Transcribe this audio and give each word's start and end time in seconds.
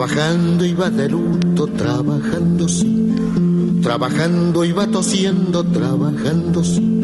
Trabajando 0.00 0.64
iba 0.64 0.88
de 0.88 1.10
luto, 1.10 1.66
trabajando 1.66 2.66
sí, 2.66 3.12
trabajando 3.82 4.64
iba 4.64 4.86
tosiendo, 4.86 5.62
trabajando 5.62 6.64
sí, 6.64 7.02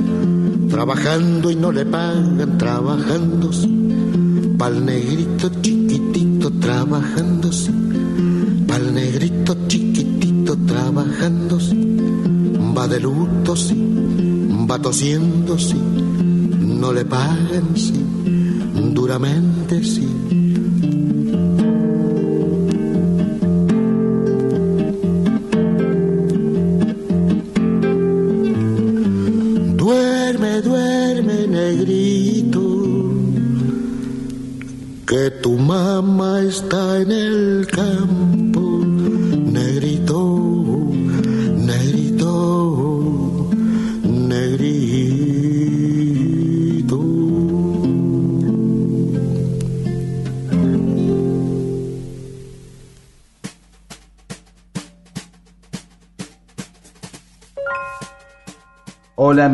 trabajando 0.71 1.51
y 1.51 1.57
no 1.57 1.73
le 1.73 1.85
pagan, 1.85 2.57
trabajando 2.57 3.53
sí, 3.53 3.69
pa'l 4.57 4.83
negrito 4.83 5.51
chiquitito, 5.61 6.51
trabajando 6.53 7.53
sí, 7.53 7.71
pa'l 8.67 8.95
negrito 8.95 9.55
chiquitito, 9.69 10.57
trabajando 10.67 11.61
sí, 11.61 11.99
va 12.75 12.89
de 12.89 12.99
luto 12.99 13.57
sí, 13.57 13.77
va 14.71 14.79
tosiendo 14.79 15.59
sí, 15.59 15.77
no 15.77 16.95
le 16.95 17.05
pagan 17.05 17.77
sí. 17.77 17.93
Duramente 18.95 19.85
sí. 19.85 20.36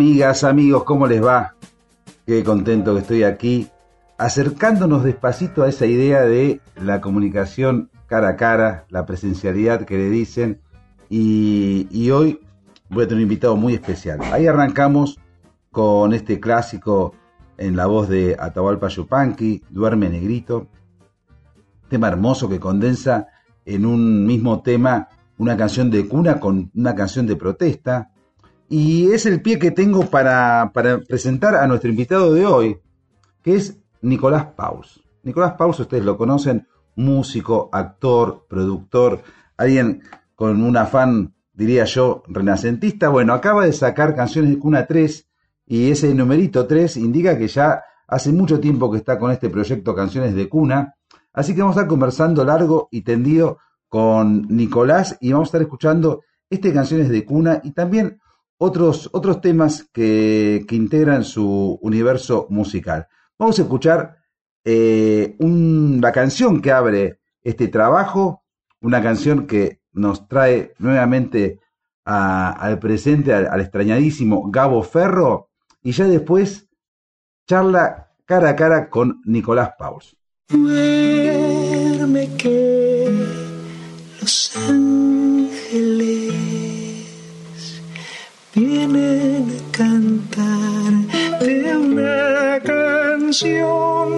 Amigas, 0.02 0.42
amigos, 0.42 0.82
¿cómo 0.82 1.06
les 1.06 1.24
va? 1.24 1.54
Qué 2.26 2.42
contento 2.42 2.92
que 2.92 3.02
estoy 3.02 3.22
aquí, 3.22 3.68
acercándonos 4.18 5.04
despacito 5.04 5.62
a 5.62 5.68
esa 5.68 5.86
idea 5.86 6.22
de 6.22 6.60
la 6.74 7.00
comunicación 7.00 7.88
cara 8.08 8.30
a 8.30 8.36
cara, 8.36 8.84
la 8.88 9.06
presencialidad 9.06 9.84
que 9.84 9.96
le 9.96 10.10
dicen, 10.10 10.60
y, 11.08 12.10
hoy 12.10 12.40
voy 12.90 13.04
a 13.04 13.06
tener 13.06 13.18
un 13.18 13.30
invitado 13.30 13.54
muy 13.54 13.74
especial. 13.74 14.18
Ahí 14.32 14.48
arrancamos 14.48 15.20
con 15.70 16.12
este 16.14 16.40
clásico 16.40 17.14
en 17.56 17.76
la 17.76 17.86
voz 17.86 18.08
de 18.08 18.34
Atahualpa 18.36 18.88
Yupanqui, 18.88 19.62
Duerme 19.70 20.08
Negrito, 20.08 20.66
tema 21.88 22.08
hermoso 22.08 22.48
que 22.48 22.58
condensa 22.58 23.28
en 23.64 23.86
un 23.86 24.26
mismo 24.26 24.62
tema 24.62 25.10
una 25.38 25.56
canción 25.56 25.92
de 25.92 26.08
cuna 26.08 26.40
con 26.40 26.72
una 26.74 26.96
canción 26.96 27.24
de 27.28 27.36
protesta, 27.36 28.11
y 28.72 29.12
es 29.12 29.26
el 29.26 29.42
pie 29.42 29.58
que 29.58 29.70
tengo 29.70 30.06
para, 30.06 30.72
presentar 31.06 31.56
a 31.56 31.66
nuestro 31.66 31.90
invitado 31.90 32.32
de 32.32 32.46
hoy, 32.46 32.78
que 33.42 33.54
es 33.54 33.76
Nicolás 34.00 34.46
Paus. 34.56 35.04
Nicolás 35.24 35.52
Paus, 35.58 35.78
ustedes 35.80 36.06
lo 36.06 36.16
conocen, 36.16 36.66
músico, 36.96 37.68
actor, 37.70 38.46
productor, 38.48 39.20
alguien 39.58 40.00
con 40.34 40.62
un 40.62 40.74
afán, 40.78 41.34
diría 41.52 41.84
yo, 41.84 42.22
renacentista. 42.28 43.10
Bueno, 43.10 43.34
acaba 43.34 43.66
de 43.66 43.74
sacar 43.74 44.16
canciones 44.16 44.52
de 44.52 44.58
Cuna 44.58 44.86
3 44.86 45.28
y 45.66 45.90
ese 45.90 46.14
numerito 46.14 46.66
3 46.66 46.96
indica 46.96 47.36
que 47.36 47.48
ya 47.48 47.82
hace 48.08 48.32
mucho 48.32 48.58
tiempo 48.58 48.90
que 48.90 48.96
está 48.96 49.18
con 49.18 49.32
este 49.32 49.50
proyecto 49.50 49.94
Canciones 49.94 50.34
de 50.34 50.48
Cuna. 50.48 50.94
Así 51.34 51.54
que 51.54 51.60
vamos 51.60 51.76
a 51.76 51.80
estar 51.80 51.90
conversando 51.90 52.42
largo 52.42 52.88
y 52.90 53.02
tendido 53.02 53.58
con 53.90 54.46
Nicolás 54.48 55.18
y 55.20 55.30
vamos 55.30 55.48
a 55.48 55.50
estar 55.50 55.60
escuchando 55.60 56.22
este 56.48 56.72
Canciones 56.72 57.10
de 57.10 57.22
Cuna 57.26 57.60
y 57.62 57.72
también 57.72 58.21
otros, 58.62 59.10
otros 59.12 59.40
temas 59.40 59.88
que, 59.92 60.64
integran 60.70 61.24
su 61.24 61.80
universo 61.82 62.46
musical. 62.48 63.08
Vamos 63.36 63.58
a 63.58 63.62
escuchar 63.62 64.18
eh, 64.64 65.36
la 65.40 66.12
canción 66.12 66.62
que 66.62 66.70
abre 66.70 67.18
este 67.42 67.66
trabajo, 67.66 68.44
una 68.80 69.02
canción 69.02 69.48
que 69.48 69.80
nos 69.92 70.28
trae 70.28 70.74
nuevamente 70.78 71.58
al 72.04 72.78
presente, 72.78 73.34
al, 73.34 73.60
extrañadísimo 73.60 74.48
Gabo 74.48 74.82
Ferro, 74.84 75.50
y 75.82 75.90
ya 75.90 76.06
después 76.06 76.68
charla 77.48 78.12
cara 78.24 78.50
a 78.50 78.56
cara 78.56 78.88
con 78.88 79.22
Nicolás. 79.24 79.72
Duerme 80.48 82.28
que 82.36 82.71
vienen 88.54 89.50
a 89.50 89.72
cantarte 89.72 91.76
una 91.76 92.60
canción 92.60 94.10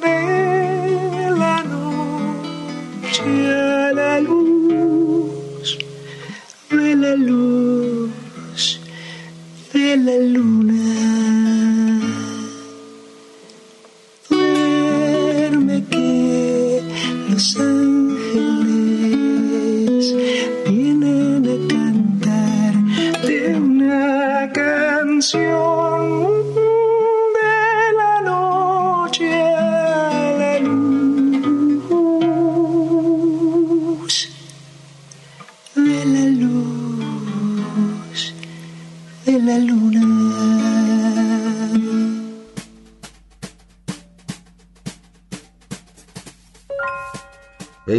de 0.00 1.30
la 1.36 1.62
noche 1.64 3.52
a 3.52 3.92
la 3.92 4.20
luz 4.20 5.78
de 6.70 6.96
la 6.96 7.16
luz 7.16 8.80
de 9.72 9.96
la 9.96 10.16
luna. 10.18 10.69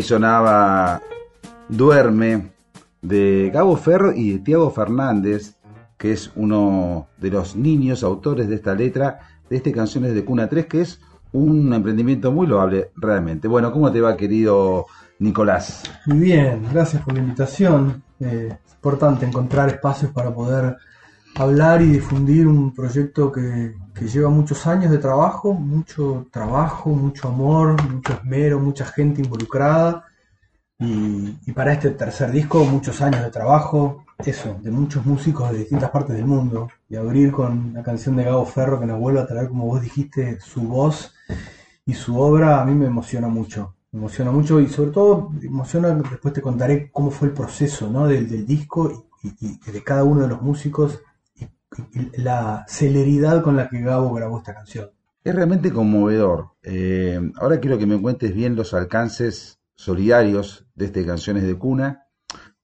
Sonaba 0.01 1.01
Duerme 1.69 2.51
de 3.01 3.49
Gabo 3.53 3.75
Ferro 3.77 4.13
y 4.13 4.33
de 4.33 4.39
Tiago 4.39 4.69
Fernández, 4.71 5.55
que 5.97 6.11
es 6.11 6.31
uno 6.35 7.07
de 7.17 7.29
los 7.29 7.55
niños 7.55 8.03
autores 8.03 8.47
de 8.47 8.55
esta 8.55 8.75
letra, 8.75 9.19
de 9.49 9.57
este 9.57 9.71
Canciones 9.71 10.13
de 10.13 10.25
Cuna 10.25 10.49
3, 10.49 10.65
que 10.65 10.81
es 10.81 10.99
un 11.31 11.73
emprendimiento 11.73 12.31
muy 12.31 12.47
loable 12.47 12.91
realmente. 12.95 13.47
Bueno, 13.47 13.71
¿cómo 13.71 13.91
te 13.91 14.01
va, 14.01 14.17
querido 14.17 14.85
Nicolás? 15.19 15.83
Muy 16.05 16.19
bien, 16.19 16.63
gracias 16.71 17.03
por 17.03 17.13
la 17.13 17.21
invitación. 17.21 18.03
Eh, 18.19 18.57
es 18.65 18.73
importante 18.73 19.25
encontrar 19.25 19.69
espacios 19.69 20.11
para 20.11 20.33
poder 20.33 20.77
hablar 21.35 21.81
y 21.81 21.87
difundir 21.87 22.47
un 22.47 22.73
proyecto 22.73 23.31
que, 23.31 23.73
que 23.93 24.07
lleva 24.07 24.29
muchos 24.29 24.65
años 24.67 24.91
de 24.91 24.97
trabajo, 24.97 25.53
mucho 25.53 26.27
trabajo, 26.31 26.89
mucho 26.89 27.27
amor, 27.27 27.81
mucho 27.89 28.13
esmero, 28.13 28.59
mucha 28.59 28.85
gente 28.85 29.21
involucrada. 29.21 30.05
Y, 30.79 31.51
para 31.51 31.73
este 31.73 31.91
tercer 31.91 32.31
disco, 32.31 32.65
muchos 32.65 33.01
años 33.01 33.21
de 33.21 33.29
trabajo, 33.29 34.03
eso, 34.17 34.57
de 34.63 34.71
muchos 34.71 35.05
músicos 35.05 35.51
de 35.51 35.59
distintas 35.59 35.91
partes 35.91 36.15
del 36.15 36.25
mundo. 36.25 36.69
Y 36.89 36.95
abrir 36.95 37.31
con 37.31 37.73
la 37.73 37.83
canción 37.83 38.15
de 38.15 38.23
Gabo 38.23 38.45
Ferro 38.45 38.79
que 38.79 38.87
nos 38.87 38.99
vuelve 38.99 39.19
a 39.19 39.27
traer, 39.27 39.49
como 39.49 39.65
vos 39.67 39.81
dijiste, 39.81 40.39
su 40.39 40.61
voz 40.61 41.13
y 41.85 41.93
su 41.93 42.19
obra, 42.19 42.61
a 42.61 42.65
mí 42.65 42.73
me 42.73 42.87
emociona 42.87 43.27
mucho. 43.27 43.75
Me 43.91 43.99
emociona 43.99 44.31
mucho 44.31 44.59
y 44.59 44.67
sobre 44.69 44.91
todo 44.91 45.31
emociona, 45.43 45.89
después 45.89 46.33
te 46.33 46.41
contaré 46.41 46.89
cómo 46.91 47.11
fue 47.11 47.27
el 47.27 47.33
proceso 47.33 47.89
¿no? 47.89 48.07
del, 48.07 48.27
del 48.29 48.45
disco 48.45 49.05
y, 49.23 49.71
de 49.71 49.83
cada 49.83 50.03
uno 50.03 50.21
de 50.21 50.27
los 50.29 50.41
músicos 50.41 50.99
la 52.13 52.65
celeridad 52.67 53.41
con 53.43 53.55
la 53.55 53.69
que 53.69 53.81
Gabo 53.81 54.13
grabó 54.13 54.39
esta 54.39 54.53
canción. 54.53 54.89
Es 55.23 55.35
realmente 55.35 55.71
conmovedor. 55.71 56.51
Eh, 56.63 57.19
ahora 57.39 57.59
quiero 57.59 57.77
que 57.77 57.85
me 57.85 58.01
cuentes 58.01 58.33
bien 58.33 58.55
los 58.55 58.73
alcances 58.73 59.59
solidarios 59.75 60.65
de 60.75 60.85
este 60.85 61.05
Canciones 61.05 61.43
de 61.43 61.57
Cuna, 61.57 62.07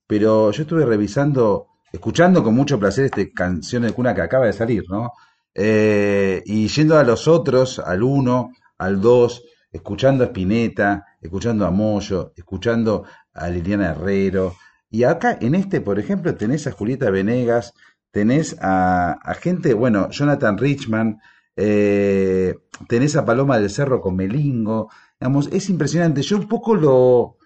pero 0.05 0.51
yo 0.51 0.61
estuve 0.61 0.85
revisando, 0.85 1.67
escuchando 1.91 2.43
con 2.43 2.55
mucho 2.55 2.79
placer 2.79 3.05
este 3.05 3.31
Canciones 3.31 3.91
de 3.91 3.95
Cuna 3.95 4.15
que 4.15 4.21
acaba 4.21 4.45
de 4.45 4.53
salir, 4.53 4.83
¿no? 4.89 5.13
Eh, 5.53 6.43
y 6.45 6.67
yendo 6.67 6.97
a 6.97 7.03
los 7.03 7.27
otros, 7.27 7.79
al 7.79 8.03
1, 8.03 8.51
al 8.77 9.01
2, 9.01 9.43
escuchando 9.71 10.23
a 10.23 10.27
Spinetta, 10.27 11.05
escuchando 11.21 11.65
a 11.65 11.71
Moyo, 11.71 12.33
escuchando 12.35 13.05
a 13.33 13.49
Liliana 13.49 13.91
Herrero. 13.91 14.55
Y 14.89 15.03
acá 15.03 15.37
en 15.41 15.55
este, 15.55 15.81
por 15.81 15.99
ejemplo, 15.99 16.35
tenés 16.35 16.67
a 16.67 16.71
Julieta 16.71 17.09
Venegas, 17.09 17.73
tenés 18.17 18.57
a, 18.61 19.19
gente, 19.35 19.73
bueno, 19.75 20.09
Jonathan 20.09 20.57
Richman, 20.57 21.19
eh, 21.55 22.55
tenés 22.89 23.15
a 23.15 23.25
Paloma 23.25 23.59
del 23.59 23.69
Cerro 23.69 24.01
con 24.01 24.15
Melingo, 24.15 24.89
digamos, 25.19 25.49
es 25.51 25.69
impresionante. 25.69 26.23
Yo 26.23 26.37
un 26.37 26.47
poco 26.47 26.75
lo, 26.75 27.37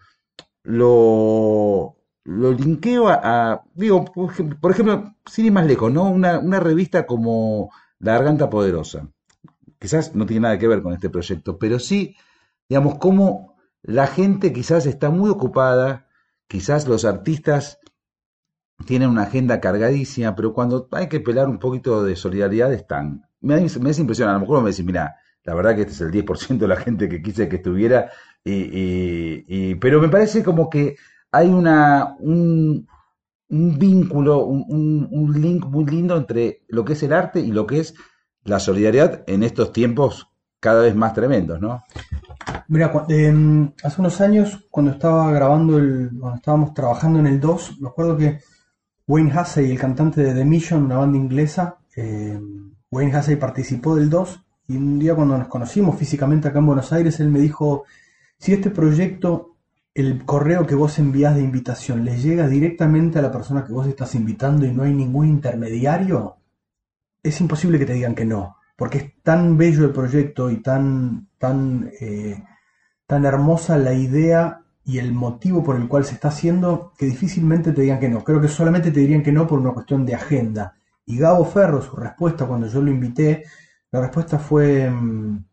lo, 0.63 1.97
linkeo 2.53 3.09
a, 3.09 3.15
a- 3.53 3.63
digo, 3.73 4.05
por 4.05 4.31
ejemplo, 4.31 4.57
por 4.61 4.71
ejemplo, 4.71 5.15
sin 5.25 5.45
ir 5.47 5.51
más 5.51 5.65
lejos, 5.65 5.91
¿no? 5.91 6.09
Una, 6.09 6.39
una 6.39 6.59
revista 6.59 7.05
como 7.05 7.71
La 7.99 8.13
Garganta 8.13 8.49
Poderosa. 8.49 9.09
Quizás 9.79 10.15
no 10.15 10.25
tiene 10.25 10.41
nada 10.43 10.59
que 10.59 10.67
ver 10.67 10.81
con 10.83 10.93
este 10.93 11.09
proyecto, 11.09 11.57
pero 11.57 11.79
sí, 11.79 12.15
digamos, 12.69 12.99
cómo 12.99 13.55
la 13.83 14.07
gente 14.07 14.53
quizás 14.53 14.85
está 14.85 15.09
muy 15.09 15.29
ocupada, 15.29 16.07
quizás 16.47 16.87
los 16.87 17.05
artistas 17.05 17.79
tienen 18.85 19.09
una 19.09 19.23
agenda 19.23 19.59
cargadísima, 19.59 20.35
pero 20.35 20.53
cuando 20.53 20.87
hay 20.91 21.07
que 21.07 21.19
pelar 21.19 21.47
un 21.47 21.59
poquito 21.59 22.03
de 22.03 22.15
solidaridad 22.15 22.73
están. 22.73 23.23
Me, 23.41 23.55
me 23.59 23.89
es 23.89 23.99
impresionante, 23.99 24.35
a 24.35 24.39
lo 24.39 24.39
mejor 24.41 24.63
me 24.63 24.69
decís, 24.71 24.85
mira, 24.85 25.15
la 25.43 25.53
verdad 25.55 25.75
que 25.75 25.81
este 25.81 25.93
es 25.93 26.01
el 26.01 26.11
10% 26.11 26.65
de 26.65 26.69
la 26.69 26.75
gente 26.77 27.09
que 27.09 27.21
quise 27.21 27.49
que 27.49 27.57
estuviera, 27.57 28.11
y, 28.43 29.43
y- 29.47 29.75
pero 29.75 30.01
me 30.01 30.09
parece 30.09 30.43
como 30.43 30.69
que 30.69 30.95
hay 31.31 31.47
una, 31.49 32.15
un, 32.19 32.87
un 33.49 33.79
vínculo, 33.79 34.45
un, 34.45 35.07
un- 35.11 35.41
link 35.41 35.65
muy 35.65 35.85
lindo 35.85 36.17
entre 36.17 36.61
lo 36.69 36.83
que 36.85 36.93
es 36.93 37.03
el 37.03 37.13
arte 37.13 37.39
y 37.39 37.51
lo 37.51 37.65
que 37.67 37.79
es 37.79 37.93
la 38.43 38.59
solidaridad 38.59 39.23
en 39.27 39.43
estos 39.43 39.71
tiempos 39.71 40.27
cada 40.59 40.81
vez 40.83 40.95
más 40.95 41.13
tremendos, 41.13 41.59
¿no? 41.59 41.83
Mira, 42.67 42.91
cu- 42.91 43.05
em, 43.09 43.71
hace 43.83 44.01
unos 44.01 44.21
años, 44.21 44.65
cuando 44.69 44.91
estaba 44.91 45.31
grabando 45.31 45.77
el, 45.77 46.09
cuando 46.19 46.37
estábamos 46.37 46.73
trabajando 46.73 47.19
en 47.19 47.27
el 47.27 47.39
2, 47.39 47.77
me 47.79 47.89
acuerdo 47.89 48.17
que 48.17 48.39
Wayne 49.07 49.31
Hussey, 49.37 49.71
el 49.71 49.79
cantante 49.79 50.21
de 50.21 50.33
The 50.33 50.45
Mission, 50.45 50.85
una 50.85 50.97
banda 50.97 51.17
inglesa, 51.17 51.79
em, 51.95 52.73
Wayne 52.91 53.17
Hussey 53.17 53.35
participó 53.35 53.95
del 53.95 54.09
2 54.09 54.43
y 54.67 54.77
un 54.77 54.99
día 54.99 55.15
cuando 55.15 55.37
nos 55.37 55.47
conocimos 55.47 55.97
físicamente 55.97 56.47
acá 56.47 56.59
en 56.59 56.67
Buenos 56.67 56.93
Aires, 56.93 57.19
él 57.19 57.29
me 57.29 57.39
dijo, 57.39 57.85
si 58.37 58.53
este 58.53 58.69
proyecto, 58.69 59.55
el 59.93 60.25
correo 60.25 60.65
que 60.65 60.75
vos 60.75 60.99
envías 60.99 61.35
de 61.35 61.41
invitación 61.41 62.05
le 62.05 62.17
llega 62.17 62.47
directamente 62.47 63.19
a 63.19 63.21
la 63.21 63.31
persona 63.31 63.65
que 63.65 63.73
vos 63.73 63.87
estás 63.87 64.15
invitando 64.15 64.65
y 64.65 64.71
no 64.71 64.83
hay 64.83 64.93
ningún 64.93 65.27
intermediario, 65.27 66.37
es 67.23 67.39
imposible 67.41 67.77
que 67.77 67.85
te 67.85 67.93
digan 67.93 68.15
que 68.15 68.25
no, 68.25 68.57
porque 68.75 68.97
es 68.97 69.21
tan 69.21 69.57
bello 69.57 69.85
el 69.85 69.91
proyecto 69.91 70.49
y 70.49 70.61
tan, 70.61 71.27
tan, 71.37 71.91
eh, 71.99 72.43
tan 73.05 73.25
hermosa 73.25 73.77
la 73.77 73.93
idea 73.93 74.60
y 74.85 74.97
el 74.97 75.11
motivo 75.13 75.63
por 75.63 75.75
el 75.75 75.87
cual 75.87 76.05
se 76.05 76.13
está 76.15 76.29
haciendo 76.29 76.93
que 76.97 77.05
difícilmente 77.05 77.71
te 77.71 77.81
digan 77.81 77.99
que 77.99 78.09
no. 78.09 78.23
Creo 78.23 78.41
que 78.41 78.47
solamente 78.47 78.91
te 78.91 78.99
dirían 78.99 79.23
que 79.23 79.31
no 79.31 79.47
por 79.47 79.59
una 79.59 79.71
cuestión 79.73 80.05
de 80.05 80.15
agenda. 80.15 80.75
Y 81.05 81.17
Gabo 81.17 81.45
Ferro, 81.45 81.81
su 81.81 81.95
respuesta 81.95 82.45
cuando 82.45 82.67
yo 82.67 82.81
lo 82.81 82.91
invité, 82.91 83.43
la 83.91 84.01
respuesta 84.01 84.39
fue 84.39 84.89
mm, 84.89 85.43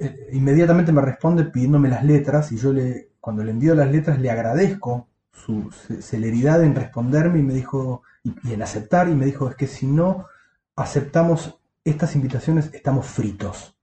eh, 0.00 0.28
inmediatamente 0.32 0.92
me 0.92 1.02
responde 1.02 1.44
pidiéndome 1.44 1.88
las 1.88 2.04
letras 2.04 2.52
y 2.52 2.56
yo 2.56 2.72
le 2.72 3.10
cuando 3.20 3.44
le 3.44 3.52
envío 3.52 3.74
las 3.74 3.90
letras 3.90 4.18
le 4.20 4.30
agradezco 4.30 5.06
su 5.32 5.70
ce- 5.70 6.02
celeridad 6.02 6.62
en 6.64 6.74
responderme 6.74 7.38
y 7.38 7.42
me 7.42 7.54
dijo 7.54 8.02
y, 8.24 8.34
y 8.48 8.52
en 8.54 8.62
aceptar 8.62 9.08
y 9.08 9.14
me 9.14 9.26
dijo 9.26 9.48
es 9.48 9.54
que 9.54 9.66
si 9.68 9.86
no 9.86 10.26
aceptamos 10.76 11.58
estas 11.84 12.16
invitaciones 12.16 12.70
estamos 12.72 13.06
fritos. 13.06 13.76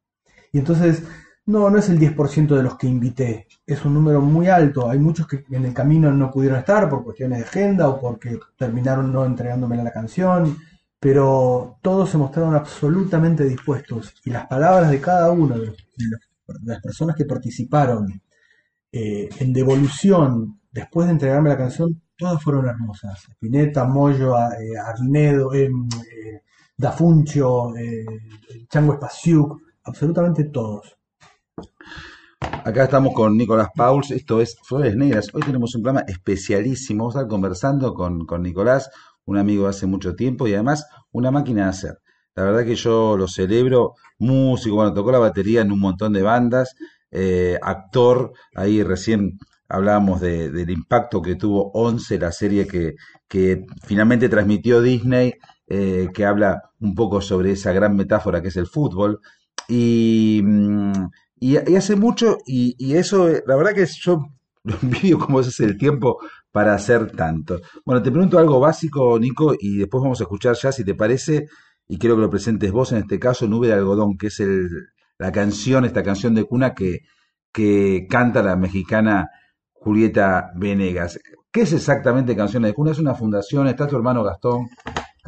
Y 0.51 0.59
entonces 0.59 1.03
no, 1.49 1.69
no 1.69 1.77
es 1.79 1.89
el 1.89 1.99
10% 1.99 2.55
de 2.55 2.63
los 2.63 2.77
que 2.77 2.87
invité, 2.87 3.47
es 3.65 3.83
un 3.85 3.93
número 3.93 4.21
muy 4.21 4.47
alto. 4.47 4.89
Hay 4.89 4.99
muchos 4.99 5.27
que 5.27 5.43
en 5.49 5.65
el 5.65 5.73
camino 5.73 6.11
no 6.11 6.31
pudieron 6.31 6.59
estar 6.59 6.87
por 6.89 7.03
cuestiones 7.03 7.39
de 7.39 7.45
agenda 7.45 7.89
o 7.89 7.99
porque 7.99 8.39
terminaron 8.57 9.11
no 9.11 9.25
entregándome 9.25 9.75
la 9.77 9.91
canción, 9.91 10.57
pero 10.99 11.77
todos 11.81 12.09
se 12.09 12.17
mostraron 12.17 12.55
absolutamente 12.55 13.45
dispuestos 13.45 14.13
y 14.25 14.29
las 14.29 14.47
palabras 14.47 14.91
de 14.91 15.01
cada 15.01 15.31
uno 15.31 15.57
de, 15.57 15.73
las 16.63 16.81
personas 16.81 17.15
que 17.15 17.25
participaron 17.25 18.21
eh, 18.91 19.29
en 19.39 19.53
devolución 19.53 20.59
después 20.71 21.07
de 21.07 21.13
entregarme 21.13 21.49
la 21.49 21.57
canción, 21.57 22.01
todas 22.17 22.43
fueron 22.43 22.67
hermosas. 22.67 23.23
Spinetta, 23.29 23.85
Moyo, 23.85 24.35
eh, 24.37 24.77
Arnedo, 24.77 25.53
eh, 25.53 25.65
eh, 25.65 26.41
Dafuncio, 26.77 27.75
eh, 27.75 28.05
Chango 28.69 28.93
Espasiuk, 28.93 29.61
absolutamente 29.83 30.45
todos. 30.45 30.98
Acá 32.41 32.85
estamos 32.85 33.13
con 33.13 33.35
Nicolás 33.37 33.69
Pauls, 33.75 34.11
esto 34.11 34.39
es 34.41 34.55
Flores 34.63 34.95
Negras. 34.95 35.27
Hoy 35.33 35.41
tenemos 35.41 35.75
un 35.75 35.83
programa 35.83 36.05
especialísimo. 36.07 37.03
Vamos 37.03 37.15
a 37.15 37.19
estar 37.19 37.29
conversando 37.29 37.93
con, 37.93 38.25
Nicolás, 38.41 38.89
un 39.25 39.37
amigo 39.37 39.63
de 39.63 39.69
hace 39.71 39.85
mucho 39.87 40.15
tiempo 40.15 40.47
y 40.47 40.53
además 40.53 40.85
una 41.11 41.31
máquina 41.31 41.63
de 41.63 41.69
hacer. 41.69 41.97
La 42.35 42.43
verdad 42.43 42.65
que 42.65 42.75
yo 42.75 43.17
lo 43.17 43.27
celebro, 43.27 43.93
músico, 44.19 44.75
bueno, 44.75 44.93
tocó 44.93 45.11
la 45.11 45.19
batería 45.19 45.61
en 45.61 45.71
un 45.71 45.79
montón 45.79 46.13
de 46.13 46.21
bandas, 46.21 46.75
eh, 47.11 47.57
actor, 47.61 48.31
ahí 48.55 48.83
recién 48.83 49.37
hablábamos 49.67 50.21
de- 50.21 50.49
del 50.51 50.69
impacto 50.69 51.21
que 51.21 51.35
tuvo 51.35 51.71
Once, 51.73 52.17
la 52.19 52.31
serie 52.31 52.67
que, 52.67 52.95
que 53.27 53.65
finalmente 53.83 54.29
transmitió 54.29 54.81
Disney, 54.81 55.33
eh, 55.67 56.07
que 56.13 56.25
habla 56.25 56.61
un 56.79 56.95
poco 56.95 57.21
sobre 57.21 57.51
esa 57.51 57.71
gran 57.73 57.95
metáfora 57.95 58.41
que 58.41 58.47
es 58.49 58.57
el 58.57 58.67
fútbol. 58.67 59.19
Y, 59.67 60.41
mm, 60.43 61.09
y, 61.39 61.53
y 61.71 61.75
hace 61.75 61.95
mucho, 61.95 62.37
y, 62.45 62.93
eso, 62.95 63.27
la 63.45 63.55
verdad 63.55 63.73
que 63.73 63.85
yo 63.85 64.25
envidio 64.81 65.19
cómo 65.19 65.39
hace 65.39 65.65
el 65.65 65.77
tiempo 65.77 66.19
para 66.51 66.73
hacer 66.73 67.11
tanto. 67.11 67.59
Bueno, 67.85 68.01
te 68.01 68.11
pregunto 68.11 68.39
algo 68.39 68.59
básico, 68.59 69.19
Nico, 69.19 69.53
y 69.59 69.77
después 69.77 70.01
vamos 70.01 70.19
a 70.19 70.23
escuchar 70.23 70.55
ya, 70.55 70.71
si 70.71 70.83
te 70.83 70.95
parece, 70.95 71.47
y 71.87 71.97
quiero 71.97 72.15
que 72.15 72.21
lo 72.21 72.29
presentes 72.29 72.71
vos, 72.71 72.91
en 72.91 72.99
este 72.99 73.19
caso, 73.19 73.47
Nube 73.47 73.67
de 73.67 73.73
Algodón, 73.73 74.17
que 74.17 74.27
es 74.27 74.39
el, 74.39 74.69
la 75.17 75.31
canción, 75.31 75.85
esta 75.85 76.03
canción 76.03 76.33
de 76.33 76.43
cuna 76.43 76.73
que, 76.73 76.99
que 77.51 78.07
canta 78.09 78.41
la 78.43 78.55
mexicana 78.55 79.29
Julieta 79.73 80.51
Venegas. 80.55 81.19
¿Qué 81.51 81.61
es 81.61 81.73
exactamente 81.73 82.35
Canciones 82.35 82.69
de 82.69 82.75
Cuna? 82.75 82.91
¿Es 82.91 82.99
una 82.99 83.15
fundación? 83.15 83.67
¿Está 83.67 83.87
tu 83.87 83.95
hermano 83.95 84.23
Gastón? 84.23 84.67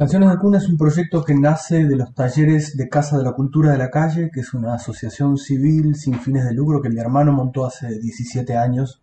Canciones 0.02 0.30
de 0.30 0.38
Cuna 0.38 0.58
es 0.58 0.68
un 0.68 0.76
proyecto 0.76 1.22
que 1.22 1.32
nace 1.32 1.86
de 1.86 1.94
los 1.94 2.12
talleres 2.12 2.76
de 2.76 2.88
Casa 2.88 3.16
de 3.18 3.22
la 3.22 3.34
Cultura 3.34 3.70
de 3.70 3.78
la 3.78 3.88
Calle, 3.88 4.32
que 4.34 4.40
es 4.40 4.52
una 4.52 4.74
asociación 4.74 5.36
civil 5.36 5.94
sin 5.94 6.18
fines 6.18 6.44
de 6.44 6.52
lucro 6.52 6.82
que 6.82 6.90
mi 6.90 6.98
hermano 6.98 7.32
montó 7.32 7.64
hace 7.64 8.00
17 8.00 8.56
años, 8.56 9.00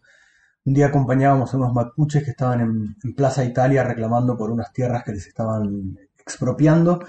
un 0.65 0.73
día 0.73 0.87
acompañábamos 0.87 1.53
a 1.53 1.57
unos 1.57 1.73
mapuches 1.73 2.25
que 2.25 2.31
estaban 2.31 2.59
en, 2.59 3.15
Plaza 3.15 3.45
Italia 3.45 3.81
reclamando 3.81 4.35
por 4.35 4.51
unas 4.51 4.73
tierras 4.73 5.05
que 5.05 5.13
les 5.13 5.25
estaban 5.25 5.97
expropiando. 6.19 6.99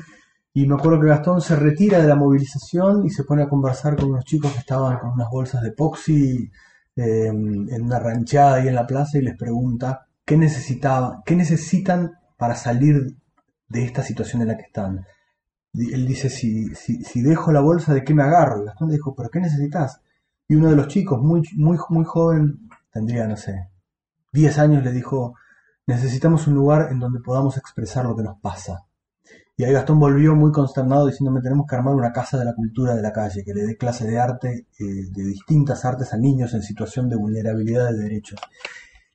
Y 0.55 0.69
me 0.69 0.77
acuerdo 0.77 1.01
que 1.01 1.09
Gastón 1.09 1.41
se 1.41 1.57
retira 1.57 2.01
de 2.01 2.07
la 2.07 2.15
movilización 2.15 3.05
y 3.05 3.11
se 3.11 3.25
pone 3.25 3.43
a 3.43 3.49
conversar 3.49 3.97
con 3.97 4.11
unos 4.11 4.25
chicos 4.25 4.53
que 4.53 4.61
estaban 4.61 5.01
con 5.01 5.11
unas 5.11 5.29
bolsas 5.29 5.63
de 5.63 5.71
epoxi 5.71 6.49
eh, 6.95 7.27
en 7.27 7.83
una 7.83 7.99
ranchada 7.99 8.59
ahí 8.59 8.69
en 8.69 8.77
la 8.77 8.87
plaza 8.87 9.19
y 9.19 9.23
les 9.23 9.37
pregunta 9.37 10.07
qué 10.25 10.37
necesitaba, 10.37 11.25
qué 11.27 11.35
necesitan 11.35 12.13
para 12.37 12.55
salir 12.55 13.17
de 13.71 13.85
esta 13.85 14.03
situación 14.03 14.43
en 14.43 14.49
la 14.49 14.57
que 14.57 14.65
están. 14.65 15.07
Él 15.73 16.07
dice, 16.07 16.29
si, 16.29 16.75
si, 16.75 17.23
dejo 17.23 17.53
la 17.53 17.61
bolsa, 17.61 17.95
¿de 17.95 18.03
qué 18.03 18.13
me 18.13 18.25
agarro? 18.25 18.61
Y 18.61 18.67
Gastón 18.67 18.89
le 18.89 18.95
dijo, 18.95 19.15
¿pero 19.15 19.31
qué 19.31 19.41
necesitas? 19.41 20.03
Y 20.49 20.57
uno 20.57 20.69
de 20.69 20.77
los 20.77 20.89
chicos, 20.89 21.23
muy, 21.23 21.43
muy, 21.57 21.79
muy 21.89 22.05
joven, 22.05 22.69
tendría, 22.93 23.27
no 23.29 23.37
sé, 23.37 23.71
10 24.33 24.59
años, 24.59 24.85
le 24.85 24.91
dijo, 24.91 25.35
necesitamos 25.87 26.49
un 26.49 26.55
lugar 26.55 26.89
en 26.91 26.99
donde 26.99 27.21
podamos 27.21 27.57
expresar 27.57 28.05
lo 28.05 28.17
que 28.17 28.25
nos 28.25 28.41
pasa. 28.41 28.85
Y 29.57 29.65
ahí 29.65 29.73
Gastón 29.73 30.01
volvió 30.01 30.35
muy 30.35 30.51
consternado 30.51 31.07
diciéndome, 31.07 31.41
tenemos 31.41 31.67
que 31.69 31.77
armar 31.77 31.95
una 31.95 32.13
casa 32.13 32.37
de 32.37 32.47
la 32.47 32.55
cultura 32.55 32.97
de 32.97 33.03
la 33.03 33.13
calle, 33.13 33.45
que 33.45 33.55
le 33.55 33.63
dé 33.63 33.77
clase 33.77 34.07
de 34.07 34.19
arte, 34.19 34.67
eh, 34.79 34.85
de 35.11 35.23
distintas 35.23 35.85
artes 35.85 36.13
a 36.13 36.17
niños 36.17 36.55
en 36.55 36.63
situación 36.63 37.09
de 37.09 37.17
vulnerabilidad 37.17 37.91
de 37.91 37.99
derechos. 37.99 38.41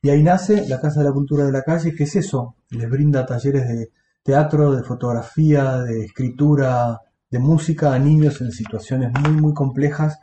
Y 0.00 0.08
ahí 0.08 0.22
nace 0.22 0.66
la 0.68 0.80
Casa 0.80 1.00
de 1.00 1.06
la 1.06 1.12
Cultura 1.12 1.44
de 1.44 1.52
la 1.52 1.62
Calle, 1.62 1.94
que 1.94 2.04
es 2.04 2.16
eso, 2.16 2.54
les 2.70 2.88
brinda 2.88 3.26
talleres 3.26 3.68
de 3.68 3.90
teatro, 4.26 4.74
de 4.74 4.82
fotografía, 4.82 5.78
de 5.78 6.04
escritura, 6.04 7.00
de 7.30 7.38
música 7.38 7.94
a 7.94 7.98
niños 7.98 8.40
en 8.40 8.50
situaciones 8.50 9.12
muy, 9.12 9.40
muy 9.40 9.54
complejas 9.54 10.18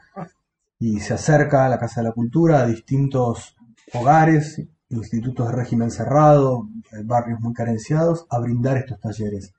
y 0.77 0.99
se 0.99 1.13
acerca 1.13 1.65
a 1.65 1.69
la 1.69 1.79
Casa 1.79 2.01
de 2.01 2.09
la 2.09 2.13
Cultura 2.13 2.59
a 2.59 2.67
distintos 2.67 3.55
hogares, 3.93 4.61
institutos 4.89 5.47
de 5.47 5.55
régimen 5.55 5.89
cerrado, 5.89 6.67
barrios 7.05 7.39
muy 7.39 7.53
carenciados, 7.53 8.27
a 8.29 8.39
brindar 8.39 8.75
estos 8.75 8.99
talleres. 8.99 9.53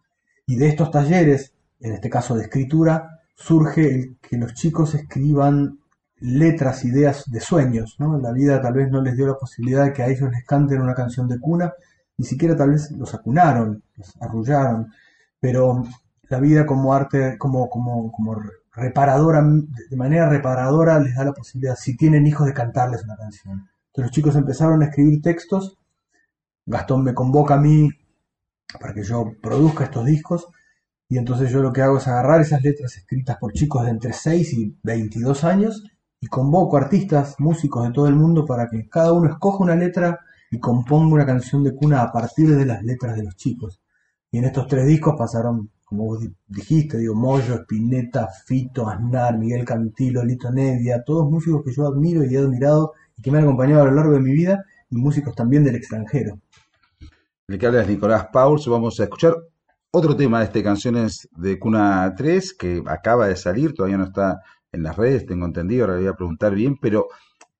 Y 0.46 0.56
de 0.56 0.68
estos 0.68 0.90
talleres, 0.90 1.54
en 1.80 1.94
este 1.94 2.10
caso 2.10 2.34
de 2.34 2.42
escritura, 2.42 3.22
surge 3.34 3.94
el 3.94 4.18
que 4.20 4.36
los 4.36 4.52
chicos 4.52 4.94
escriban 4.94 5.78
letras, 6.20 6.84
ideas 6.84 7.24
de 7.30 7.40
sueños. 7.40 7.96
¿no? 7.98 8.18
La 8.18 8.32
vida 8.32 8.60
tal 8.60 8.74
vez 8.74 8.90
no 8.90 9.00
les 9.00 9.16
dio 9.16 9.26
la 9.26 9.38
posibilidad 9.38 9.86
de 9.86 9.94
que 9.94 10.02
a 10.02 10.08
ellos 10.08 10.30
les 10.30 10.44
canten 10.44 10.82
una 10.82 10.94
canción 10.94 11.28
de 11.28 11.40
cuna, 11.40 11.72
ni 12.16 12.24
siquiera 12.24 12.56
tal 12.56 12.70
vez 12.70 12.90
los 12.92 13.14
acunaron, 13.14 13.82
los 13.96 14.14
arrullaron, 14.20 14.92
pero 15.40 15.84
la 16.28 16.40
vida 16.40 16.66
como 16.66 16.94
arte, 16.94 17.36
como, 17.38 17.68
como, 17.68 18.10
como 18.12 18.40
reparadora, 18.72 19.42
de 19.42 19.96
manera 19.96 20.28
reparadora 20.28 20.98
les 20.98 21.14
da 21.14 21.24
la 21.24 21.32
posibilidad, 21.32 21.76
si 21.76 21.96
tienen 21.96 22.26
hijos, 22.26 22.46
de 22.46 22.54
cantarles 22.54 23.04
una 23.04 23.16
canción. 23.16 23.68
Entonces 23.88 24.04
los 24.04 24.10
chicos 24.10 24.36
empezaron 24.36 24.82
a 24.82 24.86
escribir 24.86 25.22
textos, 25.22 25.78
Gastón 26.66 27.04
me 27.04 27.14
convoca 27.14 27.54
a 27.54 27.60
mí 27.60 27.90
para 28.80 28.94
que 28.94 29.02
yo 29.02 29.32
produzca 29.42 29.84
estos 29.84 30.04
discos, 30.06 30.48
y 31.08 31.18
entonces 31.18 31.50
yo 31.50 31.60
lo 31.60 31.72
que 31.72 31.82
hago 31.82 31.98
es 31.98 32.08
agarrar 32.08 32.40
esas 32.40 32.62
letras 32.62 32.96
escritas 32.96 33.36
por 33.36 33.52
chicos 33.52 33.84
de 33.84 33.90
entre 33.90 34.12
6 34.12 34.52
y 34.54 34.78
22 34.82 35.44
años 35.44 35.84
y 36.20 36.26
convoco 36.26 36.76
artistas, 36.76 37.36
músicos 37.38 37.86
de 37.86 37.92
todo 37.92 38.08
el 38.08 38.16
mundo 38.16 38.46
para 38.46 38.68
que 38.70 38.88
cada 38.88 39.12
uno 39.12 39.28
escoja 39.28 39.62
una 39.62 39.76
letra 39.76 40.20
y 40.54 40.60
compongo 40.60 41.16
una 41.16 41.26
canción 41.26 41.64
de 41.64 41.74
cuna 41.74 42.02
a 42.02 42.12
partir 42.12 42.54
de 42.54 42.64
las 42.64 42.80
letras 42.84 43.16
de 43.16 43.24
los 43.24 43.34
chicos. 43.34 43.80
Y 44.30 44.38
en 44.38 44.44
estos 44.44 44.68
tres 44.68 44.86
discos 44.86 45.16
pasaron, 45.18 45.68
como 45.84 46.04
vos 46.04 46.24
dijiste, 46.46 46.96
digo, 46.98 47.16
Moyo, 47.16 47.54
Spinetta, 47.54 48.28
Fito, 48.46 48.88
Aznar, 48.88 49.36
Miguel 49.36 49.64
Cantilo, 49.64 50.24
Lito 50.24 50.52
Nevia, 50.52 51.02
todos 51.02 51.28
músicos 51.28 51.64
que 51.64 51.72
yo 51.72 51.88
admiro 51.88 52.24
y 52.24 52.36
he 52.36 52.38
admirado 52.38 52.92
y 53.16 53.22
que 53.22 53.32
me 53.32 53.38
han 53.38 53.44
acompañado 53.44 53.82
a 53.82 53.86
lo 53.86 53.94
largo 53.94 54.12
de 54.12 54.20
mi 54.20 54.32
vida, 54.32 54.64
y 54.90 54.96
músicos 54.96 55.34
también 55.34 55.64
del 55.64 55.74
extranjero. 55.74 56.38
El 57.48 57.58
que 57.58 57.66
habla 57.66 57.82
es 57.82 57.88
Nicolás 57.88 58.28
Pauls, 58.32 58.68
vamos 58.68 59.00
a 59.00 59.04
escuchar 59.04 59.34
otro 59.90 60.14
tema 60.14 60.38
de 60.38 60.44
este 60.44 60.62
Canciones 60.62 61.28
de 61.36 61.58
Cuna 61.58 62.14
3, 62.16 62.54
que 62.54 62.82
acaba 62.86 63.26
de 63.26 63.34
salir, 63.34 63.74
todavía 63.74 63.98
no 63.98 64.04
está 64.04 64.40
en 64.70 64.84
las 64.84 64.96
redes, 64.96 65.26
tengo 65.26 65.46
entendido, 65.46 65.84
ahora 65.84 65.96
le 65.96 66.02
voy 66.02 66.12
a 66.12 66.16
preguntar 66.16 66.54
bien, 66.54 66.76
pero 66.80 67.08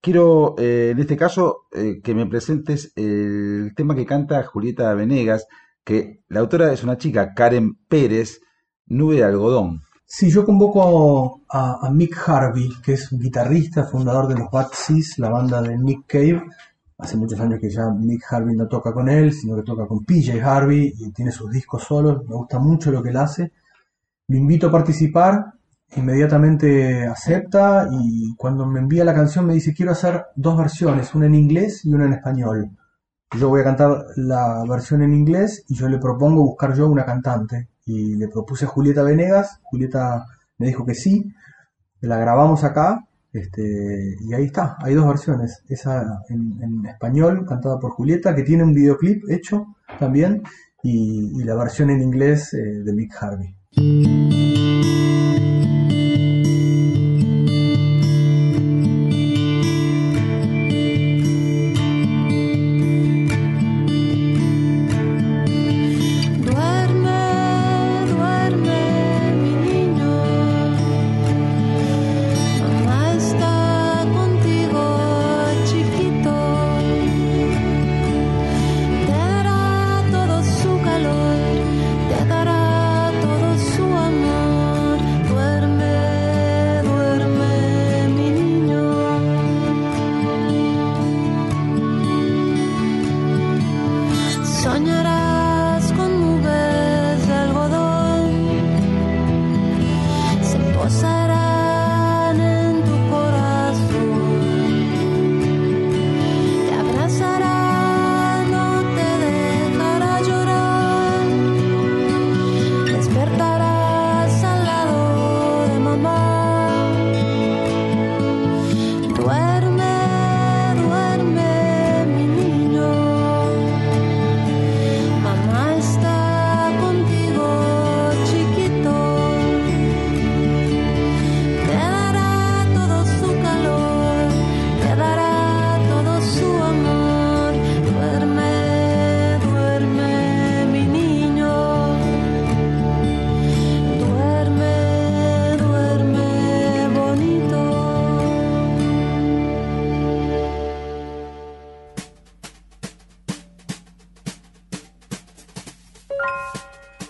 Quiero, 0.05 0.53
eh, 0.59 0.91
en 0.91 0.99
este 0.99 1.17
caso, 1.17 1.65
eh, 1.71 1.99
que 2.03 2.13
me 2.13 2.27
presentes 2.27 2.93
el 2.95 3.73
tema 3.75 3.95
que 3.95 4.05
canta 4.05 4.43
Julieta 4.43 4.93
Venegas, 4.93 5.47
que 5.83 6.21
la 6.27 6.41
autora 6.41 6.71
es 6.71 6.83
una 6.83 6.99
chica, 6.99 7.33
Karen 7.33 7.73
Pérez, 7.87 8.39
Nube 8.85 9.15
de 9.15 9.23
Algodón. 9.23 9.81
Sí, 10.05 10.29
yo 10.29 10.45
convoco 10.45 11.41
a, 11.49 11.89
Mick 11.91 12.15
Harvey, 12.23 12.69
que 12.83 12.93
es 12.93 13.09
guitarrista, 13.17 13.85
fundador 13.85 14.27
de 14.27 14.35
los 14.35 14.51
Bad 14.51 14.67
Seas, 14.73 15.17
la 15.17 15.29
banda 15.29 15.59
de 15.63 15.75
Nick 15.75 16.05
Cave. 16.05 16.43
Hace 16.99 17.17
muchos 17.17 17.39
años 17.39 17.59
que 17.59 17.71
ya 17.71 17.89
Mick 17.89 18.31
Harvey 18.31 18.55
no 18.55 18.67
toca 18.67 18.93
con 18.93 19.09
él, 19.09 19.33
sino 19.33 19.55
que 19.55 19.63
toca 19.63 19.87
con 19.87 20.05
PJ 20.05 20.39
Harvey 20.39 20.93
y 20.99 21.11
tiene 21.13 21.31
sus 21.31 21.49
discos 21.49 21.81
solos. 21.81 22.21
Me 22.29 22.35
gusta 22.35 22.59
mucho 22.59 22.91
lo 22.91 23.01
que 23.01 23.09
él 23.09 23.17
hace. 23.17 23.53
Lo 24.27 24.37
invito 24.37 24.67
a 24.67 24.71
participar 24.71 25.54
inmediatamente 25.95 27.05
acepta 27.05 27.87
y 27.91 28.35
cuando 28.35 28.65
me 28.65 28.79
envía 28.79 29.05
la 29.05 29.13
canción 29.13 29.45
me 29.45 29.53
dice 29.53 29.73
quiero 29.73 29.91
hacer 29.91 30.25
dos 30.35 30.57
versiones, 30.57 31.13
una 31.15 31.27
en 31.27 31.35
inglés 31.35 31.85
y 31.85 31.93
una 31.93 32.05
en 32.05 32.13
español. 32.13 32.71
Yo 33.39 33.49
voy 33.49 33.61
a 33.61 33.65
cantar 33.65 34.05
la 34.15 34.63
versión 34.67 35.01
en 35.01 35.13
inglés 35.13 35.63
y 35.67 35.75
yo 35.75 35.87
le 35.89 35.97
propongo 35.97 36.43
buscar 36.43 36.73
yo 36.73 36.87
una 36.87 37.05
cantante. 37.05 37.69
Y 37.85 38.15
le 38.15 38.27
propuse 38.27 38.65
a 38.65 38.67
Julieta 38.67 39.03
Venegas, 39.03 39.59
Julieta 39.63 40.25
me 40.57 40.67
dijo 40.67 40.85
que 40.85 40.95
sí, 40.95 41.31
la 42.01 42.17
grabamos 42.17 42.63
acá 42.63 43.05
este, 43.35 44.15
y 44.21 44.33
ahí 44.33 44.45
está, 44.45 44.77
hay 44.79 44.93
dos 44.93 45.05
versiones, 45.05 45.61
esa 45.67 46.21
en, 46.29 46.85
español 46.85 47.45
cantada 47.45 47.77
por 47.79 47.91
Julieta 47.91 48.33
que 48.33 48.43
tiene 48.43 48.63
un 48.63 48.73
videoclip 48.73 49.29
hecho 49.29 49.75
también 49.99 50.41
y, 50.81 51.43
la 51.43 51.55
versión 51.55 51.89
en 51.89 52.01
inglés 52.01 52.53
eh, 52.53 52.83
de 52.83 52.93
Mick 52.93 53.13
Harvey. 53.21 53.53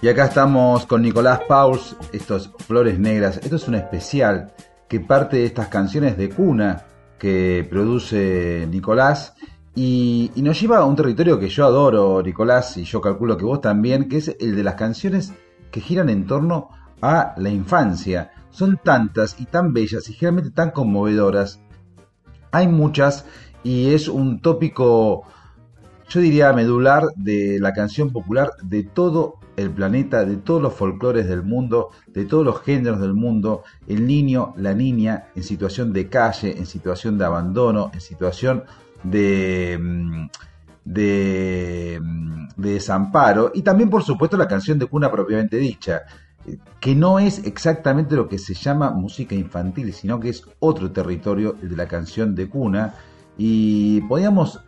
Y 0.06 0.08
acá 0.08 0.26
estamos 0.26 0.86
con 0.86 1.02
Nicolás 1.02 1.40
Pauls, 1.48 1.98
estos 2.14 2.52
Flores 2.68 3.00
Negras. 3.00 3.38
Esto 3.38 3.56
es 3.56 3.68
un 3.68 3.74
especial 3.74 4.54
que 4.88 5.00
parte 5.00 5.38
de 5.38 5.46
estas 5.46 5.70
canciones 5.70 6.16
de 6.16 6.30
cuna 6.30 6.86
que 7.18 7.68
produce 7.68 8.68
Nicolás 8.70 9.34
Y, 9.74 10.30
y, 10.36 10.44
nos 10.44 10.62
lleva 10.62 10.78
a 10.78 10.86
un 10.86 10.96
territorio 10.96 11.40
que 11.40 11.50
yo 11.50 11.66
adoro, 11.66 12.22
Nicolás, 12.22 12.78
y 12.78 12.84
yo 12.84 13.02
calculo 13.02 13.36
que 13.36 13.46
vos 13.46 13.62
también, 13.62 14.08
que 14.08 14.18
es 14.18 14.36
el 14.40 14.56
de 14.56 14.64
las 14.64 14.76
canciones 14.76 15.34
que 15.72 15.82
giran 15.82 16.10
en 16.10 16.28
torno 16.28 16.70
a 17.02 17.34
la 17.38 17.50
infancia. 17.50 18.32
Son 18.52 18.80
tantas 18.84 19.38
y 19.40 19.46
tan 19.46 19.74
bellas 19.74 20.08
y 20.08 20.14
generalmente 20.14 20.52
tan 20.52 20.70
conmovedoras. 20.70 21.60
Hay 22.52 22.68
muchas 22.68 23.26
y 23.64 23.96
es 23.96 24.08
un 24.08 24.40
tópico, 24.40 25.24
yo 26.10 26.20
diría, 26.20 26.54
medular 26.54 27.06
de 27.16 27.58
la 27.60 27.74
canción 27.74 28.12
popular 28.12 28.52
de 28.62 28.84
todo 28.84 29.40
el 29.58 29.72
planeta, 29.72 30.26
de 30.26 30.38
todos 30.38 30.62
los 30.62 30.74
folclores 30.74 31.28
del 31.28 31.44
mundo, 31.44 31.90
de 32.08 32.26
todos 32.26 32.46
los 32.46 32.62
géneros 32.62 33.00
del 33.00 33.14
mundo, 33.14 33.64
el 33.88 34.06
niño, 34.06 34.54
la 34.58 34.74
niña 34.74 35.28
en 35.36 35.44
situación 35.44 35.94
de 35.94 36.10
calle, 36.10 36.58
en 36.58 36.66
situación 36.66 37.18
de 37.18 37.26
abandono, 37.26 37.92
en 37.94 38.02
situación 38.02 38.64
de, 39.04 39.78
mm, 39.80 40.22
mm, 40.22 40.30
de 40.84 42.00
desamparo, 42.58 43.52
y 43.54 43.62
también 43.62 43.90
por 43.90 44.04
supuesto 44.04 44.38
la 44.38 44.48
canción 44.48 44.78
de 44.80 44.88
cuna 44.88 45.12
propiamente 45.12 45.58
dicha, 45.58 46.04
que 46.80 46.94
no 46.96 47.20
es 47.20 47.40
exactamente 47.46 48.16
lo 48.16 48.28
que 48.28 48.38
se 48.38 48.54
llama 48.54 48.92
música 48.92 49.34
infantil, 49.36 49.94
sino 49.94 50.20
que 50.20 50.30
es 50.30 50.44
otro 50.60 50.92
territorio, 50.92 51.56
el 51.62 51.70
de 51.70 51.76
la 51.76 51.88
canción 51.88 52.36
de 52.36 52.48
cuna, 52.48 52.94
y 53.38 54.02
podíamos 54.02 54.62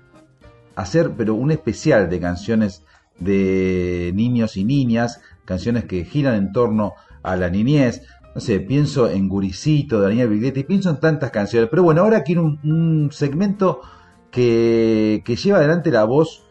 hacer 0.75 1.11
pero 1.17 1.35
un 1.35 1.51
especial 1.51 2.09
de 2.09 2.19
canciones 2.19 2.83
de 3.19 4.11
niños 4.15 4.57
y 4.57 4.63
niñas, 4.63 5.21
canciones 5.45 5.85
que 5.85 6.05
giran 6.05 6.35
en 6.35 6.51
torno 6.51 6.93
a 7.23 7.35
la 7.35 7.49
niñez. 7.49 8.03
No 8.35 8.41
sé, 8.41 8.59
pienso 8.59 9.09
en 9.09 9.27
Guricito, 9.27 9.99
Daniel 9.99 10.29
Biglietti, 10.29 10.63
pienso 10.63 10.89
en 10.89 10.99
tantas 10.99 11.31
canciones. 11.31 11.69
Pero 11.69 11.83
bueno, 11.83 12.01
ahora 12.01 12.23
quiero 12.23 12.43
un, 12.43 13.09
segmento 13.11 13.81
que, 14.29 15.23
lleva 15.25 15.57
adelante 15.57 15.89
la 15.89 16.03
voz 16.03 16.43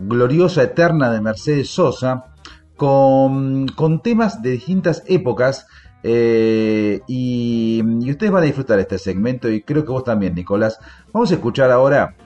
gloriosa, 0.00 0.64
eterna 0.64 1.12
de 1.12 1.20
Mercedes 1.20 1.70
Sosa, 1.70 2.34
con, 2.76 3.66
temas 4.02 4.42
de 4.42 4.50
distintas 4.52 5.04
épocas. 5.06 5.66
Eh, 6.02 7.00
y, 7.06 7.82
y, 8.00 8.10
ustedes 8.10 8.32
van 8.32 8.42
a 8.42 8.46
disfrutar 8.46 8.78
este 8.78 8.98
segmento 8.98 9.48
y 9.50 9.62
creo 9.62 9.84
que 9.84 9.92
vos 9.92 10.04
también, 10.04 10.34
Nicolás. 10.34 10.78
Vamos 11.12 11.30
a 11.30 11.34
escuchar 11.34 11.70
ahora 11.70 12.16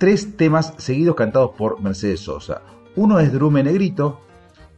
tres 0.00 0.34
temas 0.38 0.72
seguidos 0.78 1.14
cantados 1.14 1.50
por 1.58 1.82
Mercedes 1.82 2.20
Sosa. 2.20 2.62
Uno 2.96 3.20
es 3.20 3.30
Drume 3.34 3.62
Negrito, 3.62 4.18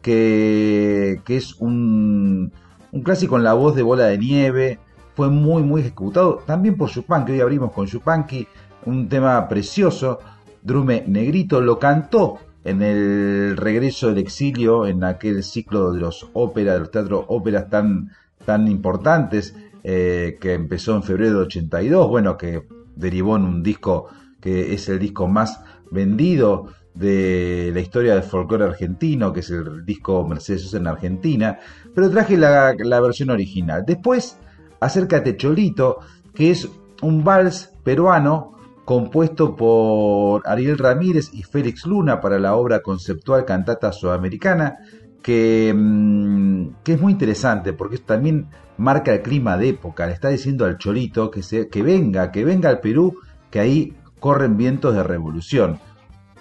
que, 0.02 1.22
es 1.28 1.54
un, 1.60 2.52
un, 2.90 3.02
clásico 3.02 3.36
en 3.36 3.44
la 3.44 3.54
voz 3.54 3.76
de 3.76 3.82
Bola 3.82 4.06
de 4.06 4.18
Nieve, 4.18 4.80
fue 5.14 5.30
muy 5.30 5.62
muy 5.62 5.82
ejecutado, 5.82 6.42
también 6.44 6.76
por 6.76 6.90
Yupanqui, 6.90 7.32
hoy 7.32 7.40
abrimos 7.40 7.70
con 7.70 7.86
Yupanqui, 7.86 8.48
un 8.84 9.08
tema 9.08 9.48
precioso, 9.48 10.18
Drume 10.60 11.04
Negrito 11.06 11.60
lo 11.60 11.78
cantó 11.78 12.40
en 12.64 12.82
el 12.82 13.56
regreso 13.56 14.08
del 14.08 14.18
exilio, 14.18 14.88
en 14.88 15.04
aquel 15.04 15.44
ciclo 15.44 15.92
de 15.92 16.00
los 16.00 16.30
óperas, 16.32 16.74
de 16.74 16.80
los 16.80 16.90
teatros 16.90 17.26
óperas 17.28 17.70
tan, 17.70 18.10
tan 18.44 18.66
importantes, 18.66 19.54
eh, 19.84 20.36
que 20.40 20.54
empezó 20.54 20.96
en 20.96 21.04
febrero 21.04 21.38
de 21.38 21.44
82, 21.44 22.08
bueno, 22.08 22.36
que 22.36 22.66
derivó 22.96 23.36
en 23.36 23.44
un 23.44 23.62
disco 23.62 24.08
que 24.42 24.74
es 24.74 24.88
el 24.90 24.98
disco 24.98 25.28
más 25.28 25.60
vendido 25.90 26.66
de 26.94 27.70
la 27.72 27.80
historia 27.80 28.14
del 28.14 28.24
folclore 28.24 28.64
argentino, 28.64 29.32
que 29.32 29.40
es 29.40 29.50
el 29.50 29.86
disco 29.86 30.26
Mercedes 30.26 30.62
Sosa 30.62 30.76
en 30.78 30.88
Argentina, 30.88 31.58
pero 31.94 32.10
traje 32.10 32.36
la, 32.36 32.74
versión 33.00 33.30
original. 33.30 33.84
Después, 33.86 34.36
Acércate 34.80 35.36
Cholito, 35.36 36.00
que 36.34 36.50
es 36.50 36.68
un 37.00 37.24
vals 37.24 37.72
peruano 37.82 38.58
compuesto 38.84 39.54
por 39.54 40.42
Ariel 40.44 40.76
Ramírez 40.76 41.30
y 41.32 41.44
Félix 41.44 41.86
Luna 41.86 42.20
para 42.20 42.38
la 42.38 42.56
obra 42.56 42.80
conceptual 42.80 43.44
Cantata 43.44 43.92
Sudamericana, 43.92 44.78
que, 45.22 45.72
mm, 45.74 46.82
que 46.82 46.94
es 46.94 47.00
muy 47.00 47.12
interesante 47.12 47.72
porque 47.72 47.98
también 47.98 48.48
marca 48.76 49.12
el 49.12 49.22
clima 49.22 49.56
de 49.56 49.68
época, 49.68 50.06
le 50.06 50.12
está 50.14 50.28
diciendo 50.28 50.64
al 50.64 50.78
Cholito 50.78 51.30
que, 51.30 51.68
que 51.70 51.82
venga, 51.82 52.32
que 52.32 52.44
venga 52.44 52.68
al 52.68 52.80
Perú, 52.80 53.14
que 53.50 53.60
ahí 53.60 53.96
corren 54.22 54.56
vientos 54.56 54.94
de 54.94 55.02
revolución. 55.02 55.80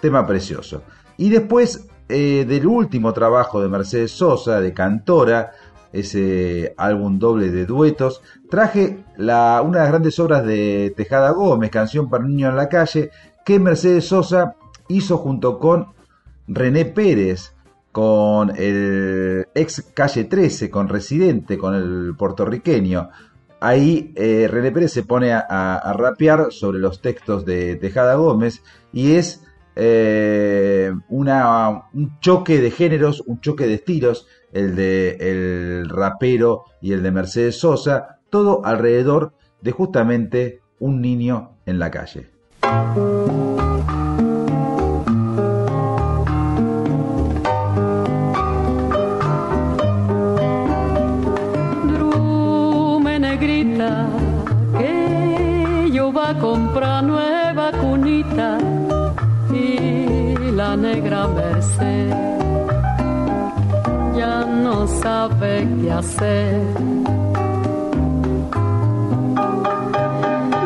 Tema 0.00 0.24
precioso. 0.24 0.84
Y 1.16 1.30
después 1.30 1.88
eh, 2.08 2.46
del 2.48 2.66
último 2.66 3.12
trabajo 3.12 3.60
de 3.60 3.68
Mercedes 3.68 4.12
Sosa, 4.12 4.60
de 4.60 4.72
Cantora, 4.72 5.50
ese 5.92 6.74
álbum 6.78 7.18
doble 7.18 7.50
de 7.50 7.66
duetos, 7.66 8.22
traje 8.48 9.04
la, 9.16 9.60
una 9.62 9.78
de 9.78 9.82
las 9.82 9.90
grandes 9.90 10.18
obras 10.20 10.46
de 10.46 10.94
Tejada 10.96 11.32
Gómez, 11.32 11.70
Canción 11.70 12.08
para 12.08 12.24
Niño 12.24 12.48
en 12.48 12.56
la 12.56 12.68
Calle, 12.68 13.10
que 13.44 13.58
Mercedes 13.58 14.06
Sosa 14.06 14.54
hizo 14.88 15.18
junto 15.18 15.58
con 15.58 15.88
René 16.46 16.84
Pérez, 16.84 17.52
con 17.90 18.52
el 18.56 19.48
ex 19.54 19.90
Calle 19.92 20.24
13, 20.24 20.70
con 20.70 20.88
Residente, 20.88 21.58
con 21.58 21.74
el 21.74 22.14
puertorriqueño 22.16 23.10
ahí 23.62 24.12
eh, 24.16 24.48
René 24.50 24.72
Pérez 24.72 24.92
se 24.92 25.04
pone 25.04 25.32
a, 25.32 25.94
rapear 25.96 26.48
sobre 26.50 26.78
los 26.78 27.00
textos 27.00 27.46
de 27.46 27.76
Tejada 27.76 28.16
Gómez 28.16 28.62
y 28.92 29.12
es 29.12 29.44
eh, 29.76 30.92
un 31.08 32.18
choque 32.20 32.60
de 32.60 32.70
géneros, 32.70 33.22
un 33.26 33.40
choque 33.40 33.66
de 33.66 33.74
estilos, 33.74 34.26
el 34.52 34.74
de 34.74 35.16
el 35.20 35.88
rapero 35.88 36.64
y 36.80 36.92
el 36.92 37.02
de 37.02 37.12
Mercedes 37.12 37.60
Sosa, 37.60 38.18
todo 38.28 38.64
alrededor 38.64 39.32
de 39.60 39.70
justamente 39.70 40.60
un 40.80 41.00
niño 41.00 41.52
en 41.64 41.78
la 41.78 41.90
calle. 41.90 42.26
Merced 61.28 62.10
ya 64.16 64.44
no 64.44 64.86
sabe 64.86 65.66
qué 65.80 65.92
hacer. 65.92 66.60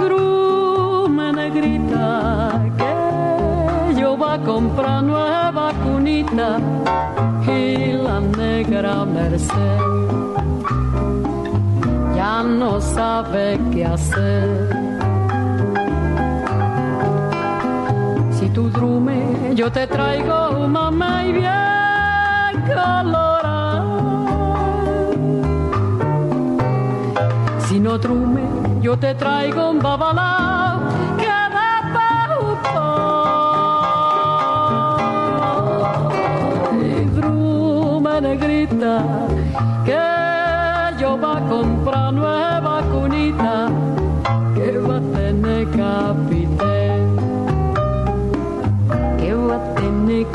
Drume 0.02 1.32
negrita 1.32 2.60
que 2.78 4.00
yo 4.00 4.16
va 4.16 4.34
a 4.34 4.38
comprar 4.38 5.02
nueva 5.02 5.72
cunita 5.84 6.58
y 7.46 7.92
la 7.92 8.20
negra 8.20 9.04
Merced 9.04 9.80
ya 12.16 12.42
no 12.42 12.80
sabe 12.80 13.58
qué 13.72 13.84
hacer. 13.84 14.85
Tu 18.56 18.70
drume 18.70 19.54
yo 19.54 19.70
te 19.70 19.86
traigo 19.86 20.66
mamá 20.66 21.26
y 21.26 21.32
bien 21.32 22.52
colorada. 22.66 23.84
Si 27.66 27.78
no 27.78 27.98
drume 27.98 28.44
yo 28.80 28.96
te 28.98 29.14
traigo 29.14 29.70
un 29.72 29.78
babalao 29.78 30.80
que 31.20 31.36
da 31.54 31.68
Y 36.88 37.04
drume 37.16 38.20
negrita 38.22 38.94
que 39.84 40.04
yo 41.00 41.10
va 41.20 41.36
a 41.36 41.40
comprar 41.52 42.10
nueva 42.14 42.80
cunita 42.90 43.68
que 44.54 44.78
va 44.78 44.96
a 44.96 45.00
tener 45.16 45.68
capitán. 45.76 46.65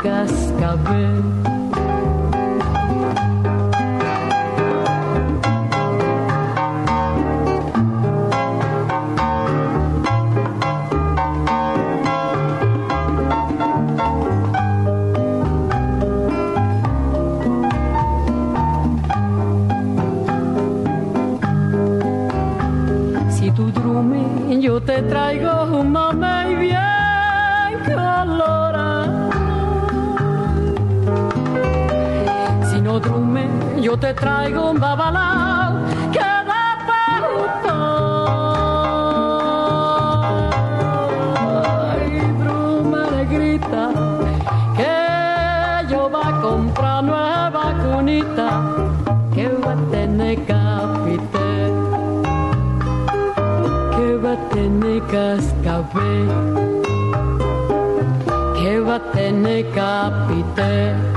Cascabel. 0.02 1.41
yo 33.92 33.98
te 33.98 34.14
traigo 34.14 34.70
un 34.70 34.80
babalao 34.80 35.74
que 36.14 36.30
da 36.48 36.66
pauta. 36.88 37.76
Ay, 41.92 42.12
bruma 42.40 43.02
negrita, 43.10 43.84
que 44.78 44.96
yo 45.90 46.08
va 46.10 46.24
a 46.28 46.40
comprar 46.40 47.04
nueva 47.04 47.64
cunita, 47.82 48.48
que 49.34 49.48
va 49.62 49.72
a 49.74 49.90
tener 49.90 50.36
capite, 50.46 51.50
que 53.94 54.08
va 54.24 54.32
a 54.32 54.48
tener 54.54 55.02
cascabel, 55.12 56.28
que 58.56 58.80
va 58.80 58.94
a 58.94 59.12
tener 59.12 59.70
capite. 59.72 61.11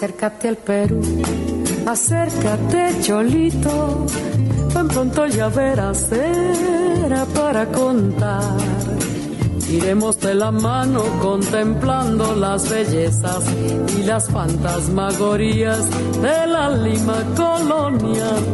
Acércate 0.00 0.48
al 0.48 0.56
Perú, 0.56 1.00
acércate 1.86 3.00
Cholito, 3.02 4.06
tan 4.72 4.88
pronto 4.88 5.26
ya 5.26 5.48
verás, 5.48 6.10
era 6.12 7.26
para 7.26 7.66
contar. 7.66 8.89
Iremos 9.70 10.18
de 10.18 10.34
la 10.34 10.50
mano 10.50 11.02
contemplando 11.20 12.34
las 12.34 12.68
bellezas 12.68 13.44
y 13.96 14.02
las 14.02 14.28
fantasmagorías 14.28 15.88
de 16.20 16.46
la 16.48 16.70
Lima 16.70 17.22
colonial. 17.36 18.44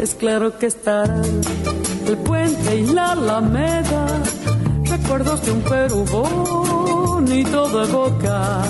Es 0.00 0.14
claro 0.16 0.58
que 0.58 0.66
estarán 0.66 1.22
el 2.06 2.16
puente 2.18 2.76
y 2.76 2.86
la 2.86 3.12
alameda, 3.12 4.06
recuerdos 4.84 5.44
de 5.46 5.52
un 5.52 5.60
Perú 5.62 6.04
bonito 6.10 7.68
de 7.68 7.92
boca 7.92 8.62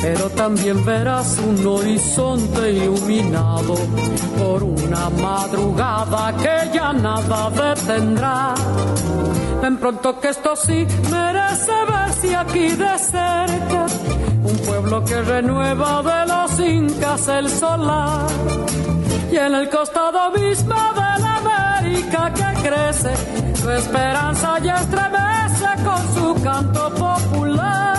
pero 0.00 0.30
también 0.30 0.84
verás 0.84 1.38
un 1.38 1.66
horizonte 1.66 2.72
iluminado 2.72 3.74
por 4.38 4.62
una 4.62 5.10
madrugada 5.10 6.34
que 6.36 6.70
ya 6.72 6.92
nada 6.92 7.50
detendrá. 7.50 8.54
Ven 9.62 9.76
pronto 9.78 10.20
que 10.20 10.28
esto 10.28 10.54
sí 10.54 10.86
merece 11.10 11.72
verse 11.90 12.36
aquí 12.36 12.68
de 12.68 12.98
cerca, 12.98 13.86
un 14.44 14.56
pueblo 14.66 15.04
que 15.04 15.20
renueva 15.22 16.02
de 16.02 16.32
los 16.32 16.60
incas 16.60 17.28
el 17.28 17.50
solar 17.50 18.26
y 19.32 19.36
en 19.36 19.54
el 19.54 19.68
costado 19.68 20.30
mismo 20.30 20.74
de 20.94 21.22
la 21.22 21.80
América 21.80 22.32
que 22.32 22.68
crece, 22.68 23.14
su 23.56 23.70
esperanza 23.70 24.58
ya 24.60 24.76
estremece 24.76 25.68
con 25.84 26.14
su 26.14 26.42
canto 26.42 26.90
popular 26.90 27.97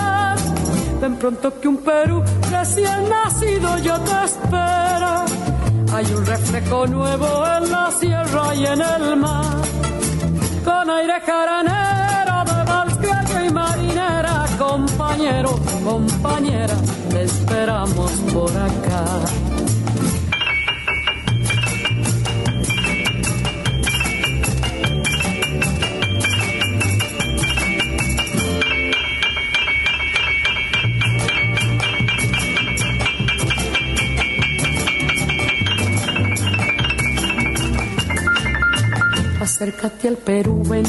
Tan 1.00 1.16
pronto 1.16 1.58
que 1.58 1.66
un 1.66 1.78
Perú 1.78 2.22
recién 2.50 3.08
nacido 3.08 3.78
ya 3.78 3.98
te 4.04 4.24
espera. 4.26 5.24
Hay 5.94 6.04
un 6.12 6.26
reflejo 6.26 6.86
nuevo 6.86 7.26
en 7.56 7.70
la 7.70 7.90
sierra 7.90 8.54
y 8.54 8.66
en 8.66 8.82
el 8.82 9.16
mar. 9.16 9.56
Con 10.62 10.90
aire 10.90 11.20
jaranero 11.24 12.44
de 12.44 12.64
vals 12.70 12.98
y 13.46 13.50
marinera, 13.50 14.44
compañero, 14.58 15.58
compañera, 15.82 16.76
te 17.08 17.22
esperamos 17.22 18.10
por 18.34 18.50
acá. 18.50 19.59
Acércate 39.60 40.08
al 40.08 40.16
Perú, 40.16 40.62
ven, 40.64 40.86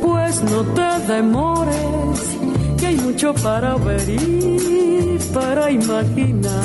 pues 0.00 0.40
no 0.44 0.62
te 0.62 1.12
demores, 1.12 2.36
que 2.78 2.86
hay 2.86 2.96
mucho 2.96 3.34
para 3.34 3.74
ver 3.74 4.08
y 4.08 5.18
para 5.34 5.68
imaginar. 5.68 6.64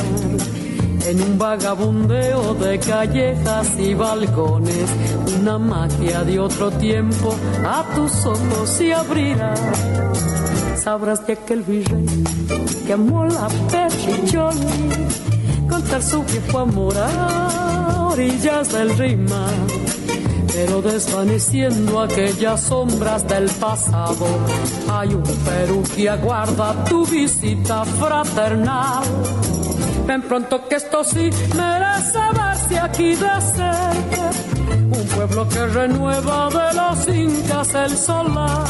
En 1.07 1.21
un 1.23 1.39
vagabundeo 1.39 2.53
de 2.53 2.77
callejas 2.77 3.67
y 3.79 3.95
balcones, 3.95 4.85
una 5.39 5.57
magia 5.57 6.23
de 6.23 6.39
otro 6.39 6.69
tiempo 6.69 7.35
a 7.65 7.83
tus 7.95 8.25
ojos 8.27 8.69
se 8.69 8.93
abrirá. 8.93 9.55
Sabrás 10.77 11.25
de 11.25 11.33
aquel 11.33 11.63
virrey 11.63 12.05
que 12.85 12.93
amó 12.93 13.25
la 13.25 13.47
pechicholi, 13.71 14.67
contar 15.67 16.03
su 16.03 16.23
viejo 16.25 16.59
amor 16.59 16.93
a 16.95 18.09
orillas 18.11 18.71
del 18.71 18.95
Rima 18.95 19.47
pero 20.53 20.81
desvaneciendo 20.81 22.01
aquellas 22.01 22.61
sombras 22.61 23.27
del 23.27 23.49
pasado, 23.49 24.25
hay 24.91 25.13
un 25.15 25.23
Perú 25.23 25.83
que 25.95 26.09
aguarda 26.09 26.85
tu 26.85 27.05
visita 27.05 27.83
fraternal. 27.83 29.03
Ven 30.05 30.21
pronto 30.21 30.67
que 30.67 30.75
esto 30.75 31.03
sí 31.03 31.29
merece 31.55 32.19
verse 32.33 32.79
aquí 32.79 33.15
de 33.15 33.41
cerca, 33.41 34.31
un 34.91 35.07
pueblo 35.07 35.49
que 35.49 35.65
renueva 35.65 36.49
de 36.49 36.73
los 36.75 37.07
incas 37.07 37.73
el 37.73 37.97
solar, 37.97 38.67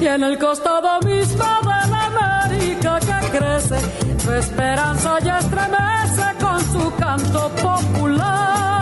y 0.00 0.06
en 0.06 0.24
el 0.24 0.38
costado 0.38 1.00
mismo 1.06 1.44
de 1.62 1.90
la 1.90 2.44
América 2.46 2.98
que 2.98 3.38
crece, 3.38 3.78
su 4.18 4.32
esperanza 4.32 5.18
ya 5.20 5.38
estremece 5.38 6.24
con 6.40 6.60
su 6.60 6.92
canto 6.96 7.48
popular 7.50 8.81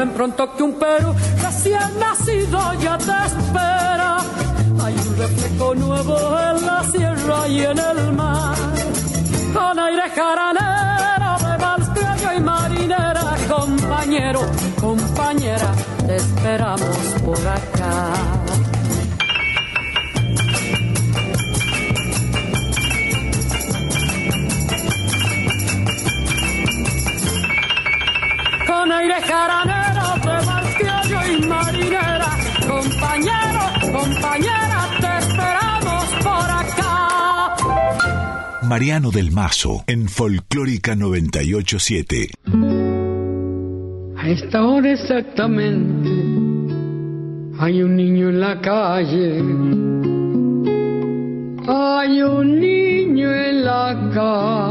Ven 0.00 0.14
pronto 0.14 0.56
que 0.56 0.62
un 0.62 0.78
Perú 0.78 1.14
recién 1.42 1.98
nacido 1.98 2.58
ya 2.80 2.96
te 2.96 3.12
espera. 3.26 4.16
Hay 4.82 4.94
un 4.94 5.16
reflejo 5.18 5.74
nuevo 5.74 6.16
en 6.40 6.64
la 6.64 6.82
sierra 6.84 7.46
y 7.46 7.60
en 7.60 7.78
el 7.78 8.12
mar. 8.14 8.56
Con 9.52 9.78
aire 9.78 10.08
jaranero 10.16 11.36
de 11.46 11.56
vals 11.58 11.88
y 12.34 12.40
marinera, 12.40 13.36
compañero, 13.46 14.40
compañera, 14.80 15.70
te 16.06 16.16
esperamos 16.16 16.96
por 17.22 17.46
acá. 17.46 18.12
con 28.66 28.92
aire 28.92 29.20
jaranero 29.20 29.79
Mariano 38.70 39.10
del 39.10 39.32
Mazo, 39.32 39.82
en 39.88 40.08
Folclórica 40.08 40.94
987. 40.94 42.30
A 44.16 44.28
esta 44.28 44.64
hora 44.64 44.92
exactamente 44.92 46.08
hay 47.58 47.82
un 47.82 47.96
niño 47.96 48.28
en 48.28 48.38
la 48.38 48.60
calle. 48.60 49.38
Hay 51.66 52.22
un 52.22 52.60
niño 52.60 53.34
en 53.34 53.64
la 53.64 54.08
calle. 54.14 54.70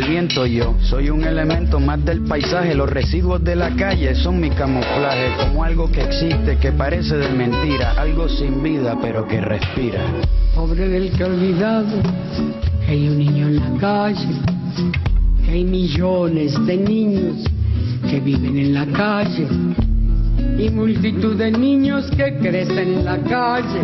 viento 0.07 0.45
yo. 0.45 0.75
Soy 0.81 1.09
un 1.09 1.23
elemento 1.23 1.79
más 1.79 2.03
del 2.03 2.21
paisaje, 2.21 2.75
los 2.75 2.89
residuos 2.89 3.43
de 3.43 3.55
la 3.55 3.75
calle 3.75 4.15
son 4.15 4.39
mi 4.39 4.49
camuflaje, 4.49 5.31
como 5.39 5.63
algo 5.63 5.91
que 5.91 6.01
existe, 6.01 6.57
que 6.57 6.71
parece 6.71 7.17
de 7.17 7.29
mentira, 7.29 7.93
algo 7.97 8.27
sin 8.29 8.61
vida 8.61 8.97
pero 9.01 9.27
que 9.27 9.41
respira. 9.41 9.99
Pobre 10.55 10.87
del 10.87 11.11
que 11.11 11.23
olvidado 11.23 12.01
hay 12.87 13.07
un 13.07 13.17
niño 13.17 13.47
en 13.47 13.55
la 13.57 13.79
calle, 13.79 14.27
hay 15.49 15.63
millones 15.63 16.53
de 16.65 16.77
niños 16.77 17.43
que 18.09 18.19
viven 18.19 18.57
en 18.57 18.73
la 18.73 18.85
calle 18.87 19.47
y 20.57 20.69
multitud 20.69 21.35
de 21.35 21.51
niños 21.51 22.09
que 22.11 22.37
crecen 22.37 22.77
en 22.77 23.05
la 23.05 23.17
calle. 23.19 23.83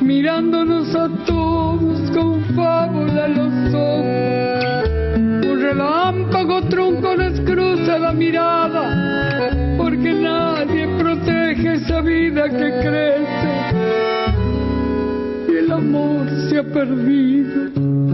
mirándonos 0.00 0.94
a 0.94 1.08
todos 1.26 2.08
con 2.12 2.44
fábula 2.54 3.26
los 3.26 3.74
ojos. 3.74 4.88
Un 5.16 5.60
relámpago 5.60 6.62
trunco 6.68 7.16
les 7.16 7.40
cruza 7.40 7.98
la 7.98 8.12
mirada, 8.12 9.76
porque 9.76 10.12
nadie 10.12 10.86
protege 10.96 11.74
esa 11.74 12.00
vida 12.02 12.48
que 12.48 12.70
crece. 12.80 13.72
Y 15.48 15.56
el 15.64 15.72
amor 15.72 16.28
se 16.48 16.60
ha 16.60 16.62
perdido 16.62 18.05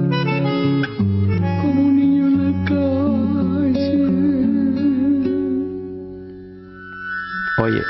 Oye, 7.63 7.85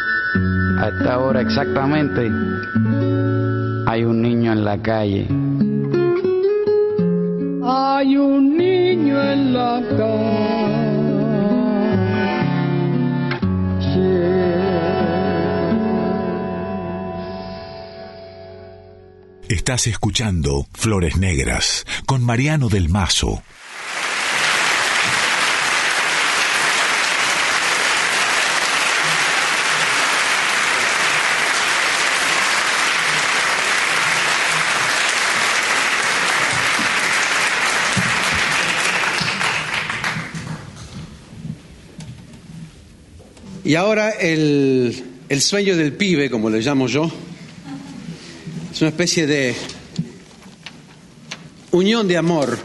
a 0.81 0.89
esta 0.89 1.19
hora 1.19 1.41
exactamente 1.41 2.31
hay 3.87 4.05
un 4.05 4.21
niño 4.21 4.53
en 4.53 4.65
la 4.67 4.77
calle. 4.83 5.27
Hay 7.65 8.19
un 8.19 8.55
niño 8.55 9.33
en 9.33 9.55
la 9.55 9.81
calle. 9.97 10.83
Estás 19.49 19.87
escuchando 19.87 20.67
Flores 20.75 21.17
Negras 21.17 21.87
con 22.05 22.23
Mariano 22.23 22.69
del 22.69 22.91
Mazo. 22.91 23.43
Y 43.73 43.75
ahora 43.75 44.11
el, 44.11 45.03
el 45.31 45.41
sueño 45.41 45.75
del 45.79 45.95
pibe, 45.95 46.29
como 46.29 46.51
le 46.51 46.61
llamo 46.61 46.89
yo, 46.89 47.11
es 48.71 48.79
una 48.83 48.91
especie 48.91 49.27
de 49.27 49.55
unión 51.71 52.07
de 52.07 52.19
amor, 52.19 52.59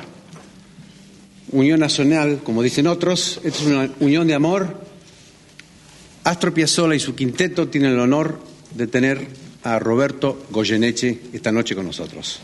unión 1.54 1.80
nacional, 1.80 2.42
como 2.44 2.62
dicen 2.62 2.88
otros, 2.88 3.40
esta 3.46 3.58
es 3.58 3.66
una 3.68 3.90
unión 4.02 4.28
de 4.28 4.34
amor. 4.34 4.82
Astro 6.26 6.54
Piazzolla 6.54 6.96
y 6.96 7.00
su 7.00 7.16
quinteto 7.16 7.70
tienen 7.70 7.94
el 7.94 8.00
honor 8.00 8.42
de 8.76 8.88
tener 8.88 9.28
a 9.64 9.80
Roberto 9.80 10.46
Goyeneche 10.50 11.22
esta 11.32 11.54
noche 11.54 11.74
con 11.74 11.86
nosotros. 11.86 12.42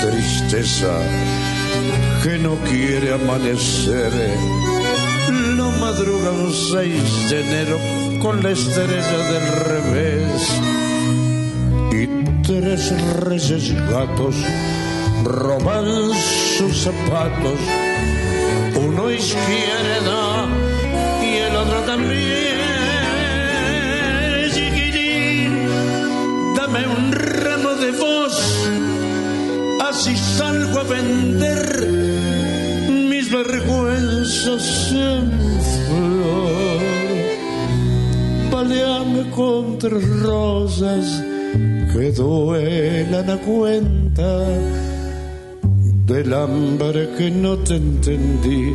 Tristeza 0.00 0.92
que 2.22 2.38
no 2.38 2.56
quiere 2.70 3.14
amanecer. 3.14 4.12
Lo 5.56 5.70
madruga 5.72 6.30
un 6.30 6.52
6 6.52 7.30
de 7.30 7.40
enero 7.40 7.78
con 8.20 8.42
la 8.42 8.50
estrella 8.50 9.18
del 9.32 9.46
revés. 9.72 10.60
Y 11.92 12.06
tres 12.42 12.92
reyes 13.20 13.72
gatos 13.90 14.36
roban 15.24 15.86
sus 16.56 16.82
zapatos, 16.82 17.58
uno 18.74 19.10
izquierda 19.10 20.46
y 21.22 21.36
el 21.36 21.56
otro 21.56 21.80
también. 21.80 22.56
Chiquitín, 24.52 25.68
dame 26.54 26.86
un 26.86 27.12
ramo 27.12 27.74
de 27.74 27.90
voz, 27.92 28.35
así 29.96 30.14
salgo 30.14 30.80
a 30.80 30.82
vender 30.82 31.88
mis 33.08 33.30
vergüenzas 33.30 34.92
en 34.92 35.30
flor. 35.86 36.82
Baleame 38.52 39.30
con 39.30 39.78
rosas 40.22 41.22
que 41.92 42.12
duelan 42.12 43.30
a 43.30 43.38
cuenta 43.38 44.28
del 46.06 46.34
hambre 46.34 47.08
que 47.16 47.30
no 47.30 47.56
te 47.56 47.76
entendí, 47.76 48.74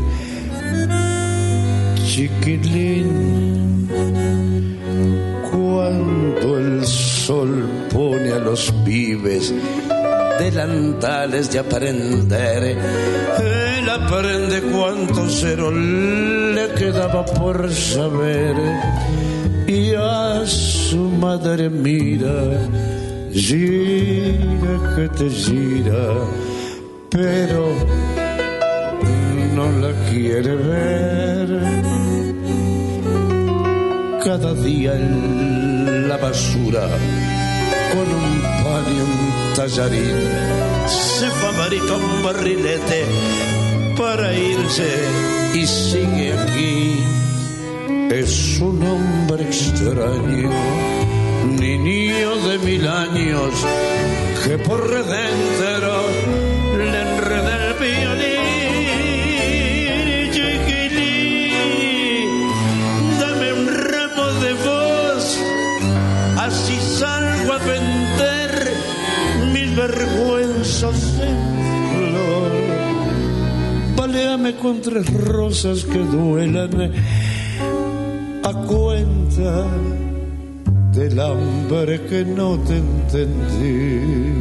chiquilín. 2.03 3.87
Cuando 5.51 6.57
el 6.57 6.85
sol 6.85 7.69
pone 7.93 8.31
a 8.31 8.39
los 8.39 8.71
pibes 8.85 9.53
delantales 10.41 11.51
de 11.51 11.59
aprender, 11.59 12.77
él 13.39 13.89
aprende 13.89 14.61
cuánto 14.73 15.29
cero 15.29 15.71
le 15.71 16.67
quedaba 16.73 17.23
por 17.23 17.71
saber 17.71 18.55
y 19.67 19.93
a 19.93 20.41
su 20.45 20.97
madre 21.25 21.69
mira, 21.69 22.57
gira 23.31 24.75
que 24.95 25.09
te 25.09 25.29
gira 25.29 26.07
pero 27.11 27.63
no 29.53 29.65
la 29.83 29.91
quiere 30.09 30.55
ver. 30.55 31.49
Cada 34.23 34.53
día 34.53 34.93
en 34.95 36.07
la 36.07 36.17
basura, 36.17 36.87
con 37.91 38.07
un 38.21 38.41
pan 38.63 38.85
y 38.95 38.99
un 39.01 39.30
tallarín, 39.61 40.17
se 40.87 41.29
fabrica 41.29 41.93
un 41.95 42.23
barrilete 42.23 43.05
para 43.95 44.33
irse 44.33 44.91
y 45.53 45.67
sigue 45.67 46.33
aquí. 46.33 47.03
Es 48.09 48.59
un 48.59 48.81
hombre 48.81 49.43
extraño, 49.43 50.49
niño 51.45 52.29
de 52.47 52.57
mil 52.59 52.87
años, 52.87 53.53
que 54.43 54.57
por 54.57 54.79
redentro 54.89 56.40
con 74.61 74.79
tres 74.79 75.11
rosas 75.11 75.85
que 75.85 75.97
duelan 75.97 76.91
a 78.43 78.53
cuenta 78.67 79.65
del 80.93 81.19
hambre 81.19 82.01
que 82.01 82.23
no 82.23 82.59
te 82.59 82.77
entendí 82.77 84.31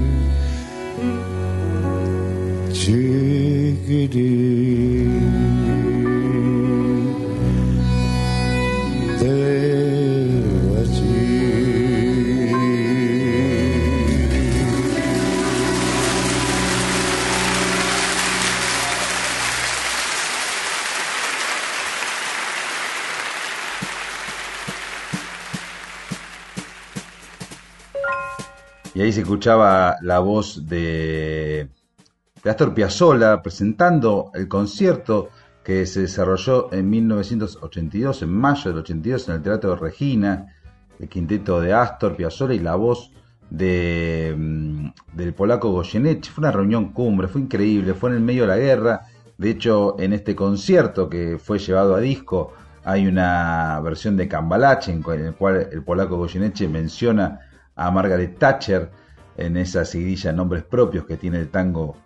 ahí 29.10 29.14
se 29.14 29.22
escuchaba 29.22 29.96
la 30.02 30.20
voz 30.20 30.68
de, 30.68 31.68
Astor 32.44 32.72
Piazzolla 32.72 33.42
presentando 33.42 34.30
el 34.34 34.46
concierto 34.46 35.30
que 35.64 35.84
se 35.84 36.02
desarrolló 36.02 36.72
en 36.72 36.88
1982, 36.88 38.22
en 38.22 38.32
mayo 38.32 38.70
del 38.70 38.78
82, 38.82 39.28
en 39.28 39.34
el 39.34 39.42
Teatro 39.42 39.74
Regina, 39.74 40.54
el 41.00 41.08
quinteto 41.08 41.60
de 41.60 41.72
Astor 41.72 42.14
Piazzolla 42.14 42.54
y 42.54 42.60
la 42.60 42.76
voz 42.76 43.10
de, 43.50 44.32
mm, 44.38 45.16
del 45.16 45.34
polaco 45.34 45.72
Goyeneche. 45.72 46.30
Fue 46.30 46.42
una 46.42 46.52
reunión 46.52 46.92
cumbre, 46.92 47.26
fue 47.26 47.40
increíble, 47.40 47.94
fue 47.94 48.10
en 48.10 48.16
el 48.16 48.22
medio 48.22 48.42
de 48.42 48.48
la 48.48 48.58
guerra. 48.58 49.00
De 49.36 49.50
hecho, 49.50 49.96
en 49.98 50.12
este 50.12 50.36
concierto 50.36 51.08
que 51.10 51.36
fue 51.36 51.58
llevado 51.58 51.96
a 51.96 52.00
disco, 52.00 52.52
hay 52.84 53.08
una 53.08 53.80
versión 53.80 54.16
de 54.16 54.28
Cambalache 54.28 54.92
en 54.92 55.02
el 55.04 55.34
cual 55.34 55.68
el 55.72 55.82
polaco 55.82 56.16
Goyeneche 56.16 56.68
menciona 56.68 57.40
a 57.74 57.90
Margaret 57.90 58.38
Thatcher 58.38 58.99
en 59.36 59.56
esa 59.56 59.84
seguidilla 59.84 60.32
nombres 60.32 60.62
propios 60.64 61.04
que 61.06 61.16
tiene 61.16 61.38
el 61.38 61.48
tango 61.48 61.96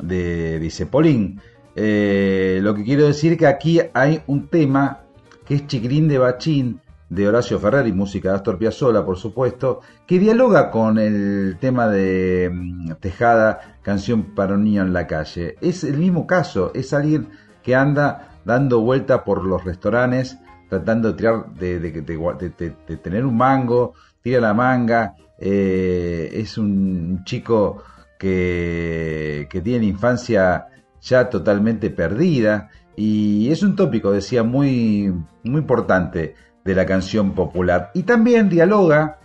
de 0.00 0.58
Vicepolín. 0.60 1.40
Eh, 1.74 2.60
lo 2.62 2.74
que 2.74 2.84
quiero 2.84 3.06
decir 3.06 3.36
que 3.38 3.46
aquí 3.46 3.80
hay 3.94 4.22
un 4.26 4.48
tema 4.48 5.00
que 5.46 5.54
es 5.54 5.66
Chiquirín 5.66 6.08
de 6.08 6.18
Bachín 6.18 6.80
de 7.08 7.28
Horacio 7.28 7.58
Ferrer 7.58 7.86
y 7.86 7.92
música 7.92 8.30
de 8.30 8.36
Astor 8.36 8.56
Piazzolla, 8.58 9.04
por 9.04 9.18
supuesto, 9.18 9.80
que 10.06 10.18
dialoga 10.18 10.70
con 10.70 10.98
el 10.98 11.56
tema 11.60 11.88
de 11.88 12.50
mm, 12.52 12.92
Tejada, 13.00 13.76
canción 13.82 14.34
para 14.34 14.54
un 14.54 14.64
niño 14.64 14.82
en 14.82 14.92
la 14.94 15.06
calle. 15.06 15.56
Es 15.60 15.84
el 15.84 15.98
mismo 15.98 16.26
caso, 16.26 16.70
es 16.74 16.92
alguien 16.94 17.28
que 17.62 17.74
anda 17.74 18.38
dando 18.46 18.80
vuelta 18.80 19.24
por 19.24 19.44
los 19.44 19.62
restaurantes, 19.62 20.38
tratando 20.70 21.08
de 21.12 21.14
tirar, 21.18 21.46
de- 21.54 21.80
de 21.80 22.96
tener 22.96 23.26
un 23.26 23.36
mango, 23.36 23.92
tira 24.22 24.40
la 24.40 24.54
manga, 24.54 25.14
eh, 25.44 26.30
es 26.34 26.56
un 26.56 27.24
chico 27.24 27.82
que, 28.16 29.48
tiene 29.50 29.80
la 29.80 29.84
infancia 29.84 30.66
ya 31.00 31.28
totalmente 31.28 31.90
perdida 31.90 32.70
y 32.94 33.50
es 33.50 33.64
un 33.64 33.74
tópico, 33.74 34.12
decía, 34.12 34.44
muy, 34.44 35.12
muy 35.42 35.60
importante 35.60 36.36
de 36.64 36.74
la 36.76 36.86
canción 36.86 37.32
popular. 37.32 37.90
Y 37.92 38.04
también 38.04 38.48
dialoga 38.48 39.18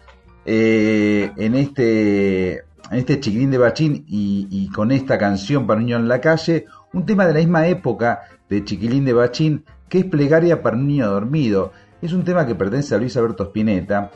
eh, 0.43 1.31
en 1.37 1.53
este 1.53 2.63
este 2.91 3.19
chiquirín 3.19 3.51
de 3.51 3.59
Bachín 3.59 4.03
y, 4.07 4.69
con 4.73 4.91
esta 4.91 5.19
canción 5.19 5.67
para 5.67 5.81
niño 5.81 5.97
en 5.97 6.07
la 6.07 6.19
calle, 6.19 6.65
un 6.93 7.05
tema 7.05 7.27
de 7.27 7.33
la 7.33 7.39
misma 7.39 7.67
época 7.67 8.21
de 8.49 8.63
Chiquilín 8.63 9.05
de 9.05 9.13
Bachín, 9.13 9.65
que 9.89 9.99
es 9.99 10.05
Plegaria 10.05 10.63
para 10.63 10.77
un 10.77 10.87
niño 10.87 11.11
dormido. 11.11 11.73
Es 12.01 12.13
un 12.13 12.23
tema 12.23 12.47
que 12.47 12.55
pertenece 12.55 12.95
a 12.95 12.97
Luis 12.97 13.15
Alberto 13.17 13.43
Spinetta 13.43 14.09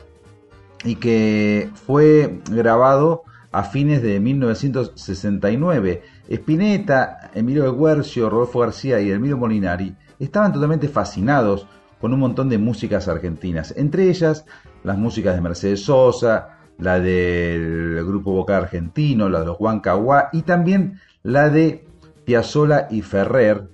y 0.84 0.96
que 0.96 1.70
fue 1.86 2.40
grabado 2.50 3.22
a 3.50 3.64
fines 3.64 4.02
de 4.02 4.18
1969. 4.18 6.02
Spinetta, 6.28 7.30
Emilio 7.34 7.64
de 7.64 7.78
Guercio, 7.78 8.30
Rodolfo 8.30 8.60
García 8.60 9.00
y 9.00 9.10
Emilio 9.10 9.36
Molinari 9.36 9.94
estaban 10.18 10.52
totalmente 10.52 10.88
fascinados 10.88 11.66
con 12.00 12.12
un 12.12 12.20
montón 12.20 12.48
de 12.48 12.58
músicas 12.58 13.06
argentinas, 13.06 13.74
entre 13.76 14.08
ellas 14.08 14.44
las 14.82 14.98
músicas 14.98 15.36
de 15.36 15.40
Mercedes 15.40 15.84
Sosa, 15.84 16.58
la 16.78 16.98
del 16.98 18.04
grupo 18.04 18.32
vocal 18.32 18.64
argentino, 18.64 19.28
la 19.28 19.40
de 19.40 19.46
los 19.46 19.56
Juan 19.56 19.80
Caguá 19.80 20.28
y 20.32 20.42
también 20.42 20.98
la 21.22 21.48
de 21.48 21.86
Piazzolla 22.24 22.88
y 22.90 23.02
Ferrer. 23.02 23.68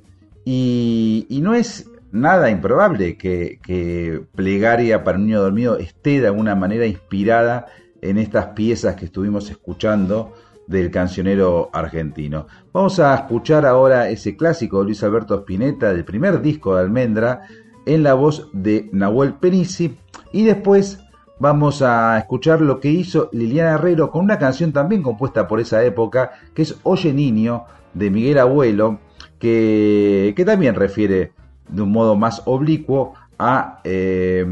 Y, 0.44 1.26
y 1.28 1.40
no 1.40 1.54
es 1.54 1.90
nada 2.12 2.50
improbable 2.50 3.16
que, 3.16 4.22
Plegaria 4.34 5.04
para 5.04 5.18
un 5.18 5.26
niño 5.26 5.42
dormido 5.42 5.78
esté 5.78 6.20
de 6.20 6.28
alguna 6.28 6.54
manera 6.54 6.86
inspirada 6.86 7.66
en 8.00 8.18
estas 8.18 8.46
piezas 8.48 8.96
que 8.96 9.06
estuvimos 9.06 9.50
escuchando 9.50 10.32
del 10.66 10.90
cancionero 10.90 11.70
argentino. 11.72 12.46
Vamos 12.72 13.00
a 13.00 13.14
escuchar 13.14 13.66
ahora 13.66 14.08
ese 14.10 14.36
clásico 14.36 14.78
de 14.78 14.84
Luis 14.86 15.02
Alberto 15.02 15.34
Spinetta 15.36 15.92
del 15.92 16.04
primer 16.04 16.40
disco 16.42 16.74
de 16.74 16.82
Almendra 16.82 17.42
en 17.86 18.02
la 18.02 18.14
voz 18.14 18.50
de 18.52 18.88
Nahuel 18.92 19.34
Penisi 19.34 19.96
y 20.32 20.44
después 20.44 21.00
vamos 21.40 21.80
a 21.80 22.18
escuchar 22.18 22.60
lo 22.60 22.80
que 22.80 22.90
hizo 22.90 23.30
Liliana 23.32 23.74
Herrero 23.74 24.10
con 24.10 24.24
una 24.24 24.38
canción 24.38 24.72
también 24.72 25.02
compuesta 25.02 25.48
por 25.48 25.58
esa 25.58 25.82
época 25.84 26.32
que 26.54 26.62
es 26.62 26.76
Oye 26.82 27.12
Niño 27.12 27.64
de 27.94 28.10
Miguel 28.10 28.38
Abuelo, 28.38 29.00
que, 29.38 30.34
que 30.36 30.44
también 30.44 30.74
refiere 30.74 31.32
de 31.68 31.82
un 31.82 31.92
modo 31.92 32.16
más 32.16 32.42
oblicuo 32.44 33.14
a, 33.38 33.80
eh, 33.84 34.44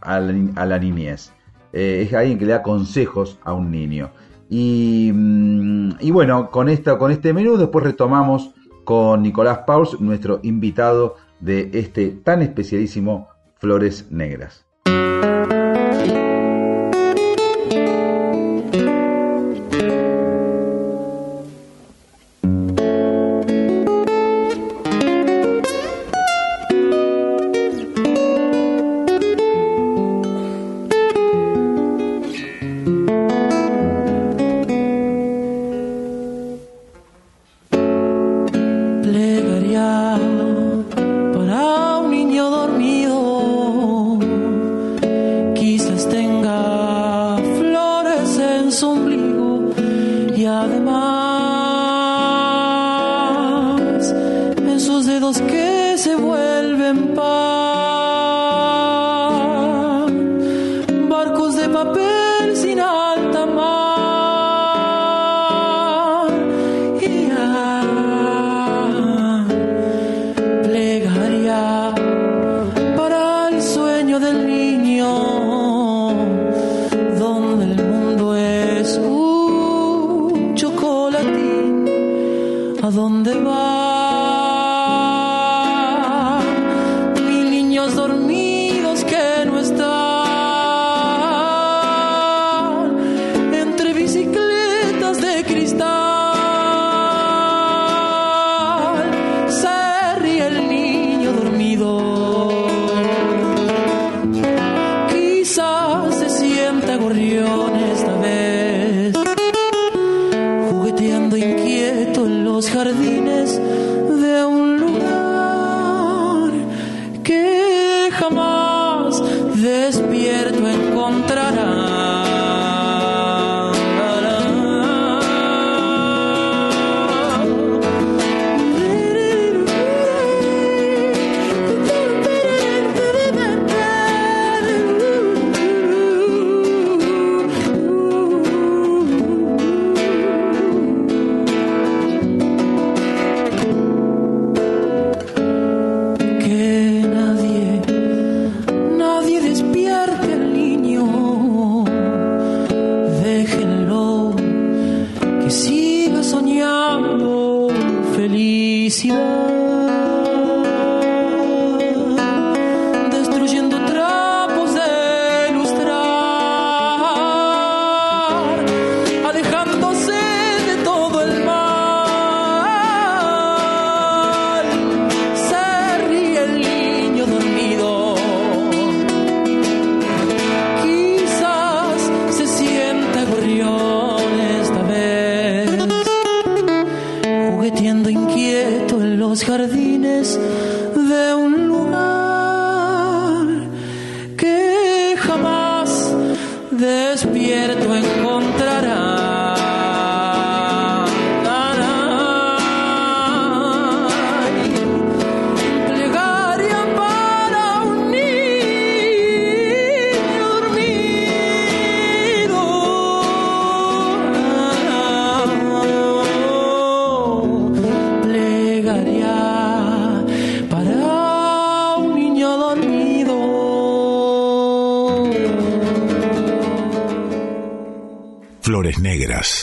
a, 0.00 0.20
la, 0.20 0.78
niñez. 0.78 1.32
Eh, 1.72 2.04
es 2.06 2.14
alguien 2.14 2.38
que 2.38 2.46
le 2.46 2.52
da 2.52 2.62
consejos 2.62 3.38
a 3.44 3.52
un 3.52 3.70
niño. 3.70 4.10
Y, 4.48 5.10
mm, 5.12 5.96
y 6.00 6.10
bueno, 6.10 6.50
con, 6.50 6.68
esta, 6.68 6.98
con 6.98 7.10
este 7.10 7.32
menú 7.32 7.56
después 7.56 7.84
retomamos 7.84 8.54
con 8.84 9.22
Nicolás 9.22 9.60
Pauls, 9.66 10.00
nuestro 10.00 10.40
invitado 10.42 11.16
de 11.40 11.70
este 11.72 12.10
tan 12.10 12.42
especialísimo 12.42 13.28
Flores 13.56 14.08
Negras. 14.10 14.66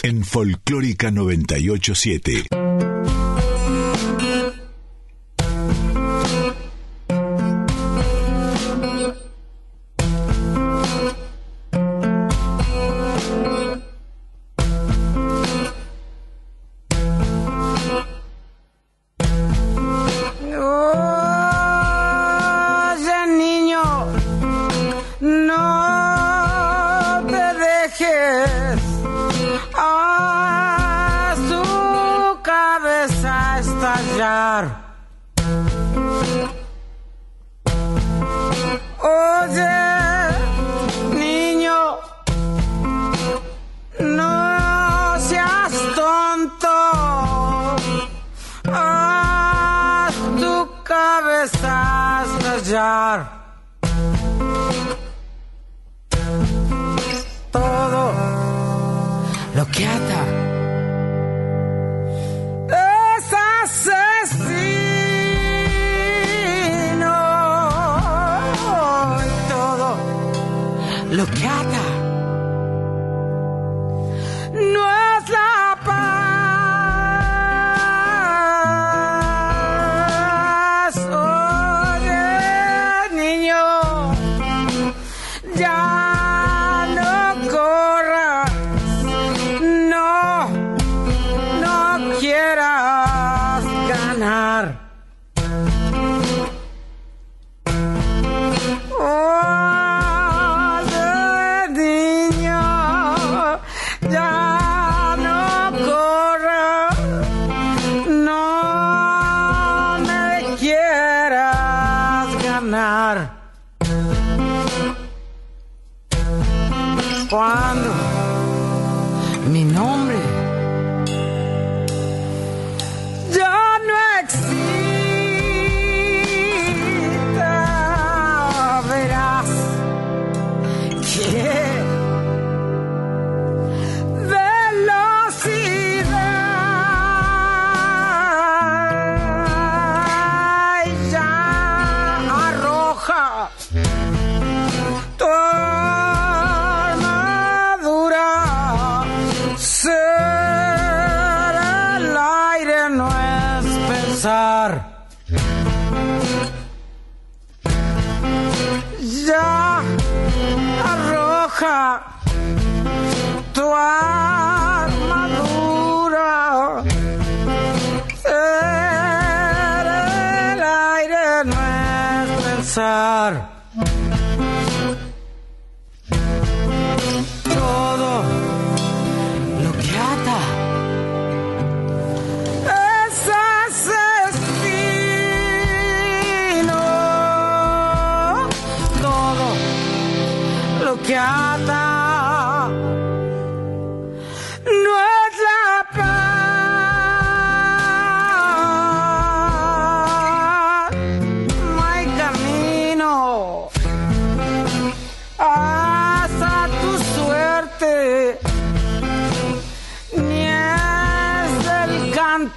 En 0.04 0.24
Folclórica 0.24 1.10
987. 1.10 2.61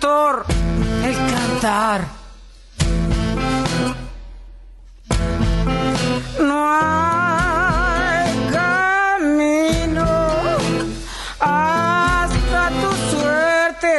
El 0.03 1.15
cantar. 1.15 2.01
No 6.41 6.67
hay 6.81 8.29
camino 8.53 10.07
hasta 11.39 12.71
tu 12.81 12.91
suerte. 13.11 13.97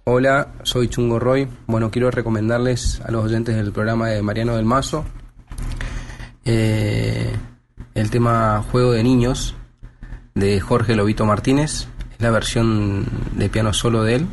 Hola, 0.05 0.54
soy 0.75 0.89
Chungo 0.89 1.21
Roy. 1.21 1.47
Bueno, 1.69 1.93
quiero 1.93 2.11
recomendarles 2.11 3.01
a 3.07 3.13
los 3.13 3.25
oyentes 3.25 3.55
del 3.55 3.71
programa 3.71 4.09
de 4.09 4.21
Mariano 4.23 4.57
del 4.57 4.65
Mazo 4.65 5.05
eh, 6.45 7.33
el 7.95 8.11
tema 8.11 8.61
Juego 8.73 8.91
de 8.91 9.05
Niños 9.05 9.55
de 10.35 10.59
Jorge 10.59 10.97
Lobito 10.97 11.27
Martínez. 11.27 11.87
Es 12.11 12.19
la 12.21 12.31
versión 12.33 13.07
de 13.37 13.49
piano 13.49 13.73
solo 13.73 14.03
de 14.03 14.17
él. 14.17 14.27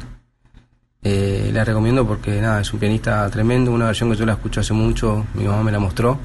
Eh, 1.03 1.51
la 1.53 1.63
recomiendo 1.63 2.07
porque 2.07 2.41
nada, 2.41 2.59
es 2.61 2.73
un 2.73 2.79
pianista 2.79 3.29
tremendo, 3.29 3.71
una 3.71 3.85
versión 3.85 4.09
que 4.09 4.17
yo 4.17 4.25
la 4.25 4.33
escucho 4.33 4.61
hace 4.61 4.73
mucho, 4.73 5.27
mi 5.35 5.43
mamá 5.43 5.61
me 5.61 5.71
la 5.71 5.77
mostró 5.77 6.17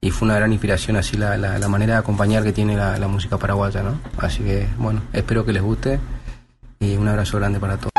y 0.00 0.10
fue 0.10 0.26
una 0.26 0.34
gran 0.34 0.50
inspiración 0.52 0.96
así 0.96 1.16
la, 1.16 1.36
la- 1.36 1.68
manera 1.68 1.92
de 1.94 1.98
acompañar 2.00 2.42
que 2.42 2.52
tiene 2.52 2.76
la, 2.76 2.98
la 2.98 3.06
música 3.06 3.38
paraguaya, 3.38 3.84
¿no? 3.84 4.00
Así 4.18 4.42
que 4.42 4.66
bueno, 4.76 5.02
espero 5.12 5.44
que 5.44 5.52
les 5.52 5.62
guste 5.62 6.00
y 6.80 6.96
un 6.96 7.06
abrazo 7.06 7.38
grande 7.38 7.60
para 7.60 7.76
todos. 7.76 7.95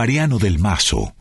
Mariano 0.00 0.38
del 0.38 0.58
Mazo. 0.58 1.12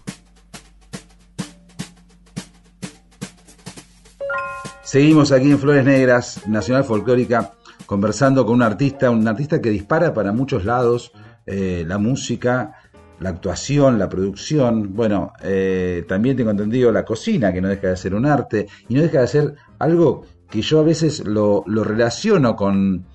Seguimos 4.82 5.34
aquí 5.34 5.52
en 5.52 5.60
Flores 5.60 5.84
Negras, 5.84 6.48
Nacional 6.48 6.86
Folclórica, 6.86 7.56
conversando 7.86 8.46
con 8.46 8.56
un 8.56 8.62
artista, 8.62 9.10
un 9.10 9.28
artista 9.28 9.60
que 9.60 9.70
dispara 9.70 10.14
para 10.14 10.32
muchos 10.32 10.64
lados 10.64 11.12
eh, 11.46 11.84
la 11.86 11.98
música, 11.98 12.72
la 13.20 13.32
actuación, 13.32 14.00
la 14.00 14.08
producción, 14.08 14.96
bueno, 14.96 15.34
eh, 15.44 16.06
también 16.08 16.38
tengo 16.38 16.52
entendido 16.52 16.90
la 16.94 17.04
cocina, 17.04 17.52
que 17.52 17.60
no 17.60 17.68
deja 17.68 17.90
de 17.90 17.98
ser 17.98 18.16
un 18.16 18.26
arte, 18.26 18.68
y 18.88 18.94
no 18.94 19.02
deja 19.02 19.20
de 19.20 19.28
ser 19.28 19.56
algo 19.80 20.26
que 20.50 20.62
yo 20.62 20.80
a 20.80 20.84
veces 20.84 21.28
lo, 21.28 21.66
lo 21.68 21.84
relaciono 21.84 22.56
con, 22.56 23.06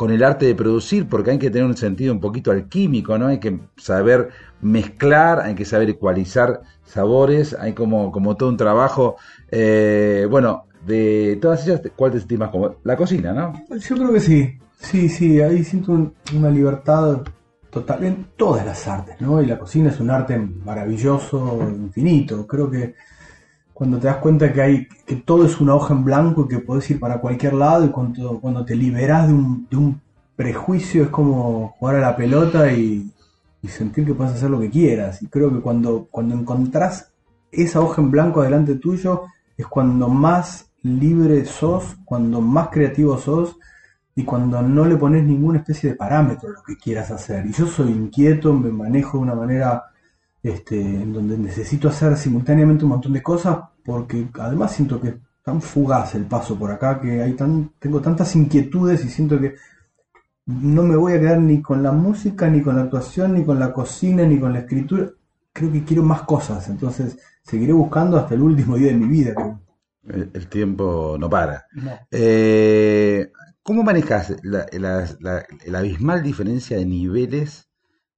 con 0.00 0.10
el 0.10 0.24
arte 0.24 0.46
de 0.46 0.54
producir, 0.54 1.06
porque 1.06 1.32
hay 1.32 1.38
que 1.38 1.50
tener 1.50 1.66
un 1.66 1.76
sentido 1.76 2.14
un 2.14 2.20
poquito 2.20 2.50
alquímico, 2.50 3.18
¿no? 3.18 3.26
Hay 3.26 3.38
que 3.38 3.60
saber 3.76 4.30
mezclar, 4.62 5.40
hay 5.40 5.54
que 5.54 5.66
saber 5.66 5.90
ecualizar 5.90 6.62
sabores, 6.86 7.52
hay 7.52 7.74
como, 7.74 8.10
como 8.10 8.34
todo 8.34 8.48
un 8.48 8.56
trabajo. 8.56 9.16
Eh, 9.50 10.26
bueno, 10.30 10.64
de 10.86 11.38
todas 11.42 11.66
ellas, 11.66 11.82
¿cuál 11.94 12.12
te 12.12 12.18
sentís 12.18 12.38
más 12.38 12.48
como 12.48 12.76
La 12.82 12.96
cocina, 12.96 13.34
¿no? 13.34 13.52
Yo 13.78 13.94
creo 13.96 14.10
que 14.10 14.20
sí, 14.20 14.58
sí, 14.78 15.06
sí, 15.10 15.38
ahí 15.42 15.62
siento 15.64 15.92
un- 15.92 16.14
una 16.34 16.48
libertad 16.48 17.20
total 17.68 18.02
en 18.04 18.26
todas 18.38 18.64
las 18.64 18.88
artes, 18.88 19.20
¿no? 19.20 19.42
Y 19.42 19.46
la 19.48 19.58
cocina 19.58 19.90
es 19.90 20.00
un 20.00 20.08
arte 20.08 20.38
maravilloso, 20.38 21.60
infinito. 21.68 22.46
Creo 22.46 22.70
que 22.70 22.94
cuando 23.80 23.98
te 23.98 24.08
das 24.08 24.18
cuenta 24.18 24.52
que 24.52 24.60
hay 24.60 24.88
que 25.06 25.16
todo 25.16 25.46
es 25.46 25.58
una 25.58 25.74
hoja 25.74 25.94
en 25.94 26.04
blanco 26.04 26.44
y 26.44 26.48
que 26.48 26.58
podés 26.58 26.90
ir 26.90 27.00
para 27.00 27.18
cualquier 27.18 27.54
lado 27.54 27.86
y 27.86 27.88
cuando, 27.88 28.38
cuando 28.38 28.62
te 28.62 28.76
liberás 28.76 29.26
de 29.26 29.32
un, 29.32 29.66
de 29.70 29.76
un 29.78 29.98
prejuicio 30.36 31.04
es 31.04 31.08
como 31.08 31.70
jugar 31.78 31.96
a 31.96 32.00
la 32.00 32.14
pelota 32.14 32.70
y, 32.70 33.10
y 33.62 33.68
sentir 33.68 34.04
que 34.04 34.12
puedes 34.12 34.34
hacer 34.34 34.50
lo 34.50 34.60
que 34.60 34.68
quieras. 34.68 35.22
Y 35.22 35.28
creo 35.28 35.50
que 35.50 35.60
cuando, 35.60 36.08
cuando 36.10 36.34
encontrás 36.34 37.10
esa 37.50 37.80
hoja 37.80 38.02
en 38.02 38.10
blanco 38.10 38.42
delante 38.42 38.74
tuyo 38.74 39.22
es 39.56 39.66
cuando 39.66 40.10
más 40.10 40.70
libre 40.82 41.46
sos, 41.46 41.96
cuando 42.04 42.42
más 42.42 42.68
creativo 42.68 43.16
sos 43.16 43.56
y 44.14 44.24
cuando 44.24 44.60
no 44.60 44.84
le 44.84 44.96
pones 44.96 45.24
ninguna 45.24 45.60
especie 45.60 45.88
de 45.88 45.96
parámetro 45.96 46.50
a 46.50 46.52
lo 46.52 46.62
que 46.64 46.76
quieras 46.76 47.10
hacer. 47.10 47.46
Y 47.46 47.52
yo 47.52 47.66
soy 47.66 47.92
inquieto, 47.92 48.52
me 48.52 48.70
manejo 48.70 49.16
de 49.16 49.22
una 49.22 49.34
manera 49.34 49.84
este, 50.42 50.80
en 50.80 51.12
donde 51.12 51.36
necesito 51.38 51.88
hacer 51.88 52.16
simultáneamente 52.16 52.84
un 52.84 52.90
montón 52.92 53.12
de 53.12 53.22
cosas 53.22 53.58
porque 53.84 54.28
además 54.38 54.72
siento 54.72 55.00
que 55.00 55.08
es 55.08 55.14
tan 55.42 55.60
fugaz 55.62 56.14
el 56.14 56.24
paso 56.26 56.56
por 56.58 56.70
acá 56.70 57.00
que 57.00 57.22
hay 57.22 57.32
tan, 57.34 57.72
tengo 57.78 58.00
tantas 58.00 58.34
inquietudes 58.36 59.04
y 59.04 59.08
siento 59.08 59.38
que 59.40 59.54
no 60.46 60.82
me 60.82 60.96
voy 60.96 61.14
a 61.14 61.20
quedar 61.20 61.40
ni 61.40 61.62
con 61.62 61.82
la 61.82 61.92
música, 61.92 62.48
ni 62.48 62.62
con 62.62 62.76
la 62.76 62.82
actuación, 62.82 63.34
ni 63.34 63.44
con 63.44 63.58
la 63.58 63.72
cocina, 63.72 64.24
ni 64.24 64.38
con 64.38 64.52
la 64.52 64.60
escritura. 64.60 65.10
Creo 65.52 65.70
que 65.72 65.84
quiero 65.84 66.02
más 66.02 66.22
cosas, 66.22 66.68
entonces 66.68 67.18
seguiré 67.42 67.72
buscando 67.72 68.16
hasta 68.18 68.34
el 68.34 68.42
último 68.42 68.76
día 68.76 68.88
de 68.88 68.98
mi 68.98 69.06
vida. 69.06 69.34
El, 70.04 70.30
el 70.34 70.48
tiempo 70.48 71.16
no 71.18 71.28
para. 71.30 71.66
No. 71.72 71.92
Eh, 72.10 73.30
¿Cómo 73.62 73.82
manejas 73.82 74.34
la, 74.42 74.66
la- 74.72 75.06
la- 75.20 75.44
la 75.66 75.78
abismal 75.78 76.22
diferencia 76.22 76.76
de 76.78 76.86
niveles 76.86 77.68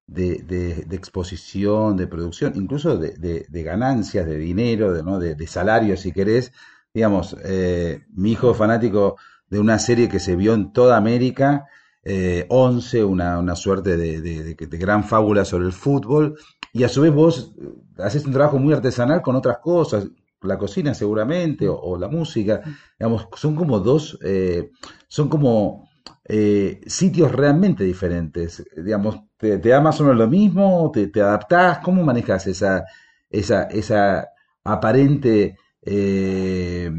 de, 0.07 0.43
de- 0.43 0.83
de 0.87 0.95
exposición, 0.95 1.97
de 1.97 2.07
producción, 2.07 2.53
incluso 2.55 2.97
de, 2.97 3.11
de- 3.49 3.63
ganancias, 3.63 4.25
de 4.25 4.37
dinero, 4.37 4.93
de, 4.93 5.03
¿no? 5.03 5.19
de, 5.19 5.35
salario, 5.47 5.97
si 5.97 6.11
querés? 6.11 6.51
Digamos, 6.93 7.35
eh, 7.43 8.03
mi 8.13 8.31
hijo 8.33 8.51
es 8.51 8.57
fanático 8.57 9.17
de 9.49 9.59
una 9.59 9.79
serie 9.79 10.09
que 10.09 10.19
se 10.19 10.35
vio 10.35 10.53
en 10.53 10.73
toda 10.73 10.97
América, 10.97 11.65
eh, 12.03 12.45
11, 12.49 13.03
una, 13.03 13.39
una 13.39 13.55
suerte 13.55 13.95
de 13.97 14.77
gran 14.77 15.03
fábula 15.03 15.45
sobre 15.45 15.65
el 15.65 15.73
fútbol, 15.73 16.37
y 16.71 16.83
a 16.83 16.89
su 16.89 17.01
vez 17.01 17.13
vos 17.13 17.53
eh, 17.59 17.69
haces 17.99 18.25
un 18.25 18.33
trabajo 18.33 18.57
muy 18.59 18.73
artesanal 18.73 19.21
con 19.21 19.35
otras 19.35 19.57
cosas, 19.59 20.07
la 20.41 20.57
cocina 20.57 20.93
seguramente, 20.93 21.67
o, 21.69 21.75
o 21.79 21.97
la 21.97 22.09
música, 22.09 22.61
digamos, 22.99 23.27
son 23.35 23.55
como 23.55 23.79
dos, 23.79 24.17
eh, 24.23 24.71
son 25.07 25.29
como 25.29 25.89
eh, 26.25 26.81
sitios 26.87 27.31
realmente 27.31 27.83
diferentes, 27.83 28.63
digamos, 28.77 29.21
te, 29.37 29.57
da 29.57 29.81
más 29.81 29.99
o 29.99 30.03
menos 30.03 30.17
lo 30.17 30.27
mismo, 30.27 30.89
te, 30.93 31.07
te 31.07 31.21
adaptás, 31.21 31.79
¿cómo 31.79 32.03
manejas 32.03 32.47
esa, 32.47 32.85
esa, 33.29 33.63
esa 33.63 34.29
aparente 34.63 35.57
eh, 35.81 36.89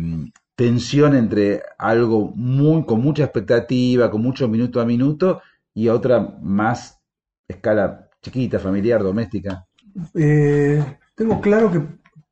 tensión 0.54 1.16
entre 1.16 1.62
algo 1.78 2.32
muy, 2.34 2.84
con 2.84 3.00
mucha 3.00 3.24
expectativa, 3.24 4.10
con 4.10 4.22
mucho 4.22 4.48
minuto 4.48 4.80
a 4.80 4.84
minuto, 4.84 5.40
y 5.72 5.88
otra 5.88 6.20
más 6.42 7.00
escala 7.48 8.10
chiquita, 8.22 8.58
familiar, 8.58 9.02
doméstica? 9.02 9.66
Eh, 10.14 10.84
tengo 11.14 11.40
claro 11.40 11.70
que, 11.70 11.80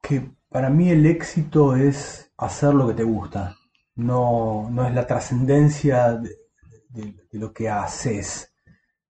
que 0.01 0.31
para 0.49 0.69
mí 0.69 0.91
el 0.91 1.07
éxito 1.07 1.75
es 1.75 2.31
hacer 2.37 2.75
lo 2.75 2.89
que 2.89 2.95
te 2.95 3.05
gusta, 3.05 3.57
no, 3.95 4.69
no 4.71 4.87
es 4.87 4.95
la 4.95 5.07
trascendencia 5.07 6.21
de, 6.93 7.13
de- 7.31 7.39
lo 7.39 7.53
que 7.53 7.69
haces. 7.69 8.53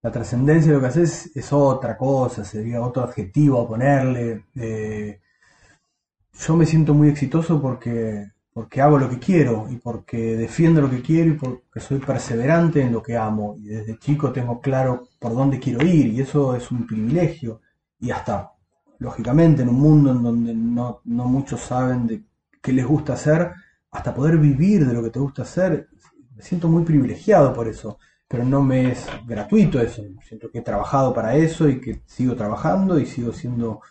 La 0.01 0.11
trascendencia 0.11 0.71
de 0.71 0.75
lo 0.77 0.81
que 0.81 0.87
haces 0.87 1.31
es 1.35 1.53
otra 1.53 1.97
cosa, 1.97 2.45
sería 2.45 2.81
otro 2.81 3.03
adjetivo 3.03 3.61
a 3.61 3.67
ponerle. 3.67 4.45
Eh, 4.55 5.19
yo 6.47 6.55
me 6.55 6.65
siento 6.65 6.93
muy 6.93 7.09
exitoso 7.09 7.61
porque, 7.61 8.31
porque 8.53 8.81
hago 8.81 8.97
lo 8.97 9.09
que 9.09 9.19
quiero 9.19 9.67
y 9.69 9.77
porque 9.77 10.35
defiendo 10.35 10.81
lo 10.81 10.89
que 10.89 11.01
quiero 11.01 11.31
y 11.31 11.33
porque 11.37 11.79
soy 11.79 11.99
perseverante 11.99 12.81
en 12.81 12.91
lo 12.91 13.01
que 13.03 13.15
amo. 13.17 13.55
Y 13.57 13.65
desde 13.67 13.97
chico 13.99 14.31
tengo 14.31 14.59
claro 14.59 15.07
por 15.19 15.33
dónde 15.35 15.59
quiero 15.59 15.85
ir 15.85 16.07
y 16.07 16.21
eso 16.21 16.55
es 16.55 16.71
un 16.71 16.85
privilegio. 16.87 17.61
Y 17.99 18.11
hasta, 18.11 18.51
lógicamente, 18.99 19.61
en 19.61 19.69
un 19.69 19.79
mundo 19.79 20.11
en 20.11 20.23
donde 20.23 20.53
no, 20.53 21.01
no 21.05 21.25
muchos 21.25 21.61
saben 21.61 22.07
de 22.07 22.23
qué 22.61 22.73
les 22.73 22.85
gusta 22.85 23.13
hacer, 23.13 23.51
hasta 23.91 24.13
poder 24.13 24.37
vivir 24.37 24.85
de 24.87 24.93
lo 24.93 25.03
que 25.03 25.11
te 25.11 25.19
gusta 25.19 25.43
hacer, 25.43 25.87
siento 26.43 26.67
muy 26.67 26.83
privilegiado 26.83 27.53
por 27.53 27.67
eso. 27.67 27.97
Pero 28.27 28.45
no 28.45 28.61
me 28.61 28.91
es 28.91 29.07
gratuito 29.25 29.79
eso. 29.79 30.03
Siento 30.27 30.49
que 30.49 30.59
he 30.59 30.61
trabajado 30.61 31.13
para 31.13 31.35
eso 31.35 31.69
y 31.69 31.79
que 31.79 32.01
sigo 32.05 32.35
trabajando 32.35 32.99
y 32.99 33.05
sigo 33.05 33.31
siendo 33.33 33.81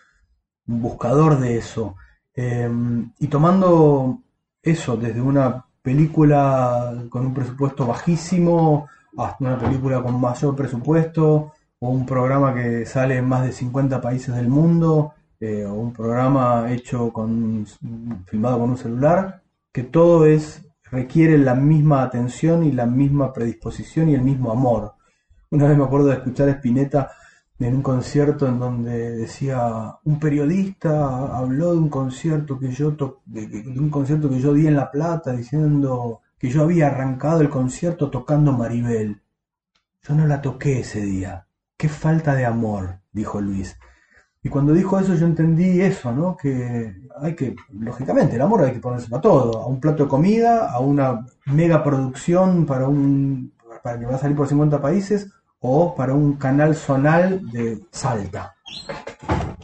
un 0.66 0.82
buscador 0.82 1.38
de 1.40 1.59
eso. 1.59 1.96
Eh, 2.34 2.70
y 3.18 3.26
tomando 3.28 4.20
eso 4.62 4.96
desde 4.96 5.20
una 5.20 5.66
película 5.82 7.05
con 7.11 7.26
un 7.26 7.34
presupuesto 7.34 7.86
bajísimo 7.86 8.88
hasta 9.16 9.44
una 9.44 9.59
película 9.59 10.03
con 10.03 10.20
mayor 10.20 10.55
presupuesto 10.57 11.53
o 11.80 11.88
un 11.88 12.07
programa 12.07 12.55
que 12.55 12.86
sale 12.86 13.16
en 13.18 13.28
más 13.28 13.44
de 13.44 13.53
50 13.53 14.00
países 14.00 14.34
del 14.34 14.48
mundo 14.48 15.14
eh, 15.40 15.66
o 15.66 15.74
un 15.74 15.92
programa 15.92 16.72
hecho 16.72 17.12
con 17.12 17.66
filmado 18.26 18.61
con 18.61 18.70
un 18.70 18.78
celular 18.78 19.42
que 19.72 19.82
todo 19.82 20.24
es 20.24 20.62
requiere 20.93 21.36
la 21.38 21.57
misma 21.57 22.05
atención 22.05 22.62
y 22.62 22.70
la 22.70 22.86
misma 22.86 23.32
predisposición 23.32 24.09
y 24.09 24.14
el 24.14 24.22
mismo 24.22 24.53
amor 24.53 24.95
una 25.53 25.68
vez 25.68 25.76
me 25.76 25.84
acuerdo 25.84 26.07
de 26.07 26.14
escuchar 26.14 26.49
a 26.49 26.53
Spinetta 26.53 27.11
en 27.59 27.76
un 27.76 27.82
concierto 27.82 28.49
en 28.49 28.59
donde 28.59 29.11
decía 29.11 29.99
un 30.03 30.18
periodista 30.18 31.36
habló 31.36 31.72
de 31.72 31.78
un 31.78 31.90
concierto 31.90 32.59
que 32.59 32.72
yo 32.72 32.97
de 33.26 33.78
un 33.78 33.90
concierto 33.90 34.30
que 34.30 34.40
yo 34.40 34.55
di 34.55 34.66
en 34.66 34.76
La 34.76 34.90
Plata 34.90 35.32
diciendo 35.32 36.22
que 36.38 36.49
yo 36.49 36.62
había 36.62 36.86
arrancado 36.86 37.43
el 37.43 37.51
concierto 37.51 38.11
tocando 38.11 38.53
Maribel. 38.53 39.22
Yo 40.03 40.14
no 40.14 40.26
la 40.26 40.40
toqué 40.40 40.80
ese 40.80 41.03
día. 41.03 41.47
Qué 41.76 41.88
falta 41.88 42.34
de 42.34 42.47
amor, 42.47 43.01
dijo 43.12 43.40
Luis. 43.40 43.78
Y 44.43 44.49
cuando 44.49 44.72
dijo 44.72 44.99
eso 44.99 45.14
yo 45.14 45.26
entendí 45.26 45.82
eso, 45.82 46.12
¿no? 46.12 46.36
Que 46.36 46.97
hay 47.21 47.35
que, 47.35 47.55
lógicamente, 47.73 48.37
el 48.37 48.43
amor 48.43 48.63
hay 48.63 48.73
que 48.73 48.81
ponérselo 48.81 49.17
a 49.17 49.21
todo, 49.21 49.63
a 49.63 49.67
un 49.67 49.81
plato 49.81 50.05
de 50.05 50.09
comida, 50.09 50.71
a 50.71 50.81
una 50.81 51.27
mega 51.47 51.83
producción 51.83 52.67
para 52.67 52.89
un 52.89 53.53
para 53.83 53.99
que 53.99 54.07
va 54.07 54.15
a 54.15 54.19
salir 54.19 54.37
por 54.37 54.49
50 54.49 54.81
países 54.81 55.29
o 55.61 55.95
para 55.95 56.15
un 56.15 56.35
canal 56.35 56.75
zonal 56.75 57.51
de 57.51 57.81
Salta. 57.91 58.55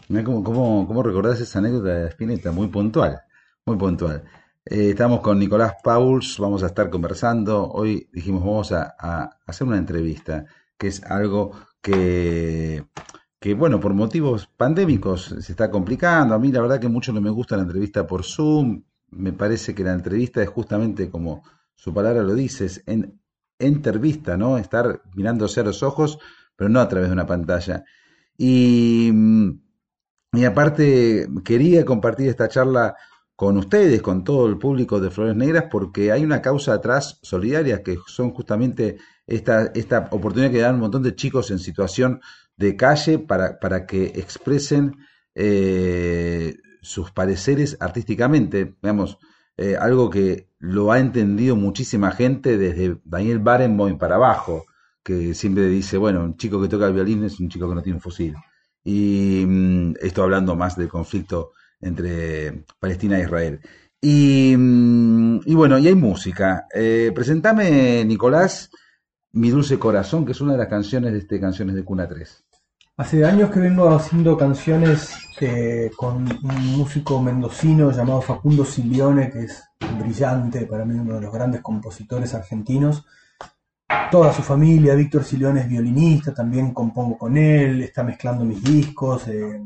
Mirá 0.08 0.24
cómo, 0.24 0.42
cómo, 0.42 0.86
cómo 0.86 1.02
recordás 1.02 1.40
esa 1.40 1.58
anécdota 1.58 1.88
de 1.88 2.08
Spinetta, 2.08 2.52
muy 2.52 2.68
puntual, 2.68 3.20
muy 3.66 3.76
puntual. 3.76 4.24
Eh, 4.64 4.90
estamos 4.90 5.20
con 5.20 5.38
Nicolás 5.38 5.74
Pauls, 5.82 6.38
vamos 6.38 6.62
a 6.62 6.66
estar 6.66 6.88
conversando. 6.88 7.68
Hoy 7.70 8.08
dijimos 8.12 8.42
vamos 8.42 8.72
a, 8.72 8.94
a 8.98 9.30
hacer 9.46 9.66
una 9.66 9.78
entrevista, 9.78 10.46
que 10.76 10.88
es 10.88 11.02
algo 11.04 11.52
que, 11.80 12.84
que, 13.40 13.54
bueno, 13.54 13.78
por 13.80 13.94
motivos 13.94 14.48
pandémicos 14.56 15.34
se 15.40 15.52
está 15.52 15.70
complicando. 15.70 16.34
A 16.34 16.38
mí 16.38 16.50
la 16.50 16.60
verdad 16.60 16.80
que 16.80 16.88
mucho 16.88 17.12
no 17.12 17.20
me 17.20 17.30
gusta 17.30 17.56
la 17.56 17.62
entrevista 17.62 18.06
por 18.06 18.24
Zoom. 18.24 18.82
Me 19.10 19.32
parece 19.32 19.74
que 19.74 19.84
la 19.84 19.92
entrevista 19.92 20.42
es 20.42 20.48
justamente 20.48 21.10
como 21.10 21.42
su 21.74 21.94
palabra 21.94 22.22
lo 22.22 22.34
dice, 22.34 22.68
en 22.86 23.20
entrevista, 23.58 24.36
¿no? 24.36 24.58
Estar 24.58 25.02
mirándose 25.14 25.60
a 25.60 25.64
los 25.64 25.82
ojos, 25.82 26.18
pero 26.56 26.68
no 26.68 26.80
a 26.80 26.88
través 26.88 27.08
de 27.08 27.14
una 27.14 27.26
pantalla. 27.26 27.84
Y, 28.36 29.10
mm, 29.12 29.60
y 30.32 30.44
aparte 30.44 31.28
quería 31.44 31.84
compartir 31.84 32.28
esta 32.28 32.48
charla 32.48 32.96
con 33.36 33.56
ustedes, 33.56 34.02
con 34.02 34.24
todo 34.24 34.46
el 34.48 34.58
público 34.58 35.00
de 35.00 35.10
Flores 35.10 35.36
Negras, 35.36 35.66
porque 35.70 36.10
hay 36.10 36.24
una 36.24 36.42
causa 36.42 36.74
atrás 36.74 37.20
solidaria 37.22 37.82
que 37.84 37.96
son 38.06 38.32
justamente 38.32 38.98
esta, 39.26 39.66
esta 39.74 40.08
oportunidad 40.10 40.50
que 40.50 40.58
dan 40.58 40.74
un 40.74 40.80
montón 40.80 41.04
de 41.04 41.14
chicos 41.14 41.52
en 41.52 41.60
situación 41.60 42.20
de 42.58 42.76
calle 42.76 43.18
para, 43.18 43.58
para 43.58 43.86
que 43.86 44.04
expresen 44.16 44.96
eh, 45.34 46.56
sus 46.82 47.10
pareceres 47.12 47.76
artísticamente. 47.80 48.76
Veamos, 48.82 49.18
eh, 49.56 49.76
algo 49.76 50.10
que 50.10 50.50
lo 50.58 50.92
ha 50.92 50.98
entendido 50.98 51.56
muchísima 51.56 52.10
gente 52.10 52.58
desde 52.58 53.00
Daniel 53.04 53.38
Barenboim 53.38 53.98
para 53.98 54.16
abajo, 54.16 54.66
que 55.02 55.34
siempre 55.34 55.66
dice, 55.68 55.96
bueno, 55.96 56.22
un 56.24 56.36
chico 56.36 56.60
que 56.60 56.68
toca 56.68 56.86
el 56.86 56.94
violín 56.94 57.24
es 57.24 57.40
un 57.40 57.48
chico 57.48 57.68
que 57.68 57.74
no 57.74 57.82
tiene 57.82 57.96
un 57.96 58.02
fusil. 58.02 58.34
Y 58.84 59.44
mm, 59.46 59.94
esto 60.00 60.22
hablando 60.22 60.56
más 60.56 60.76
del 60.76 60.88
conflicto 60.88 61.52
entre 61.80 62.64
Palestina 62.80 63.18
e 63.18 63.22
Israel. 63.22 63.60
Y, 64.00 64.54
mm, 64.56 65.40
y 65.46 65.54
bueno, 65.54 65.78
y 65.78 65.88
hay 65.88 65.94
música. 65.94 66.66
Eh, 66.74 67.12
presentame, 67.14 68.04
Nicolás, 68.04 68.70
Mi 69.32 69.50
Dulce 69.50 69.78
Corazón, 69.78 70.24
que 70.24 70.32
es 70.32 70.40
una 70.40 70.52
de 70.52 70.58
las 70.58 70.68
canciones 70.68 71.12
de 71.12 71.18
este 71.18 71.40
Canciones 71.40 71.74
de 71.74 71.84
Cuna 71.84 72.08
3. 72.08 72.44
Hace 72.98 73.24
años 73.24 73.50
que 73.50 73.60
vengo 73.60 73.88
haciendo 73.94 74.36
canciones 74.36 75.10
eh, 75.40 75.88
con 75.96 76.16
un 76.16 76.76
músico 76.76 77.22
mendocino 77.22 77.92
llamado 77.92 78.20
Facundo 78.20 78.64
Silione, 78.64 79.30
que 79.30 79.44
es 79.44 79.62
brillante, 80.00 80.66
para 80.66 80.84
mí 80.84 80.98
uno 80.98 81.14
de 81.14 81.20
los 81.20 81.32
grandes 81.32 81.60
compositores 81.60 82.34
argentinos. 82.34 83.04
Toda 84.10 84.32
su 84.32 84.42
familia, 84.42 84.96
Víctor 84.96 85.22
Silione 85.22 85.60
es 85.60 85.68
violinista, 85.68 86.34
también 86.34 86.74
compongo 86.74 87.16
con 87.16 87.36
él, 87.36 87.82
está 87.82 88.02
mezclando 88.02 88.44
mis 88.44 88.62
discos. 88.62 89.28
eh, 89.28 89.62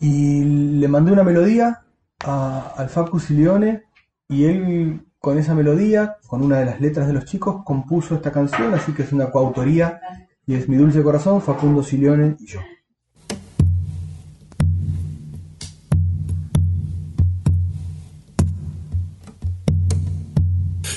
y 0.00 0.44
le 0.44 0.88
mandé 0.88 1.12
una 1.12 1.24
melodía 1.24 1.82
a- 2.24 2.72
al 2.76 2.88
Facu 2.88 3.18
Silione 3.20 3.84
y 4.28 4.44
él 4.44 5.06
con 5.20 5.38
esa 5.38 5.54
melodía, 5.54 6.16
con 6.26 6.42
una 6.42 6.58
de 6.58 6.64
las 6.66 6.80
letras 6.80 7.06
de 7.08 7.12
los 7.12 7.24
chicos, 7.24 7.62
compuso 7.64 8.14
esta 8.16 8.30
canción, 8.32 8.74
así 8.74 8.92
que 8.92 9.02
es 9.02 9.12
una 9.12 9.30
coautoría 9.30 10.00
y 10.48 10.54
es 10.54 10.66
Mi 10.68 10.76
Dulce 10.76 11.02
Corazón, 11.02 11.40
Facundo 11.42 11.82
Silione 11.82 12.36
y 12.40 12.46
yo. 12.46 12.60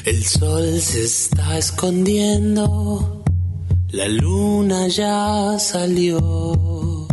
El 0.05 0.23
sol 0.23 0.79
se 0.79 1.03
está 1.03 1.57
escondiendo, 1.57 3.23
la 3.89 4.07
luna 4.07 4.87
ya 4.87 5.59
salió. 5.59 7.07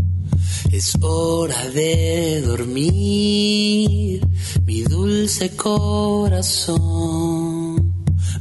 Es 0.70 0.97
hora 1.01 1.68
de 1.70 2.41
dormir, 2.43 4.24
mi 4.64 4.82
dulce 4.82 5.57
corazón. 5.57 6.78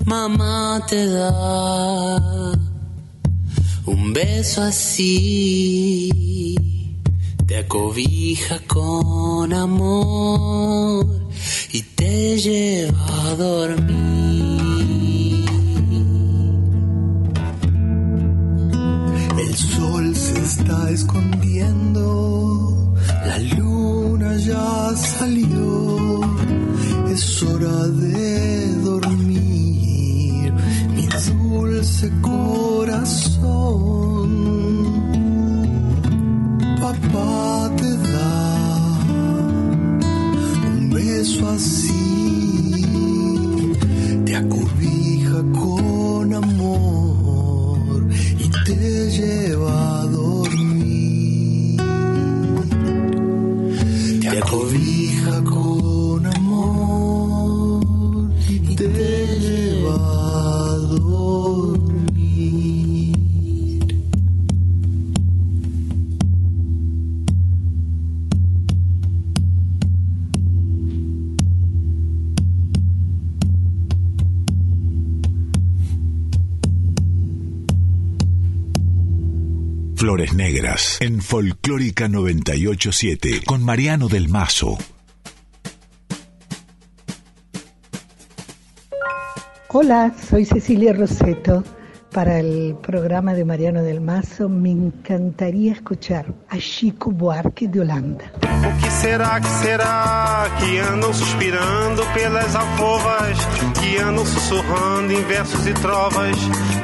Mamá 0.05 0.85
te 0.87 1.07
da 1.07 2.66
un 3.88 4.13
beso 4.13 4.61
así, 4.63 6.09
te 7.45 7.57
acobija 7.57 8.59
con 8.67 9.51
amor 9.53 11.29
y 11.71 11.81
te 11.81 12.38
lleva 12.38 13.29
a 13.29 13.35
dormir. 13.35 13.88
El 19.39 19.55
sol 19.55 20.15
se 20.15 20.39
está 20.39 20.89
escondiendo, 20.91 22.93
la 23.25 23.39
luna 23.39 24.38
ya 24.38 24.95
salió, 24.95 26.21
es 27.09 27.43
hora 27.43 27.88
de 27.88 28.73
dormir, 28.83 29.06
mi 29.06 29.06
dulce 31.88 32.11
corazón. 32.21 33.47
Papá 36.81 37.71
te 37.77 37.97
da 38.11 38.99
un 40.67 40.89
beso 40.89 41.47
así, 41.49 42.85
te 44.25 44.35
acobija 44.35 45.43
con 45.59 46.33
amor 46.33 48.07
y 48.38 48.49
te 48.65 49.09
lleva 49.11 49.46
Negras 80.26 80.97
en 80.99 81.22
Folclórica 81.22 82.07
987 82.07 83.43
con 83.45 83.63
Mariano 83.63 84.07
del 84.07 84.30
Mazo. 84.30 84.76
Hola, 89.68 90.15
soy 90.28 90.43
Cecilia 90.45 90.93
Roseto. 90.93 91.63
Para 92.11 92.39
el 92.39 92.75
programa 92.81 93.33
de 93.33 93.45
Mariano 93.45 93.83
del 93.83 94.01
Mazo 94.01 94.49
me 94.49 94.71
encantaría 94.71 95.73
escuchar 95.73 96.25
a 96.49 96.57
Chico 96.57 97.11
Buarque 97.11 97.67
de 97.67 97.81
Holanda. 97.81 98.31
O 98.41 98.81
que 98.81 98.89
será, 98.89 99.39
que 99.39 99.47
será 99.47 100.47
que 100.59 100.79
andam 100.79 101.13
suspirando 101.13 102.03
pelas 102.13 102.55
alcovas, 102.55 103.37
que 103.79 103.97
andam 103.97 104.25
sussurrando 104.25 105.13
em 105.13 105.21
versos 105.23 105.67
e 105.67 105.73
trovas, 105.73 106.37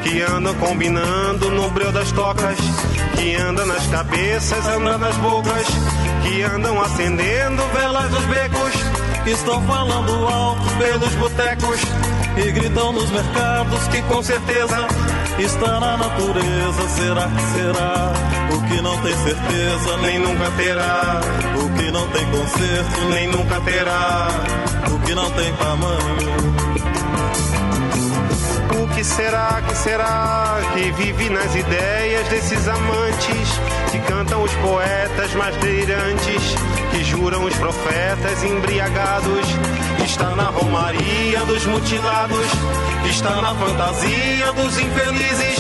que 0.04 0.22
andam 0.22 0.54
combinando 0.56 1.50
no 1.50 1.70
breu 1.72 1.92
das 1.92 2.12
tocas, 2.12 2.58
que 3.16 3.36
andam 3.36 3.66
nas 3.66 3.88
cabeças, 3.88 4.68
andam 4.68 4.98
nas 5.00 5.18
bocas, 5.18 5.68
que 6.24 6.44
andam 6.44 6.80
acendendo 6.82 7.64
velas 7.74 8.12
nos 8.12 8.26
becos, 8.26 8.74
estão 9.32 9.62
falando 9.64 10.28
alto 10.28 10.78
pelos 10.78 11.16
botecos 11.16 11.80
e 12.38 12.52
gritam 12.52 12.92
nos 12.92 13.10
mercados 13.10 13.88
que 13.88 14.02
com 14.04 14.22
certeza 14.22 14.88
está 15.40 15.80
na 15.80 15.98
natureza. 15.98 16.90
Será 16.90 17.28
que 17.28 17.42
será? 17.54 18.14
O 18.56 18.62
que 18.68 18.82
não 18.82 18.98
tem 19.02 19.16
certeza 19.16 19.98
nem 20.02 20.20
nunca 20.20 20.52
terá. 20.58 21.22
O 21.56 21.70
que 21.78 21.92
não 21.92 22.08
tem 22.10 22.26
conserto 22.32 23.02
nem 23.10 23.28
nunca 23.28 23.62
terá. 23.62 24.28
O 24.92 25.00
que 25.00 25.16
não 25.16 25.30
tem 25.32 25.54
tamanho. 25.54 27.43
Que 29.04 29.10
será, 29.10 29.62
que 29.68 29.76
será 29.76 30.62
que 30.74 30.92
vive 30.94 31.30
nas 31.30 31.54
ideias 31.54 32.26
desses 32.30 32.70
amantes 32.70 33.50
que 33.92 34.00
cantam 34.00 34.42
os 34.42 34.54
poetas 34.54 35.34
mais 35.36 35.54
delirantes, 35.58 36.56
que 36.90 37.04
juram 37.04 37.44
os 37.44 37.54
profetas 37.56 38.42
embriagados? 38.46 39.46
Está 40.06 40.34
na 40.38 40.46
romaria 40.46 41.40
dos 41.42 41.66
mutilados, 41.66 42.48
está 43.10 43.42
na 43.42 43.54
fantasia 43.54 44.54
dos 44.54 44.80
infelizes, 44.80 45.60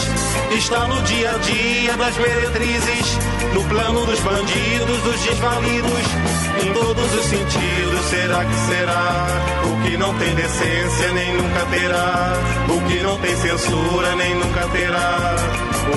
está 0.57 0.87
no 0.87 1.01
dia 1.01 1.31
a 1.31 1.37
dia 1.39 1.97
das 1.97 2.15
meretrizes, 2.15 3.17
no 3.53 3.63
plano 3.65 4.05
dos 4.05 4.21
bandidos, 4.21 5.03
dos 5.03 5.21
desvalidos, 5.21 6.42
em 6.61 6.73
todos 6.73 7.13
os 7.13 7.25
sentidos. 7.25 8.05
Será 8.09 8.45
que 8.45 8.55
será? 8.67 9.27
O 9.63 9.83
que 9.83 9.97
não 9.97 10.13
tem 10.17 10.35
decência 10.35 11.11
nem 11.13 11.33
nunca 11.33 11.65
terá, 11.71 12.33
o 12.69 12.81
que 12.87 13.03
não 13.03 13.17
tem 13.19 13.35
censura 13.37 14.15
nem 14.15 14.35
nunca 14.35 14.67
terá, 14.67 15.35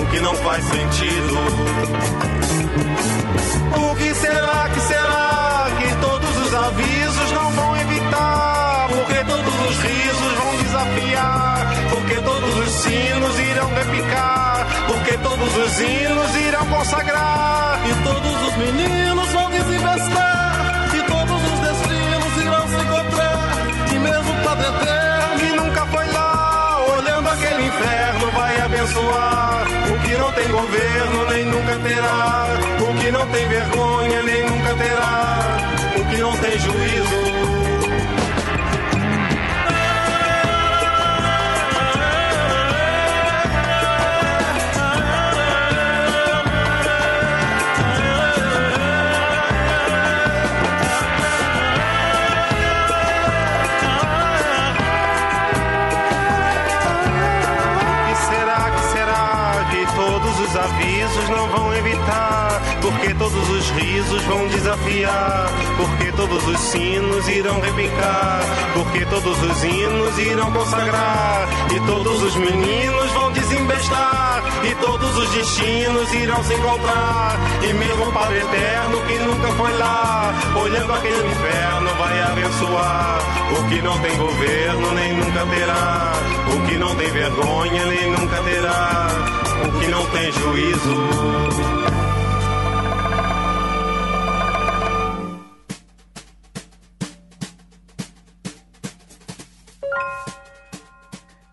o 0.00 0.07
que 0.07 0.20
não 0.20 0.34
faz 0.36 0.64
sentido. 0.64 1.36
O 3.76 3.94
que 3.96 4.14
será 4.14 4.68
que 4.72 4.80
será 4.80 5.66
que 5.78 5.94
todos 6.00 6.46
os 6.46 6.54
avisos 6.54 7.32
não 7.32 7.50
vão 7.52 7.76
evitar? 7.76 8.88
Porque 8.88 9.24
todos 9.24 9.54
os 9.68 9.76
risos 9.82 10.32
vão 10.38 10.57
desafiar, 10.62 11.66
porque 11.90 12.14
todos 12.16 12.57
os 12.59 12.72
sinos 12.82 13.38
irão 13.38 13.68
repicar, 13.74 14.66
porque 14.86 15.18
todos 15.18 15.57
os 15.57 15.80
hinos 15.80 16.36
irão 16.36 16.66
consagrar, 16.66 17.80
e 17.88 18.04
todos 18.04 18.48
os 18.48 18.57
meninos 18.57 19.28
vão 19.32 19.50
desinvestar, 19.50 20.36
abençoar. 28.97 29.66
O 29.92 29.99
que 30.01 30.16
não 30.16 30.32
tem 30.32 30.49
governo 30.49 31.30
nem 31.30 31.44
nunca 31.47 31.76
terá, 31.76 32.47
o 32.80 33.01
que 33.01 33.11
não 33.11 33.26
tem 33.28 33.49
vergonha 33.49 34.22
nem 34.22 34.42
nunca 34.44 34.74
terá, 34.74 35.38
o 35.97 36.05
que 36.11 36.16
não 36.18 36.36
tem 36.38 36.59
juízo. 36.59 37.36
Risos 63.70 64.22
vão 64.24 64.46
desafiar, 64.48 65.50
porque 65.76 66.12
todos 66.12 66.46
os 66.46 66.58
sinos 66.58 67.28
irão 67.28 67.60
repicar, 67.60 68.40
porque 68.74 69.04
todos 69.06 69.42
os 69.42 69.64
hinos 69.64 70.18
irão 70.18 70.52
consagrar, 70.52 71.48
e 71.74 71.80
todos 71.80 72.22
os 72.22 72.36
meninos 72.36 73.10
vão 73.12 73.32
desembestar, 73.32 74.42
e 74.64 74.74
todos 74.76 75.16
os 75.16 75.30
destinos 75.30 76.12
irão 76.14 76.42
se 76.44 76.54
encontrar, 76.54 77.38
e 77.62 77.72
mesmo 77.72 78.08
o 78.08 78.12
Padre 78.12 78.38
Eterno 78.38 79.02
que 79.06 79.18
nunca 79.18 79.48
foi 79.52 79.72
lá, 79.76 80.34
olhando 80.56 80.92
aquele 80.92 81.26
inferno 81.26 81.90
vai 81.98 82.22
abençoar, 82.22 83.18
o 83.58 83.68
que 83.68 83.82
não 83.82 83.98
tem 83.98 84.16
governo 84.16 84.92
nem 84.92 85.12
nunca 85.14 85.46
terá, 85.46 86.12
o 86.54 86.66
que 86.66 86.76
não 86.76 86.94
tem 86.96 87.10
vergonha 87.10 87.86
nem 87.86 88.10
nunca 88.10 88.42
terá, 88.42 89.08
o 89.66 89.78
que 89.78 89.86
não 89.88 90.06
tem 90.06 90.32
juízo. 90.32 91.95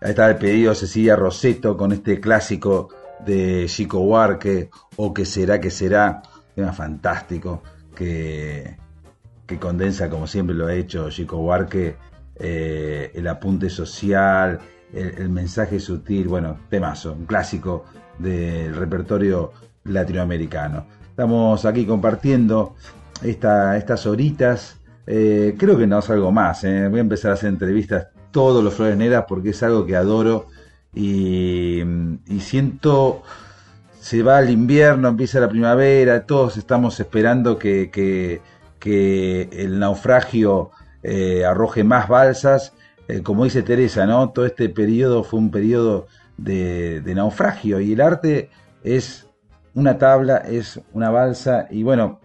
Ahí 0.04 0.10
está 0.10 0.28
el 0.28 0.36
pedido 0.36 0.74
Cecilia 0.74 1.16
Roseto 1.16 1.78
con 1.78 1.90
este 1.90 2.20
clásico 2.20 2.90
de 3.24 3.64
Chico 3.68 4.00
Huarque, 4.00 4.68
o 4.96 5.14
que 5.14 5.24
será 5.24 5.58
que 5.58 5.70
será, 5.70 6.20
tema 6.54 6.74
fantástico, 6.74 7.62
que, 7.96 8.76
que 9.46 9.58
condensa, 9.58 10.10
como 10.10 10.26
siempre 10.26 10.54
lo 10.54 10.66
ha 10.66 10.74
hecho 10.74 11.08
Chico 11.08 11.38
Huarque, 11.38 11.96
eh, 12.36 13.12
el 13.14 13.26
apunte 13.26 13.70
social, 13.70 14.58
el, 14.92 15.14
el, 15.16 15.30
mensaje 15.30 15.80
sutil, 15.80 16.28
bueno, 16.28 16.58
temazo, 16.68 17.14
un 17.14 17.24
clásico 17.24 17.86
del 18.18 18.76
repertorio 18.76 19.52
latinoamericano. 19.84 20.86
Estamos 21.08 21.64
aquí 21.64 21.86
compartiendo 21.86 22.74
esta, 23.22 23.78
estas 23.78 24.04
horitas. 24.04 24.78
Eh, 25.06 25.54
creo 25.58 25.78
que 25.78 25.86
no 25.86 26.00
es 26.00 26.10
algo 26.10 26.30
más. 26.30 26.62
Eh. 26.64 26.88
Voy 26.90 26.98
a 26.98 27.02
empezar 27.02 27.30
a 27.30 27.34
hacer 27.34 27.48
entrevistas 27.48 28.08
todos 28.34 28.64
los 28.64 28.74
Flores 28.74 28.96
Negras 28.96 29.26
porque 29.28 29.50
es 29.50 29.62
algo 29.62 29.86
que 29.86 29.94
adoro 29.94 30.48
y, 30.92 31.80
siento, 32.40 33.22
se 34.00 34.24
va 34.24 34.40
el 34.40 34.50
invierno, 34.50 35.08
empieza 35.08 35.38
la 35.38 35.48
primavera, 35.48 36.26
todos 36.26 36.56
estamos 36.56 36.98
esperando 36.98 37.56
que, 37.56 37.90
que, 37.92 39.48
el 39.52 39.78
naufragio 39.78 40.72
eh, 41.02 41.44
arroje 41.44 41.84
más 41.84 42.08
balsas. 42.08 42.74
Eh, 43.08 43.22
como 43.22 43.44
dice 43.44 43.62
Teresa, 43.62 44.04
¿no? 44.04 44.30
Todo 44.30 44.46
este 44.46 44.68
periodo 44.68 45.22
fue 45.22 45.38
un 45.38 45.50
periodo 45.50 46.08
de 46.36 47.12
naufragio 47.14 47.80
y 47.80 47.92
el 47.92 48.00
arte 48.00 48.50
es 48.82 49.26
una 49.74 49.96
tabla, 49.96 50.38
es 50.38 50.80
una 50.92 51.10
balsa 51.10 51.68
y 51.70 51.82
bueno, 51.82 52.20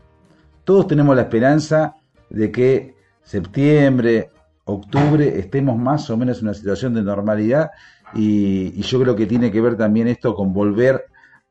todos 0.64 0.88
tenemos 0.88 1.16
la 1.16 1.24
esperanza 1.24 1.96
de 2.30 2.52
que 2.52 2.96
septiembre, 3.24 4.32
octubre 4.70 5.40
estemos 5.40 5.78
más 5.78 6.10
o 6.10 6.18
menos 6.18 6.40
en 6.40 6.46
una 6.46 6.54
situación 6.54 6.94
de 6.94 7.04
normalidad 7.04 7.72
y, 8.14 8.82
yo 8.82 9.00
creo 9.02 9.16
que 9.16 9.26
tiene 9.26 9.52
que 9.52 9.62
ver 9.62 9.78
también 9.78 10.08
esto 10.08 10.34
con 10.36 10.54
volver 10.54 11.06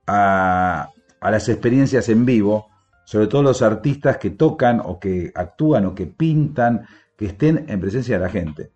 a, 0.07 0.89
a, 1.21 1.31
las 1.31 1.49
experiencias 1.49 2.09
en 2.09 2.25
vivo, 2.25 2.69
sobre 3.05 3.27
todo 3.27 3.43
los 3.43 3.63
artistas 3.63 4.17
que 4.19 4.31
tocan 4.31 4.81
o 4.85 4.99
que 4.99 5.33
actúan 5.35 5.87
o 5.87 5.95
que 5.95 6.07
pintan, 6.07 6.87
que 7.17 7.27
estén 7.27 7.67
en 7.69 7.81
presencia 7.81 8.19
de 8.19 8.25
la 8.25 8.31
gente. 8.31 8.71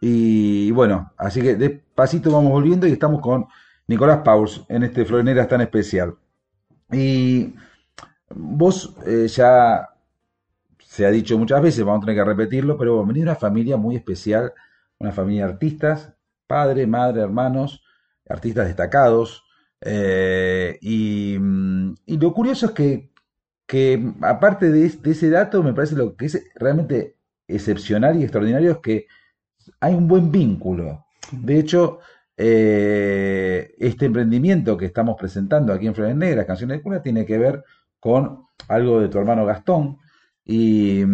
Y 0.00 0.70
bueno, 0.70 1.12
así 1.16 1.42
que 1.42 1.56
despacito 1.56 2.30
vamos 2.30 2.52
volviendo 2.52 2.86
y 2.86 2.92
estamos 2.92 3.20
con 3.20 3.46
Nicolás 3.88 4.18
Paus 4.24 4.64
en 4.68 4.84
este 4.84 5.04
Floreneras 5.04 5.48
tan 5.48 5.60
especial. 5.60 6.14
Y 6.92 7.54
vos 8.34 8.94
eh, 9.06 9.26
ya 9.28 9.87
se 10.98 11.06
ha 11.06 11.12
dicho 11.12 11.38
muchas 11.38 11.62
veces, 11.62 11.84
vamos 11.84 12.02
a 12.02 12.06
tener 12.06 12.20
que 12.20 12.28
repetirlo, 12.28 12.76
pero 12.76 12.96
vos 12.96 13.06
venís 13.06 13.22
de 13.22 13.30
una 13.30 13.36
familia 13.36 13.76
muy 13.76 13.94
especial, 13.94 14.52
una 14.98 15.12
familia 15.12 15.46
de 15.46 15.52
artistas, 15.52 16.12
padre, 16.44 16.88
madre, 16.88 17.20
hermanos, 17.20 17.84
artistas 18.28 18.66
destacados. 18.66 19.44
Eh, 19.80 20.76
y, 20.82 21.36
y, 22.04 22.18
lo 22.18 22.34
curioso 22.34 22.66
es 22.66 22.72
que, 22.72 23.12
que 23.64 24.12
aparte 24.22 24.72
de, 24.72 24.88
de, 24.88 25.10
ese 25.12 25.30
dato, 25.30 25.62
me 25.62 25.72
parece 25.72 25.94
lo 25.94 26.16
que 26.16 26.26
es 26.26 26.44
realmente 26.56 27.14
excepcional 27.46 28.18
y 28.18 28.24
extraordinario 28.24 28.72
es 28.72 28.78
que 28.78 29.06
hay 29.78 29.94
un 29.94 30.08
buen 30.08 30.32
vínculo. 30.32 31.06
De 31.30 31.60
hecho, 31.60 32.00
eh, 32.36 33.72
este 33.78 34.06
emprendimiento 34.06 34.76
que 34.76 34.86
estamos 34.86 35.14
presentando 35.16 35.72
aquí 35.72 35.86
en 35.86 35.94
Flores 35.94 36.16
Negras, 36.16 36.44
Canciones 36.44 36.78
de 36.78 36.82
Cuna, 36.82 37.02
tiene 37.02 37.24
que 37.24 37.38
ver 37.38 37.62
con 38.00 38.46
algo 38.66 39.00
de 39.00 39.08
tu 39.08 39.18
hermano 39.18 39.46
Gastón, 39.46 39.98
y, 40.50 41.04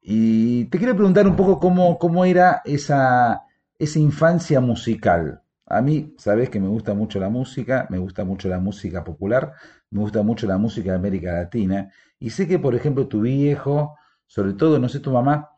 y, 0.00 0.64
te 0.64 0.78
quiero 0.78 0.94
preguntar 0.96 1.28
un 1.28 1.36
poco 1.36 1.60
cómo, 1.60 1.98
cómo 1.98 2.24
era 2.24 2.62
esa, 2.64 3.42
esa 3.78 3.98
infancia 3.98 4.60
musical. 4.60 5.42
A 5.66 5.82
mí, 5.82 6.14
sabes 6.16 6.48
que 6.48 6.58
me 6.58 6.68
gusta 6.68 6.94
mucho 6.94 7.20
la 7.20 7.28
música, 7.28 7.86
me 7.90 7.98
gusta 7.98 8.24
mucho 8.24 8.48
la 8.48 8.58
música 8.58 9.04
popular, 9.04 9.52
me 9.90 10.00
gusta 10.00 10.22
mucho 10.22 10.46
la 10.46 10.56
música 10.56 10.92
de 10.92 10.96
América 10.96 11.34
Latina. 11.34 11.92
Y 12.18 12.30
sé 12.30 12.48
que, 12.48 12.58
por 12.58 12.74
ejemplo, 12.74 13.08
tu 13.08 13.20
viejo, 13.20 13.94
sobre 14.26 14.54
todo, 14.54 14.78
no 14.78 14.88
sé 14.88 15.00
tu 15.00 15.12
mamá, 15.12 15.50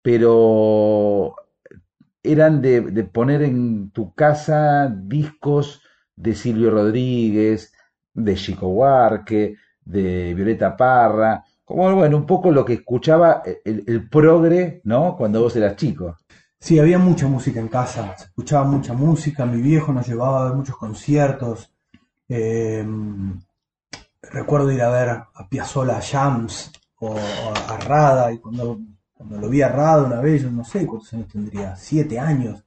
pero 0.00 1.34
eran 2.22 2.62
de, 2.62 2.80
de 2.80 3.04
poner 3.04 3.42
en 3.42 3.90
tu 3.90 4.14
casa 4.14 4.88
discos 4.88 5.82
de 6.14 6.36
Silvio 6.36 6.70
Rodríguez, 6.70 7.72
de 8.14 8.34
Chico 8.36 8.68
Huarque, 8.68 9.56
de 9.84 10.32
Violeta 10.34 10.76
Parra, 10.76 11.44
como 11.70 11.94
bueno, 11.94 12.16
un 12.16 12.26
poco 12.26 12.50
lo 12.50 12.64
que 12.64 12.74
escuchaba 12.74 13.42
el, 13.64 13.84
el, 13.86 14.08
progre, 14.08 14.80
¿no? 14.84 15.16
Cuando 15.16 15.40
vos 15.40 15.54
eras 15.54 15.76
chico. 15.76 16.16
Sí, 16.58 16.80
había 16.80 16.98
mucha 16.98 17.28
música 17.28 17.60
en 17.60 17.68
casa, 17.68 18.16
se 18.18 18.24
escuchaba 18.24 18.64
mucha 18.64 18.92
música, 18.92 19.46
mi 19.46 19.62
viejo 19.62 19.92
nos 19.92 20.06
llevaba 20.06 20.40
a 20.40 20.44
ver 20.46 20.54
muchos 20.54 20.76
conciertos. 20.76 21.72
Eh, 22.28 22.84
recuerdo 24.20 24.72
ir 24.72 24.82
a 24.82 24.90
ver 24.90 25.10
a 25.10 25.48
Piazzolla 25.48 26.00
Jams 26.02 26.72
o, 26.98 27.16
a 27.16 27.76
Rada, 27.76 28.32
y 28.32 28.38
cuando, 28.38 28.80
cuando 29.14 29.38
lo 29.38 29.48
vi 29.48 29.62
a 29.62 29.68
Rada 29.68 30.02
una 30.02 30.20
vez, 30.20 30.42
yo 30.42 30.50
no 30.50 30.64
sé 30.64 30.84
cuántos 30.86 31.12
años 31.14 31.28
tendría, 31.28 31.76
siete 31.76 32.18
años. 32.18 32.64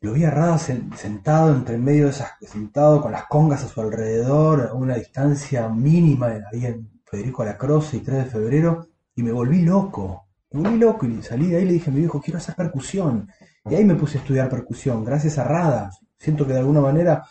Lo 0.00 0.12
vi 0.12 0.24
a 0.24 0.30
Rada 0.30 0.58
sentado 0.58 1.52
entre 1.52 1.76
medio 1.76 2.04
de 2.04 2.10
esas, 2.10 2.34
sentado 2.40 3.02
con 3.02 3.10
las 3.10 3.24
congas 3.24 3.64
a 3.64 3.68
su 3.68 3.80
alrededor, 3.80 4.68
a 4.70 4.74
una 4.74 4.94
distancia 4.94 5.68
mínima, 5.68 6.32
en 6.52 6.99
Federico 7.10 7.44
Lacroce 7.44 7.96
y 7.96 8.00
3 8.00 8.24
de 8.24 8.30
febrero, 8.30 8.86
y 9.14 9.22
me 9.22 9.32
volví 9.32 9.62
loco. 9.62 10.26
Me 10.52 10.62
volví 10.62 10.78
loco 10.78 11.06
y 11.06 11.22
salí 11.22 11.48
de 11.48 11.56
ahí 11.56 11.62
y 11.62 11.66
le 11.66 11.72
dije 11.74 11.90
a 11.90 11.92
mi 11.92 12.00
viejo, 12.00 12.20
quiero 12.20 12.38
hacer 12.38 12.54
percusión. 12.54 13.28
Y 13.64 13.74
ahí 13.74 13.84
me 13.84 13.94
puse 13.94 14.18
a 14.18 14.20
estudiar 14.20 14.48
percusión, 14.48 15.04
gracias 15.04 15.38
a 15.38 15.44
Rada. 15.44 15.90
Siento 16.18 16.46
que 16.46 16.52
de 16.52 16.60
alguna 16.60 16.80
manera 16.80 17.24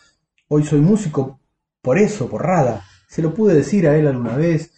hoy 0.48 0.64
soy 0.64 0.80
músico 0.80 1.40
por 1.82 1.98
eso, 1.98 2.28
por 2.28 2.42
Rada. 2.42 2.84
Se 3.08 3.22
lo 3.22 3.34
pude 3.34 3.54
decir 3.54 3.88
a 3.88 3.96
él 3.96 4.06
alguna 4.06 4.36
vez. 4.36 4.72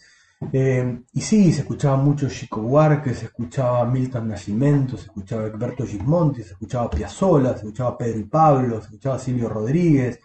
Eh, 0.51 0.99
y 1.13 1.21
sí, 1.21 1.53
se 1.53 1.61
escuchaba 1.61 1.95
mucho 1.95 2.27
Chico 2.27 2.61
Huarque, 2.61 3.13
se 3.13 3.25
escuchaba 3.25 3.85
Milton 3.85 4.27
Nascimento, 4.27 4.97
se 4.97 5.05
escuchaba 5.05 5.45
Alberto 5.45 5.85
Gismonti, 5.85 6.43
se 6.43 6.51
escuchaba 6.51 6.89
Piazzolla, 6.89 7.51
se 7.51 7.59
escuchaba 7.59 7.97
Pedro 7.97 8.19
y 8.19 8.23
Pablo, 8.25 8.79
se 8.79 8.87
escuchaba 8.87 9.19
Silvio 9.19 9.47
Rodríguez. 9.49 10.19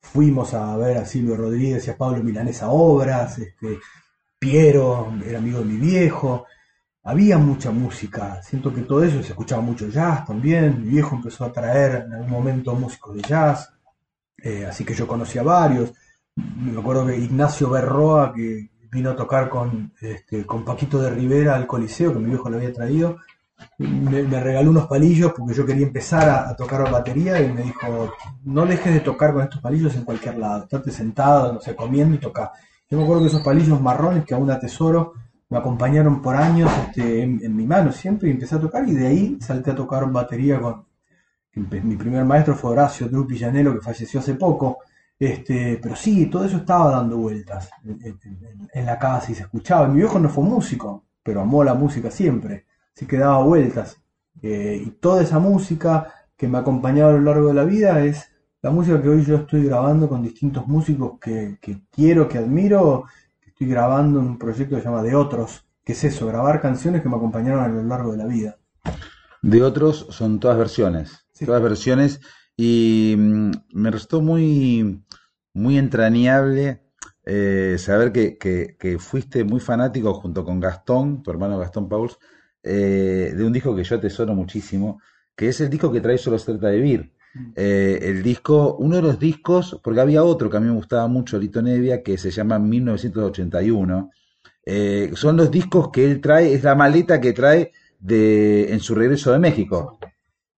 Fuimos 0.00 0.54
a 0.54 0.76
ver 0.78 0.96
a 0.98 1.04
Silvio 1.04 1.36
Rodríguez 1.36 1.86
y 1.86 1.90
a 1.90 1.96
Pablo 1.96 2.22
Milanesa 2.22 2.70
Obras, 2.70 3.38
este, 3.38 3.78
Piero 4.40 5.12
era 5.22 5.36
amigo 5.36 5.58
de 5.58 5.66
mi 5.66 5.76
viejo, 5.76 6.46
había 7.04 7.36
mucha 7.36 7.70
música, 7.70 8.42
siento 8.42 8.72
que 8.72 8.80
todo 8.80 9.04
eso, 9.04 9.22
se 9.22 9.28
escuchaba 9.28 9.60
mucho 9.60 9.86
jazz 9.88 10.24
también, 10.24 10.82
mi 10.82 10.88
viejo 10.92 11.14
empezó 11.14 11.44
a 11.44 11.52
traer 11.52 12.06
en 12.06 12.14
algún 12.14 12.30
momento 12.30 12.74
músicos 12.74 13.14
de 13.16 13.20
jazz, 13.20 13.70
eh, 14.38 14.64
así 14.64 14.82
que 14.82 14.94
yo 14.94 15.06
conocí 15.06 15.38
a 15.38 15.42
varios, 15.42 15.92
me 16.36 16.80
acuerdo 16.80 17.06
que 17.06 17.18
Ignacio 17.18 17.68
Berroa, 17.68 18.32
que 18.32 18.70
vino 18.90 19.10
a 19.10 19.16
tocar 19.16 19.50
con, 19.50 19.92
este, 20.00 20.46
con 20.46 20.64
Paquito 20.64 21.02
de 21.02 21.10
Rivera 21.10 21.54
al 21.54 21.66
Coliseo, 21.66 22.14
que 22.14 22.18
mi 22.18 22.30
viejo 22.30 22.48
lo 22.48 22.56
había 22.56 22.72
traído, 22.72 23.18
me, 23.76 24.40
regaló 24.40 24.70
unos 24.70 24.86
palillos 24.86 25.34
porque 25.36 25.52
yo 25.52 25.66
quería 25.66 25.86
empezar 25.86 26.26
a, 26.30 26.48
a, 26.48 26.56
tocar 26.56 26.90
batería 26.90 27.42
y 27.42 27.52
me 27.52 27.62
dijo, 27.62 28.14
no 28.44 28.64
dejes 28.64 28.94
de 28.94 29.00
tocar 29.00 29.34
con 29.34 29.42
estos 29.42 29.60
palillos 29.60 29.94
en 29.96 30.04
cualquier 30.04 30.38
lado, 30.38 30.62
estate 30.62 30.90
sentado, 30.90 31.52
no 31.52 31.60
sé, 31.60 31.76
comiendo 31.76 32.14
y 32.14 32.18
tocar. 32.20 32.52
Yo 32.90 32.98
me 32.98 33.04
acuerdo 33.04 33.22
que 33.22 33.28
esos 33.28 33.42
palillos 33.42 33.80
marrones 33.80 34.24
que 34.24 34.34
aún 34.34 34.50
atesoro 34.50 35.14
me 35.48 35.58
acompañaron 35.58 36.20
por 36.20 36.36
años 36.36 36.70
este, 36.86 37.22
en, 37.22 37.56
mi 37.56 37.66
mano 37.66 37.92
siempre 37.92 38.28
y 38.28 38.32
empecé 38.32 38.56
a 38.56 38.60
tocar 38.60 38.88
y 38.88 38.94
de 38.94 39.06
ahí 39.06 39.38
salté 39.40 39.70
a 39.70 39.74
tocar 39.74 40.10
batería 40.10 40.60
con 40.60 40.84
mi 41.54 41.96
primer 41.96 42.24
maestro 42.24 42.54
fue 42.54 42.70
Horacio 42.70 43.08
Drupi 43.08 43.36
Llanelo 43.36 43.74
que 43.74 43.80
falleció 43.80 44.20
hace 44.20 44.34
poco 44.34 44.78
este, 45.20 45.78
pero 45.82 45.94
sí, 45.94 46.26
todo 46.26 46.46
eso 46.46 46.56
estaba 46.56 46.92
dando 46.92 47.18
vueltas 47.18 47.68
en, 47.84 48.86
la 48.86 48.98
casa 48.98 49.30
y 49.30 49.34
se 49.34 49.42
escuchaba. 49.42 49.86
Mi 49.86 49.98
viejo 49.98 50.18
no 50.18 50.30
fue 50.30 50.42
músico, 50.42 51.04
pero 51.22 51.42
amó 51.42 51.62
la 51.62 51.74
música 51.74 52.10
siempre, 52.10 52.64
así 52.96 53.04
que 53.04 53.18
daba 53.18 53.44
vueltas. 53.44 53.98
Eh, 54.40 54.82
y 54.82 54.90
toda 54.92 55.22
esa 55.22 55.38
música 55.38 56.10
que 56.38 56.48
me 56.48 56.56
acompañaba 56.56 57.10
a 57.10 57.12
lo 57.12 57.20
largo 57.20 57.48
de 57.48 57.54
la 57.54 57.64
vida 57.64 58.02
es 58.02 58.32
la 58.62 58.70
música 58.70 59.00
que 59.02 59.08
hoy 59.08 59.24
yo 59.24 59.36
estoy 59.36 59.64
grabando 59.64 60.08
con 60.08 60.22
distintos 60.22 60.66
músicos 60.66 61.18
que, 61.20 61.58
que 61.60 61.82
quiero, 61.90 62.28
que 62.28 62.38
admiro, 62.38 63.04
que 63.40 63.50
estoy 63.50 63.66
grabando 63.68 64.20
en 64.20 64.26
un 64.26 64.38
proyecto 64.38 64.76
que 64.76 64.82
se 64.82 64.88
llama 64.88 65.02
De 65.02 65.14
Otros, 65.14 65.64
que 65.84 65.92
es 65.92 66.04
eso, 66.04 66.26
grabar 66.26 66.60
canciones 66.60 67.02
que 67.02 67.08
me 67.08 67.16
acompañaron 67.16 67.60
a 67.62 67.68
lo 67.68 67.82
largo 67.82 68.12
de 68.12 68.18
la 68.18 68.26
vida. 68.26 68.58
De 69.42 69.62
otros 69.62 70.06
son 70.10 70.38
todas 70.38 70.58
versiones, 70.58 71.26
todas 71.44 71.62
versiones 71.62 72.20
y 72.56 73.14
mm, 73.16 73.50
me 73.72 73.90
resultó 73.90 74.20
muy, 74.20 75.02
muy 75.54 75.78
entrañable 75.78 76.82
eh, 77.24 77.76
saber 77.78 78.12
que, 78.12 78.36
que- 78.38 78.76
que 78.78 78.98
fuiste 78.98 79.44
muy 79.44 79.60
fanático 79.60 80.12
junto 80.14 80.44
con 80.44 80.60
Gastón, 80.60 81.22
tu 81.22 81.30
hermano 81.30 81.58
Gastón 81.58 81.88
Pauls, 81.88 82.18
eh, 82.62 83.32
de 83.34 83.44
un 83.44 83.52
disco 83.52 83.74
que 83.74 83.84
yo 83.84 83.96
atesoro 83.96 84.34
muchísimo, 84.34 85.00
que 85.34 85.48
es 85.48 85.60
el 85.62 85.70
disco 85.70 85.90
que 85.90 86.00
trae 86.02 86.18
Solo 86.18 86.38
se 86.38 86.52
trata 86.52 86.68
de 86.68 86.76
vivir. 86.76 87.12
Eh, 87.54 87.98
el 88.02 88.22
disco, 88.22 88.76
uno 88.78 88.96
de 88.96 89.02
los 89.02 89.18
discos, 89.18 89.80
porque 89.82 90.00
había 90.00 90.24
otro 90.24 90.50
que 90.50 90.56
a 90.56 90.60
mí 90.60 90.66
me 90.66 90.74
gustaba 90.74 91.06
mucho, 91.06 91.38
Lito 91.38 91.62
Nevia, 91.62 92.02
que 92.02 92.18
se 92.18 92.30
llama 92.30 92.58
1981. 92.58 94.10
Eh, 94.66 95.12
son 95.14 95.36
los 95.36 95.50
discos 95.50 95.90
que 95.90 96.04
él 96.04 96.20
trae, 96.20 96.52
es 96.52 96.62
la 96.64 96.74
maleta 96.74 97.20
que 97.20 97.32
trae 97.32 97.72
de, 97.98 98.72
en 98.72 98.80
su 98.80 98.94
regreso 98.94 99.32
de 99.32 99.38
México. 99.38 99.98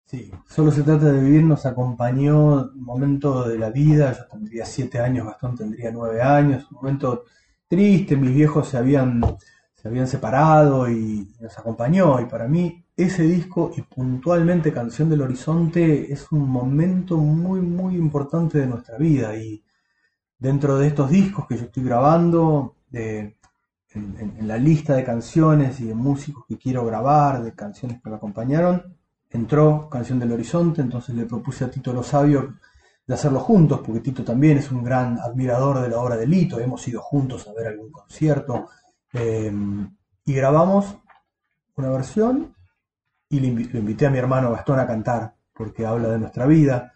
Sí, 0.06 0.30
solo 0.46 0.70
se 0.70 0.82
trata 0.82 1.10
de 1.10 1.22
vivir, 1.22 1.42
nos 1.42 1.64
acompañó 1.64 2.64
un 2.64 2.84
momento 2.84 3.48
de 3.48 3.58
la 3.58 3.70
vida, 3.70 4.12
yo 4.12 4.26
tendría 4.30 4.66
siete 4.66 4.98
años, 4.98 5.26
Gastón 5.26 5.56
tendría 5.56 5.90
nueve 5.90 6.20
años, 6.20 6.66
un 6.70 6.76
momento 6.76 7.24
triste, 7.66 8.16
mis 8.16 8.34
viejos 8.34 8.68
se 8.68 8.76
habían, 8.76 9.22
se 9.74 9.88
habían 9.88 10.06
separado 10.06 10.90
y 10.90 11.34
nos 11.40 11.58
acompañó, 11.58 12.20
y 12.20 12.26
para 12.26 12.46
mí 12.46 12.82
ese 12.97 13.22
disco 13.22 13.72
y 13.76 13.82
puntualmente 13.82 14.72
Canción 14.72 15.09
del 15.09 15.22
Horizonte 15.22 16.12
es 16.12 16.30
un 16.30 16.49
momento 16.49 17.16
muy, 17.16 17.61
muy 17.61 17.97
importante 17.97 18.59
de 18.59 18.66
nuestra 18.66 18.99
vida, 18.99 19.36
y 19.36 19.64
dentro 20.38 20.78
de 20.78 20.88
estos 20.88 21.11
discos 21.11 21.47
que 21.47 21.57
yo 21.57 21.64
estoy 21.64 21.84
grabando, 21.84 22.76
de, 22.90 23.38
en, 23.95 24.47
la 24.47 24.59
lista 24.59 24.95
de 24.95 25.05
canciones 25.05 25.80
y 25.80 25.84
de 25.84 25.95
músicos 25.95 26.45
que 26.47 26.59
quiero 26.59 26.84
grabar, 26.84 27.43
de 27.43 27.55
canciones 27.55 28.01
que 28.03 28.11
me 28.11 28.16
acompañaron, 28.16 28.97
entró 29.30 29.88
Canción 29.88 30.18
del 30.18 30.32
Horizonte, 30.32 30.82
entonces 30.82 31.14
le 31.14 31.24
propuse 31.24 31.64
a 31.64 31.70
Tito 31.70 31.93
Lo 31.93 32.03
Sabio 32.03 32.55
de 33.07 33.14
hacerlo 33.14 33.40
juntos, 33.40 33.80
porque 33.84 34.01
Tito 34.01 34.22
también 34.22 34.59
es 34.59 34.70
un 34.70 34.84
gran 34.84 35.18
admirador 35.18 35.80
de 35.80 35.88
la 35.88 35.99
obra 35.99 36.16
de 36.16 36.26
Lito, 36.26 36.61
hemos 36.61 36.86
ido 36.86 37.01
juntos 37.01 37.49
a 37.49 37.53
ver 37.55 37.68
algún 37.68 37.90
concierto, 37.90 38.68
eh, 39.14 39.53
y 40.24 40.32
grabamos 40.34 40.97
una 41.76 41.90
versión 41.90 42.55
y 43.33 43.41
le 43.41 43.49
invité 43.78 44.07
a 44.07 44.11
mi 44.11 44.18
hermano 44.18 44.53
Gastón 44.53 44.78
a 44.78 44.87
cantar, 44.87 45.35
porque 45.55 45.87
habla 45.87 46.11
de 46.11 46.18
nuestra 46.18 46.47
vida, 46.47 46.93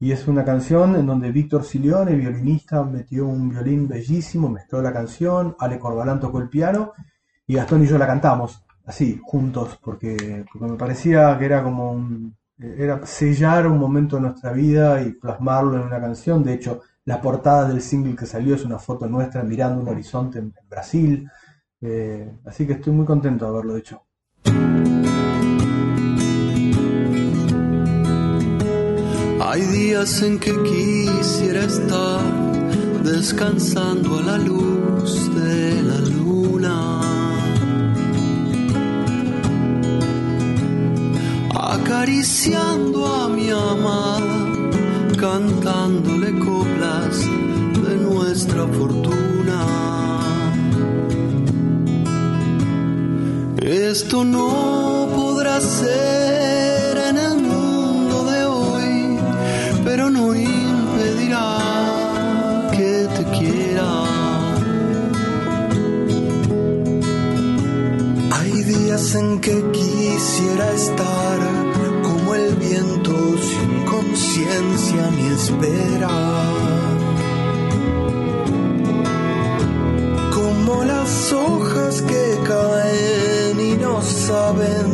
y 0.00 0.12
es 0.12 0.26
una 0.26 0.42
canción 0.42 0.96
en 0.96 1.06
donde 1.06 1.30
Víctor 1.30 1.62
Silione, 1.64 2.14
violinista, 2.14 2.82
metió 2.84 3.26
un 3.26 3.50
violín 3.50 3.86
bellísimo, 3.86 4.48
mezcló 4.48 4.80
la 4.80 4.94
canción, 4.94 5.54
Ale 5.58 5.78
Corbalán 5.78 6.20
tocó 6.20 6.40
el 6.40 6.48
piano, 6.48 6.92
y 7.46 7.54
Gastón 7.54 7.82
y 7.82 7.86
yo 7.86 7.98
la 7.98 8.06
cantamos, 8.06 8.64
así, 8.86 9.20
juntos, 9.22 9.78
porque, 9.82 10.46
me 10.58 10.76
parecía 10.76 11.36
que 11.38 11.44
era 11.44 11.62
como 11.62 11.92
un, 11.92 12.34
era 12.58 13.04
sellar 13.04 13.66
un 13.66 13.78
momento 13.78 14.16
de 14.16 14.22
nuestra 14.22 14.52
vida 14.52 15.02
y 15.02 15.12
plasmarlo 15.12 15.76
en 15.76 15.82
una 15.82 16.00
canción. 16.00 16.42
De 16.42 16.54
hecho, 16.54 16.80
la 17.04 17.20
portada 17.20 17.68
del 17.68 17.82
single 17.82 18.16
que 18.16 18.24
salió 18.24 18.54
es 18.54 18.64
una 18.64 18.78
foto 18.78 19.06
nuestra 19.06 19.42
mirando 19.42 19.82
un 19.82 19.88
horizonte 19.88 20.38
en, 20.38 20.46
en 20.46 20.68
Brasil. 20.68 21.30
Eh, 21.82 22.38
así 22.46 22.66
que 22.66 22.74
estoy 22.74 22.94
muy 22.94 23.04
contento 23.04 23.44
de 23.44 23.50
haberlo 23.50 23.76
hecho. 23.76 24.02
Hay 29.54 29.62
días 29.66 30.20
en 30.22 30.40
que 30.40 30.52
quisiera 30.64 31.62
estar 31.62 32.20
descansando 33.04 34.18
a 34.18 34.22
la 34.22 34.36
luz 34.36 35.32
de 35.32 35.80
la 35.80 36.00
luna, 36.00 36.76
acariciando 41.54 43.06
a 43.06 43.28
mi 43.28 43.48
amada, 43.48 44.44
cantándole 45.20 46.36
coplas 46.40 47.20
de 47.86 47.94
nuestra 47.94 48.66
fortuna. 48.66 49.60
Esto 53.62 54.24
no 54.24 55.08
podrá 55.14 55.60
ser 55.60 56.73
no 60.24 60.34
impedirá 60.34 61.48
que 62.72 63.08
te 63.16 63.24
quiera. 63.36 63.90
Hay 68.36 68.52
días 68.62 69.14
en 69.14 69.40
que 69.40 69.56
quisiera 69.72 70.66
estar 70.72 71.38
como 72.02 72.34
el 72.34 72.54
viento 72.56 73.14
sin 73.48 73.72
conciencia 73.94 75.02
ni 75.16 75.26
espera. 75.38 76.16
Como 80.38 80.84
las 80.84 81.32
hojas 81.32 82.02
que 82.02 82.24
caen 82.48 83.60
y 83.60 83.72
no 83.76 84.00
saben 84.02 84.86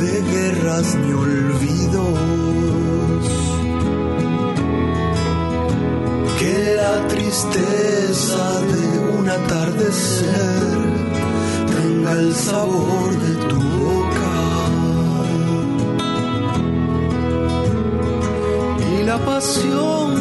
de 0.00 0.12
guerras 0.32 0.96
ni 1.02 1.12
olvidos. 1.12 2.41
La 6.82 6.96
tristeza 7.06 8.44
de 8.72 8.84
un 9.18 9.28
atardecer 9.28 10.78
tenga 11.74 12.12
el 12.22 12.34
sabor 12.34 13.08
de 13.24 13.32
tu 13.50 13.60
boca. 13.84 14.36
Y 18.90 19.02
la 19.10 19.18
pasión 19.30 20.11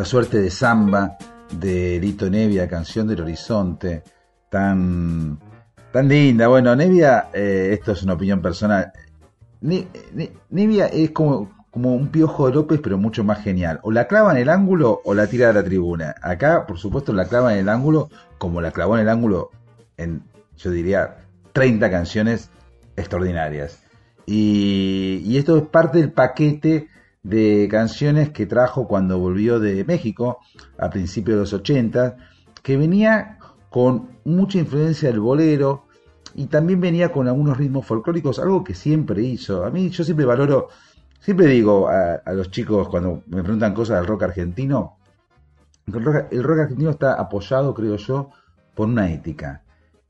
esta 0.00 0.08
suerte 0.12 0.40
de 0.40 0.48
samba 0.50 1.18
de 1.52 1.98
Lito 2.00 2.30
Nevia, 2.30 2.66
Canción 2.66 3.06
del 3.06 3.20
Horizonte, 3.20 4.02
tan, 4.48 5.38
tan 5.92 6.08
linda. 6.08 6.48
Bueno, 6.48 6.74
Nevia, 6.74 7.28
eh, 7.34 7.76
esto 7.78 7.92
es 7.92 8.02
una 8.02 8.14
opinión 8.14 8.40
personal. 8.40 8.90
Ne- 9.60 9.88
Ne- 10.14 10.32
Nevia 10.48 10.86
es 10.86 11.10
como, 11.10 11.66
como 11.70 11.94
un 11.94 12.08
piojo 12.08 12.46
de 12.48 12.54
López, 12.54 12.80
pero 12.82 12.96
mucho 12.96 13.24
más 13.24 13.42
genial. 13.44 13.78
O 13.82 13.90
la 13.90 14.06
clava 14.08 14.32
en 14.32 14.38
el 14.38 14.48
ángulo 14.48 15.02
o 15.04 15.12
la 15.12 15.26
tira 15.26 15.48
de 15.48 15.52
la 15.52 15.64
tribuna. 15.64 16.14
Acá, 16.22 16.64
por 16.66 16.78
supuesto, 16.78 17.12
la 17.12 17.26
clava 17.26 17.52
en 17.52 17.58
el 17.58 17.68
ángulo, 17.68 18.08
como 18.38 18.62
la 18.62 18.70
clavó 18.70 18.94
en 18.96 19.02
el 19.02 19.08
ángulo 19.10 19.50
en, 19.98 20.22
yo 20.56 20.70
diría, 20.70 21.18
30 21.52 21.90
canciones 21.90 22.48
extraordinarias. 22.96 23.82
Y 24.24 25.36
esto 25.36 25.58
es 25.58 25.64
parte 25.64 25.98
del 25.98 26.10
paquete 26.10 26.88
de 27.22 27.68
canciones 27.70 28.30
que 28.30 28.46
trajo 28.46 28.88
cuando 28.88 29.18
volvió 29.18 29.60
de 29.60 29.84
México 29.84 30.38
a 30.78 30.90
principios 30.90 31.36
de 31.36 31.40
los 31.40 31.52
80, 31.52 32.16
que 32.62 32.76
venía 32.76 33.38
con 33.68 34.18
mucha 34.24 34.58
influencia 34.58 35.08
del 35.08 35.20
bolero 35.20 35.86
y 36.34 36.46
también 36.46 36.80
venía 36.80 37.12
con 37.12 37.28
algunos 37.28 37.56
ritmos 37.56 37.86
folclóricos, 37.86 38.38
algo 38.38 38.64
que 38.64 38.74
siempre 38.74 39.22
hizo. 39.22 39.64
A 39.64 39.70
mí 39.70 39.90
yo 39.90 40.04
siempre 40.04 40.24
valoro, 40.24 40.68
siempre 41.20 41.46
digo 41.46 41.88
a, 41.88 42.22
los 42.32 42.50
chicos 42.50 42.88
cuando 42.88 43.22
me 43.26 43.42
preguntan 43.42 43.74
cosas 43.74 43.98
del 43.98 44.06
rock 44.06 44.24
argentino, 44.24 44.96
el 45.86 46.42
rock 46.42 46.58
argentino 46.60 46.90
está 46.90 47.14
apoyado, 47.14 47.74
creo 47.74 47.96
yo, 47.96 48.30
por 48.74 48.88
una 48.88 49.10
ética. 49.10 49.64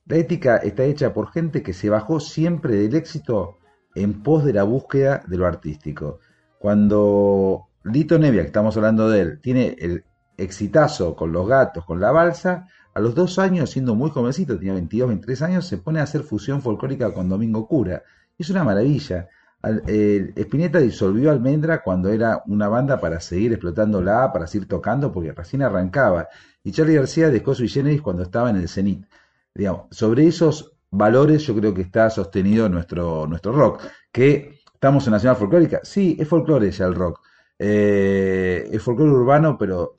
La 0.06 0.16
ética 0.16 0.56
está 0.58 0.84
hecha 0.84 1.14
por 1.14 1.30
gente 1.30 1.62
que 1.62 1.72
se 1.72 1.88
bajó 1.88 2.20
siempre 2.20 2.74
del 2.74 2.94
éxito 2.94 3.58
en 3.94 4.22
pos 4.22 4.44
de 4.44 4.52
la 4.52 4.64
búsqueda 4.64 5.22
de 5.26 5.36
lo 5.36 5.46
artístico. 5.46 6.20
Cuando 6.60 7.68
Lito 7.84 8.18
Nevia, 8.18 8.42
que 8.42 8.48
estamos 8.48 8.76
hablando 8.76 9.08
de 9.08 9.20
él, 9.22 9.40
tiene 9.40 9.76
el 9.78 10.04
exitazo 10.36 11.16
con 11.16 11.32
los 11.32 11.48
gatos, 11.48 11.86
con 11.86 12.00
la 12.00 12.12
balsa, 12.12 12.66
a 12.92 13.00
los 13.00 13.14
dos 13.14 13.38
años, 13.38 13.70
siendo 13.70 13.94
muy 13.94 14.10
jovencito, 14.10 14.58
tenía 14.58 14.74
22, 14.74 15.08
23 15.08 15.40
años, 15.40 15.66
se 15.66 15.78
pone 15.78 16.00
a 16.00 16.02
hacer 16.02 16.22
fusión 16.22 16.60
folclórica 16.60 17.14
con 17.14 17.30
Domingo 17.30 17.66
Cura. 17.66 18.02
Es 18.36 18.50
una 18.50 18.62
maravilla. 18.62 19.26
Al- 19.62 19.82
eh, 19.86 20.34
Spinetta 20.36 20.80
disolvió 20.80 21.30
Almendra 21.30 21.82
cuando 21.82 22.10
era 22.10 22.42
una 22.46 22.68
banda 22.68 23.00
para 23.00 23.20
seguir 23.20 23.52
explotándola, 23.52 24.30
para 24.30 24.46
seguir 24.46 24.68
tocando, 24.68 25.10
porque 25.10 25.32
recién 25.32 25.62
arrancaba. 25.62 26.28
Y 26.62 26.72
Charlie 26.72 26.96
García 26.96 27.30
dejó 27.30 27.54
su 27.54 27.66
Generis 27.66 28.02
cuando 28.02 28.22
estaba 28.22 28.50
en 28.50 28.56
el 28.56 28.68
cenit. 28.68 29.06
Digamos, 29.54 29.86
sobre 29.90 30.26
esos 30.26 30.74
valores 30.90 31.42
yo 31.46 31.54
creo 31.56 31.72
que 31.72 31.80
está 31.82 32.10
sostenido 32.10 32.68
nuestro, 32.68 33.26
nuestro 33.26 33.52
rock. 33.52 33.80
Que 34.12 34.59
estamos 34.80 35.06
en 35.06 35.12
Nacional 35.12 35.36
Folclórica. 35.36 35.80
Sí, 35.82 36.16
es 36.18 36.26
folclore 36.26 36.70
ya 36.70 36.86
el 36.86 36.94
rock. 36.94 37.20
Eh, 37.58 38.66
es 38.72 38.82
folclore 38.82 39.12
urbano, 39.12 39.58
pero 39.58 39.98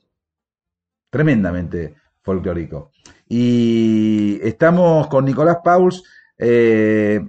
tremendamente 1.08 1.94
folclórico. 2.20 2.90
Y 3.28 4.40
estamos 4.42 5.06
con 5.06 5.24
Nicolás 5.24 5.58
Pauls, 5.62 6.02
eh, 6.36 7.20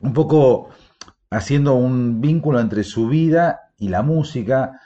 un 0.00 0.12
poco 0.12 0.70
haciendo 1.30 1.74
un 1.74 2.20
vínculo 2.20 2.58
entre 2.58 2.82
su 2.82 3.06
vida 3.06 3.70
y 3.78 3.88
la 3.88 4.02
música. 4.02 4.80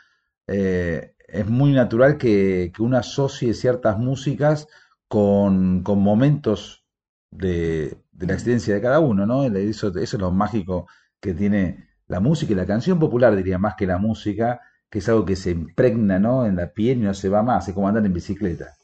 Eh, 0.47 1.15
es 1.27 1.47
muy 1.49 1.73
natural 1.73 2.19
que, 2.19 2.73
que 2.77 2.83
uno 2.83 2.99
asocie 2.99 3.55
ciertas 3.55 3.97
músicas 3.97 4.69
con, 5.09 5.83
con 5.83 6.03
momentos 6.03 6.85
de, 7.31 7.97
de 8.13 8.27
la 8.27 8.35
existencia 8.35 8.75
de 8.75 8.83
cada 8.83 9.01
uno, 9.01 9.25
¿no? 9.25 9.45
Eso, 9.45 9.89
eso 9.89 9.99
es 9.99 10.21
lo 10.21 10.31
mágico 10.31 10.87
que 11.21 11.35
tiene 11.35 11.89
la 12.09 12.21
música 12.21 12.53
y 12.53 12.57
la 12.57 12.67
canción 12.67 12.99
popular, 12.99 13.37
diría, 13.37 13.59
más 13.59 13.75
que 13.77 13.87
la 13.87 13.99
música, 13.99 14.61
que 14.89 14.99
es 14.99 15.09
algo 15.09 15.25
que 15.25 15.37
se 15.37 15.51
impregna, 15.51 16.19
¿no? 16.19 16.45
En 16.45 16.57
la 16.57 16.73
piel 16.73 16.99
y 16.99 17.03
no 17.03 17.15
se 17.15 17.29
va 17.29 17.43
más, 17.43 17.69
es 17.69 17.75
como 17.75 17.89
andar 17.89 18.05
en 18.05 18.13
bicicleta. 18.13 18.75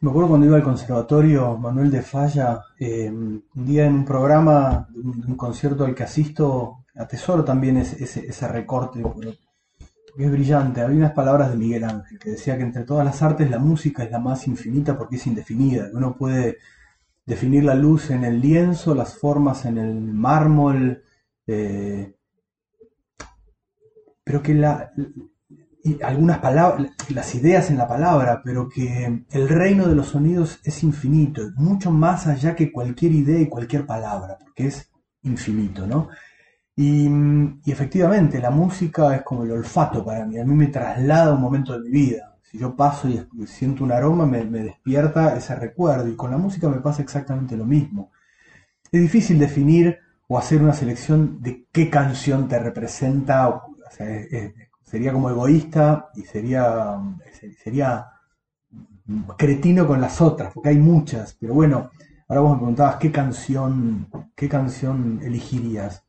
Me 0.00 0.08
acuerdo 0.08 0.30
cuando 0.30 0.46
iba 0.46 0.56
al 0.56 0.62
conservatorio 0.62 1.58
Manuel 1.58 1.90
de 1.90 2.00
Falla, 2.00 2.62
eh, 2.78 3.10
un 3.10 3.42
día 3.54 3.86
en 3.86 3.94
un 3.94 4.04
programa, 4.04 4.88
de 4.88 5.00
un, 5.00 5.36
concierto 5.36 5.84
al 5.84 5.94
que 5.94 6.04
asisto, 6.04 6.84
atesoro 6.94 7.44
también 7.44 7.76
ese, 7.76 8.02
ese, 8.02 8.26
ese 8.26 8.48
recorte, 8.48 9.00
porque 9.02 9.36
es 10.16 10.30
brillante. 10.30 10.80
Había 10.80 10.96
unas 10.96 11.12
palabras 11.12 11.50
de 11.50 11.56
Miguel 11.56 11.84
Ángel 11.84 12.18
que 12.18 12.30
decía 12.30 12.56
que 12.56 12.62
entre 12.62 12.84
todas 12.84 13.04
las 13.04 13.20
artes 13.20 13.50
la 13.50 13.58
música 13.58 14.04
es 14.04 14.10
la 14.10 14.20
más 14.20 14.46
infinita 14.46 14.96
porque 14.96 15.16
es 15.16 15.26
indefinida, 15.26 15.88
uno 15.92 16.16
puede 16.16 16.58
definir 17.26 17.64
la 17.64 17.74
luz 17.74 18.10
en 18.10 18.24
el 18.24 18.40
lienzo, 18.40 18.94
las 18.94 19.16
formas 19.16 19.64
en 19.64 19.78
el 19.78 19.94
mármol, 19.94 21.02
eh, 21.50 22.14
pero 24.22 24.42
que 24.42 24.54
la, 24.54 24.92
y 25.82 26.00
algunas 26.02 26.38
palabras, 26.38 26.92
las 27.08 27.34
ideas 27.34 27.70
en 27.70 27.78
la 27.78 27.88
palabra, 27.88 28.42
pero 28.44 28.68
que 28.68 29.24
el 29.30 29.48
reino 29.48 29.88
de 29.88 29.94
los 29.94 30.08
sonidos 30.08 30.60
es 30.62 30.82
infinito, 30.84 31.42
mucho 31.56 31.90
más 31.90 32.26
allá 32.26 32.54
que 32.54 32.70
cualquier 32.70 33.12
idea 33.12 33.40
y 33.40 33.48
cualquier 33.48 33.86
palabra, 33.86 34.38
porque 34.38 34.66
es 34.68 34.90
infinito, 35.22 35.86
¿no? 35.86 36.08
Y, 36.76 37.08
y 37.64 37.72
efectivamente, 37.72 38.38
la 38.40 38.50
música 38.50 39.14
es 39.16 39.22
como 39.22 39.44
el 39.44 39.50
olfato 39.52 40.04
para 40.04 40.24
mí, 40.26 40.38
a 40.38 40.44
mí 40.44 40.54
me 40.54 40.68
traslada 40.68 41.34
un 41.34 41.40
momento 41.40 41.72
de 41.72 41.80
mi 41.80 41.90
vida. 41.90 42.36
Si 42.42 42.58
yo 42.58 42.74
paso 42.74 43.08
y 43.08 43.46
siento 43.46 43.84
un 43.84 43.92
aroma, 43.92 44.26
me, 44.26 44.44
me 44.44 44.60
despierta 44.62 45.36
ese 45.36 45.54
recuerdo, 45.56 46.08
y 46.08 46.16
con 46.16 46.30
la 46.30 46.38
música 46.38 46.68
me 46.68 46.80
pasa 46.80 47.02
exactamente 47.02 47.56
lo 47.56 47.64
mismo. 47.64 48.10
Es 48.92 49.00
difícil 49.00 49.38
definir 49.38 49.98
o 50.30 50.38
hacer 50.38 50.62
una 50.62 50.74
selección 50.74 51.42
de 51.42 51.66
qué 51.72 51.90
canción 51.90 52.48
te 52.48 52.58
representa, 52.60 53.48
o 53.50 53.62
sea, 53.90 54.08
sería 54.84 55.12
como 55.12 55.30
egoísta 55.30 56.10
y 56.14 56.22
sería, 56.22 56.98
sería 57.64 58.06
cretino 59.36 59.86
con 59.86 60.00
las 60.00 60.20
otras, 60.20 60.52
porque 60.52 60.70
hay 60.70 60.78
muchas, 60.78 61.34
pero 61.38 61.54
bueno, 61.54 61.90
ahora 62.28 62.40
vos 62.42 62.52
me 62.52 62.56
preguntabas 62.58 62.96
qué 62.96 63.10
canción, 63.12 64.08
qué 64.34 64.48
canción 64.48 65.20
elegirías. 65.22 66.04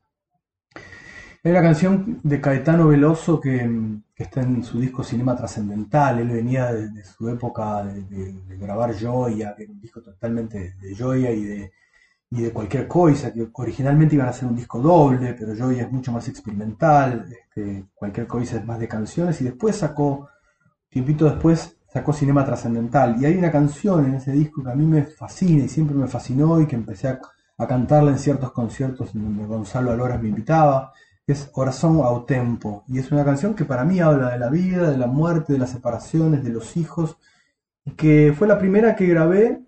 Hay 1.44 1.50
una 1.50 1.62
canción 1.62 2.20
de 2.22 2.40
Caetano 2.40 2.86
Veloso 2.88 3.40
que, 3.40 3.68
está 4.16 4.42
en 4.42 4.62
su 4.62 4.78
disco 4.78 5.02
Cinema 5.02 5.36
Trascendental. 5.36 6.20
Él 6.20 6.28
venía 6.28 6.72
de, 6.72 7.04
su 7.04 7.28
época 7.28 7.82
de, 7.84 8.02
de- 8.04 8.32
de 8.44 8.56
grabar 8.56 8.94
Joya, 8.98 9.54
que 9.56 9.64
era 9.64 9.72
un 9.72 9.80
disco 9.80 10.00
totalmente 10.00 10.76
de 10.80 10.96
Joya 10.96 11.32
y 11.32 11.42
de, 11.44 11.72
y 12.34 12.40
de 12.40 12.50
cualquier 12.50 12.88
cosa, 12.88 13.30
que 13.30 13.46
originalmente 13.52 14.14
iban 14.14 14.26
a 14.26 14.32
ser 14.32 14.48
un 14.48 14.56
disco 14.56 14.80
doble, 14.80 15.34
pero 15.34 15.54
Joya 15.54 15.82
es 15.82 15.92
mucho 15.92 16.12
más 16.12 16.26
experimental, 16.28 17.26
este, 17.30 17.84
cualquier 17.94 18.26
cosa 18.26 18.56
es 18.56 18.64
más 18.64 18.78
de 18.78 18.88
canciones, 18.88 19.38
y 19.42 19.44
después 19.44 19.76
sacó, 19.76 20.30
tiempito 20.88 21.26
después, 21.26 21.76
sacó 21.92 22.14
Cinema 22.14 22.42
Trascendental. 22.46 23.20
Y 23.20 23.26
hay 23.26 23.36
una 23.36 23.52
canción 23.52 24.06
en 24.06 24.14
ese 24.14 24.32
disco 24.32 24.64
que 24.64 24.70
a 24.70 24.74
mí 24.74 24.86
me 24.86 25.02
fascina 25.04 25.64
y 25.64 25.68
siempre 25.68 25.94
me 25.94 26.08
fascinó 26.08 26.58
y 26.58 26.66
que 26.66 26.74
empecé 26.74 27.08
a, 27.08 27.20
cantarla 27.68 28.10
en 28.10 28.18
ciertos 28.18 28.50
conciertos 28.50 29.14
en 29.14 29.22
donde 29.22 29.44
Gonzalo 29.44 29.92
Aloras 29.92 30.20
me 30.20 30.30
invitaba, 30.30 30.92
es 31.24 31.44
Corazón 31.44 32.00
a 32.02 32.26
Tempo. 32.26 32.82
Y 32.88 32.98
es 32.98 33.12
una 33.12 33.24
canción 33.24 33.54
que 33.54 33.66
para 33.66 33.84
mí 33.84 34.00
habla 34.00 34.30
de 34.30 34.38
la 34.38 34.48
vida, 34.48 34.90
de 34.90 34.98
la 34.98 35.06
muerte, 35.06 35.52
de 35.52 35.60
las 35.60 35.70
separaciones, 35.70 36.42
de 36.42 36.50
los 36.50 36.76
hijos, 36.78 37.18
y 37.84 37.92
que 37.92 38.34
fue 38.36 38.48
la 38.48 38.58
primera 38.58 38.96
que 38.96 39.06
grabé 39.06 39.62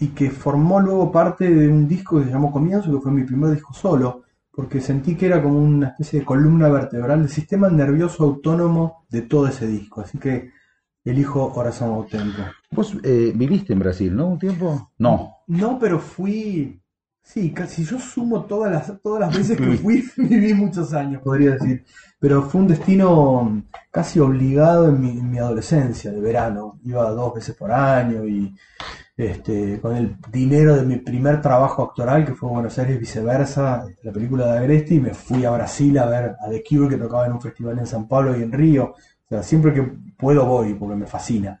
y 0.00 0.08
que 0.08 0.30
formó 0.30 0.80
luego 0.80 1.10
parte 1.10 1.48
de 1.50 1.68
un 1.68 1.88
disco 1.88 2.18
que 2.18 2.26
se 2.26 2.30
llamó 2.30 2.52
Comienzo, 2.52 2.92
que 2.92 3.00
fue 3.00 3.12
mi 3.12 3.24
primer 3.24 3.50
disco 3.50 3.72
solo, 3.72 4.22
porque 4.52 4.80
sentí 4.80 5.14
que 5.16 5.26
era 5.26 5.42
como 5.42 5.58
una 5.58 5.88
especie 5.88 6.20
de 6.20 6.26
columna 6.26 6.68
vertebral 6.68 7.20
del 7.20 7.30
sistema 7.30 7.68
nervioso 7.68 8.24
autónomo 8.24 9.04
de 9.08 9.22
todo 9.22 9.46
ese 9.48 9.66
disco. 9.66 10.00
Así 10.00 10.18
que 10.18 10.50
elijo 11.04 11.52
Corazón 11.52 12.02
a 12.02 12.06
Tempo. 12.06 12.42
Vos 12.70 12.96
eh, 13.02 13.32
viviste 13.34 13.72
en 13.72 13.78
Brasil, 13.78 14.14
¿no? 14.14 14.26
¿Un 14.28 14.38
tiempo? 14.38 14.90
No. 14.98 15.36
No, 15.46 15.78
pero 15.78 15.98
fui. 15.98 16.80
Sí, 17.22 17.52
casi 17.52 17.84
yo 17.84 17.98
sumo 17.98 18.44
todas 18.44 18.72
las, 18.72 19.02
todas 19.02 19.20
las 19.20 19.36
veces 19.36 19.58
que 19.58 19.76
fui, 19.76 20.02
viví 20.16 20.54
muchos 20.54 20.94
años, 20.94 21.22
podría 21.22 21.52
decir. 21.52 21.84
Pero 22.18 22.42
fue 22.42 22.62
un 22.62 22.68
destino 22.68 23.62
casi 23.90 24.18
obligado 24.18 24.88
en 24.88 25.00
mi, 25.00 25.10
en 25.10 25.30
mi 25.30 25.38
adolescencia, 25.38 26.10
de 26.10 26.20
verano. 26.20 26.80
Iba 26.84 27.10
dos 27.10 27.34
veces 27.34 27.54
por 27.54 27.70
año 27.70 28.26
y 28.26 28.54
este, 29.18 29.80
con 29.80 29.96
el 29.96 30.16
dinero 30.30 30.76
de 30.76 30.86
mi 30.86 30.96
primer 30.96 31.42
trabajo 31.42 31.82
actoral, 31.82 32.24
que 32.24 32.34
fue 32.34 32.48
Buenos 32.48 32.78
Aires 32.78 33.00
viceversa, 33.00 33.84
la 34.04 34.12
película 34.12 34.46
de 34.46 34.58
Agresti, 34.58 35.00
me 35.00 35.12
fui 35.12 35.44
a 35.44 35.50
Brasil 35.50 35.98
a 35.98 36.06
ver 36.06 36.36
a 36.40 36.48
The 36.48 36.62
Cure 36.62 36.88
que 36.88 37.02
tocaba 37.02 37.26
en 37.26 37.32
un 37.32 37.40
festival 37.40 37.80
en 37.80 37.86
San 37.86 38.06
Pablo 38.06 38.38
y 38.38 38.44
en 38.44 38.52
Río. 38.52 38.94
O 38.94 39.28
sea, 39.28 39.42
siempre 39.42 39.74
que 39.74 39.82
puedo 40.16 40.46
voy 40.46 40.74
porque 40.74 40.94
me 40.94 41.06
fascina. 41.06 41.60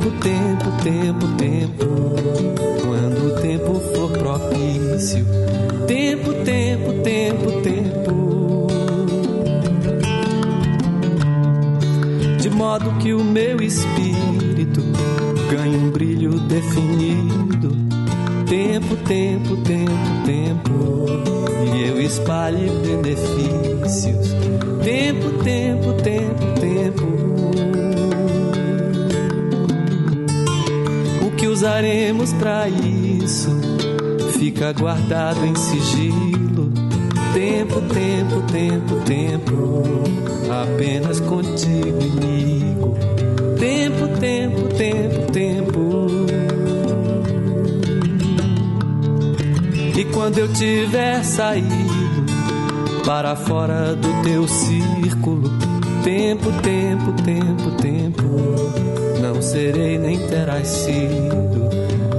Tempo, 0.00 0.10
tempo, 0.22 0.70
tempo, 0.82 1.26
tempo. 1.36 1.84
Quando 2.80 3.26
o 3.26 3.40
tempo 3.42 3.80
for 3.94 4.10
propício. 4.10 5.26
Tempo, 5.86 6.32
tempo, 6.42 6.92
tempo, 7.02 7.60
tempo. 7.60 8.66
De 12.40 12.48
modo 12.48 12.90
que 12.92 13.12
o 13.12 13.22
meu 13.22 13.60
espírito 13.60 14.80
ganhe 15.50 15.76
um 15.76 15.90
brilho 15.90 16.40
definido. 16.40 17.76
Tempo, 18.48 18.96
tempo, 19.06 19.56
tempo, 19.58 20.24
tempo. 20.24 21.06
E 21.76 21.88
eu 21.88 22.00
espalhe 22.00 22.70
benefícios. 22.86 24.34
Tempo, 24.82 25.44
tempo, 25.44 25.92
tempo, 26.02 26.58
tempo. 26.58 27.29
Usaremos 31.60 32.32
para 32.32 32.66
isso 32.70 33.50
fica 34.38 34.72
guardado 34.72 35.44
em 35.44 35.54
sigilo. 35.54 36.72
Tempo, 37.34 37.82
tempo, 37.82 38.42
tempo, 38.50 38.94
tempo. 39.04 39.82
Apenas 40.50 41.20
contigo, 41.20 41.98
amigo. 42.00 42.96
Tempo, 43.58 44.08
tempo, 44.18 44.74
tempo, 44.74 45.32
tempo. 45.32 46.06
E 49.98 50.04
quando 50.14 50.38
eu 50.38 50.50
tiver 50.54 51.22
saído 51.22 52.24
para 53.04 53.36
fora 53.36 53.94
do 53.94 54.22
teu 54.22 54.48
círculo, 54.48 55.50
tempo, 56.02 56.50
tempo, 56.62 57.12
tempo, 57.22 57.70
tempo, 57.82 58.79
não 59.40 59.42
serei 59.42 59.96
nem 59.96 60.18
terás 60.28 60.68
sido. 60.68 61.70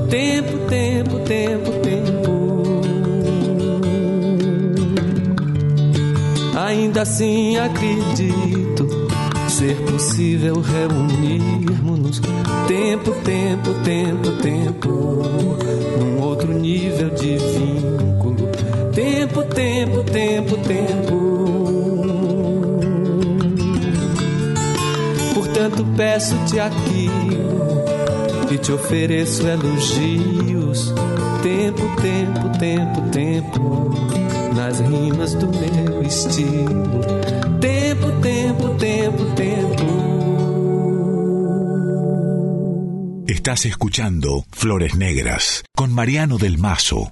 Tempo, 0.10 0.58
tempo, 0.68 1.20
tempo, 1.20 1.72
tempo. 1.84 2.82
Ainda 6.58 7.04
assim 7.04 7.58
acredito 7.58 8.88
ser 9.48 9.76
possível 9.84 10.62
reunirmos 10.62 12.20
tempo, 12.68 13.12
tempo, 13.24 13.72
tempo, 13.84 14.32
tempo, 14.42 14.90
num 16.00 16.24
outro 16.24 16.52
nível 16.52 17.12
de 17.12 17.38
vínculo. 17.38 18.50
Tempo, 18.96 19.44
tempo, 19.44 20.04
tempo, 20.04 20.58
tempo. 20.58 21.31
Portanto, 25.62 25.86
peço-te 25.96 26.60
aquilo 26.60 27.84
e 28.50 28.58
te 28.58 28.72
ofereço 28.72 29.48
elogios. 29.48 30.92
Tempo, 31.44 31.84
tempo, 32.02 32.58
tempo, 32.58 33.02
tempo, 33.12 33.92
nas 34.56 34.80
rimas 34.80 35.36
do 35.36 35.48
meu 35.50 36.02
estilo. 36.02 37.00
Tempo, 37.60 38.12
tempo, 38.24 38.70
tempo, 38.80 39.26
tempo. 39.36 39.92
Estás 43.28 43.66
escuchando 43.68 44.44
Flores 44.52 44.96
Negras 44.96 45.62
con 45.76 45.94
Mariano 45.94 46.40
del 46.40 46.58
Mazo. 46.58 47.12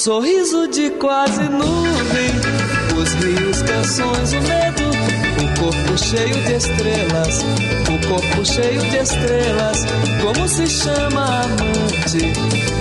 Sorriso 0.00 0.66
de 0.68 0.88
quase 0.92 1.42
nuvem. 1.42 2.30
Os 2.96 3.12
rios, 3.22 3.60
canções, 3.60 4.32
o 4.32 4.40
medo. 4.40 4.88
O 5.36 5.60
corpo 5.60 5.98
cheio 5.98 6.42
de 6.42 6.54
estrelas. 6.54 7.44
O 7.86 8.08
corpo 8.08 8.46
cheio 8.46 8.80
de 8.80 8.96
estrelas. 8.96 9.84
Como 10.22 10.48
se 10.48 10.66
chama 10.68 11.42
amante? 11.42 12.32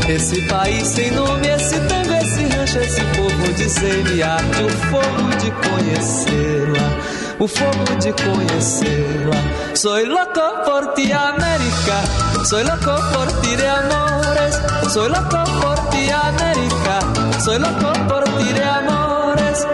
Esse 0.08 0.42
país 0.44 0.88
sem 0.88 1.12
nome, 1.12 1.46
esse 1.46 1.78
tango, 1.90 2.14
esse 2.14 2.56
rancho, 2.56 2.80
esse 2.80 3.02
povo 3.02 3.54
de 3.54 3.70
semiarte. 3.70 4.64
O 4.64 4.70
fogo 4.70 5.30
de 5.42 5.52
conhecê-la. 5.68 7.38
O 7.38 7.48
fogo 7.50 8.00
de 8.00 8.14
conhecê-la. 8.14 9.76
Soy 9.76 10.06
loco 10.06 10.64
por 10.64 10.94
ti, 10.94 11.12
América. 11.12 12.29
Soy 12.44 12.64
loco 12.64 12.96
por 13.14 13.28
ti 13.42 13.56
de 13.56 13.68
amores. 13.68 14.60
Soy 14.94 15.10
loco 15.10 15.44
por 15.62 15.90
ti, 15.90 16.10
América. 16.10 17.00
Soy 17.44 17.60
loco 17.60 17.94
por 18.08 18.24
ti 18.24 18.54
de 18.54 18.64
amores. 18.64 19.68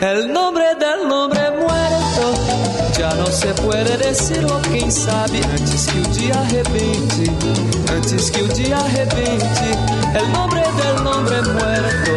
El 0.00 0.32
nombre 0.32 0.64
del 0.76 1.10
hombre 1.12 1.50
muerto 1.50 2.60
ya 2.98 3.14
no 3.14 3.26
se 3.26 3.48
puede 3.62 3.96
decirlo, 3.98 4.60
quem 4.70 4.90
sabe 4.90 5.40
antes 5.44 5.86
que 5.86 6.00
o 6.00 6.04
dia 6.12 6.34
arrebente, 6.34 7.30
antes 7.90 8.30
que 8.30 8.42
o 8.42 8.48
dia 8.48 8.78
arrebente. 8.78 9.68
El 10.14 10.32
nombre 10.32 10.60
del 10.60 11.06
hombre 11.06 11.42
muerto, 11.42 12.12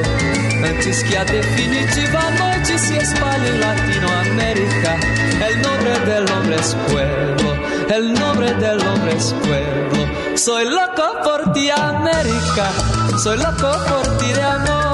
antes 0.66 1.04
que 1.04 1.18
a 1.18 1.26
definitiva 1.26 2.22
noite 2.40 2.78
se 2.78 2.98
espalhe 2.98 3.50
en 3.50 3.60
Latinoamérica. 3.60 5.00
El 5.48 5.62
nombre 5.62 6.00
del 6.06 6.32
hombre 6.32 6.56
es 6.56 6.76
pueblo, 6.88 7.53
el 7.90 8.14
nombre 8.14 8.54
del 8.56 8.80
hombre 8.88 9.16
es 9.16 9.34
pueblo. 9.34 10.38
Soy 10.38 10.66
loco 10.66 11.22
por 11.24 11.54
ti, 11.54 11.70
América, 11.70 12.72
soy 13.22 13.38
loco 13.38 13.72
por 13.88 14.18
ti 14.18 14.34
de 14.34 14.44
amores. 14.44 14.94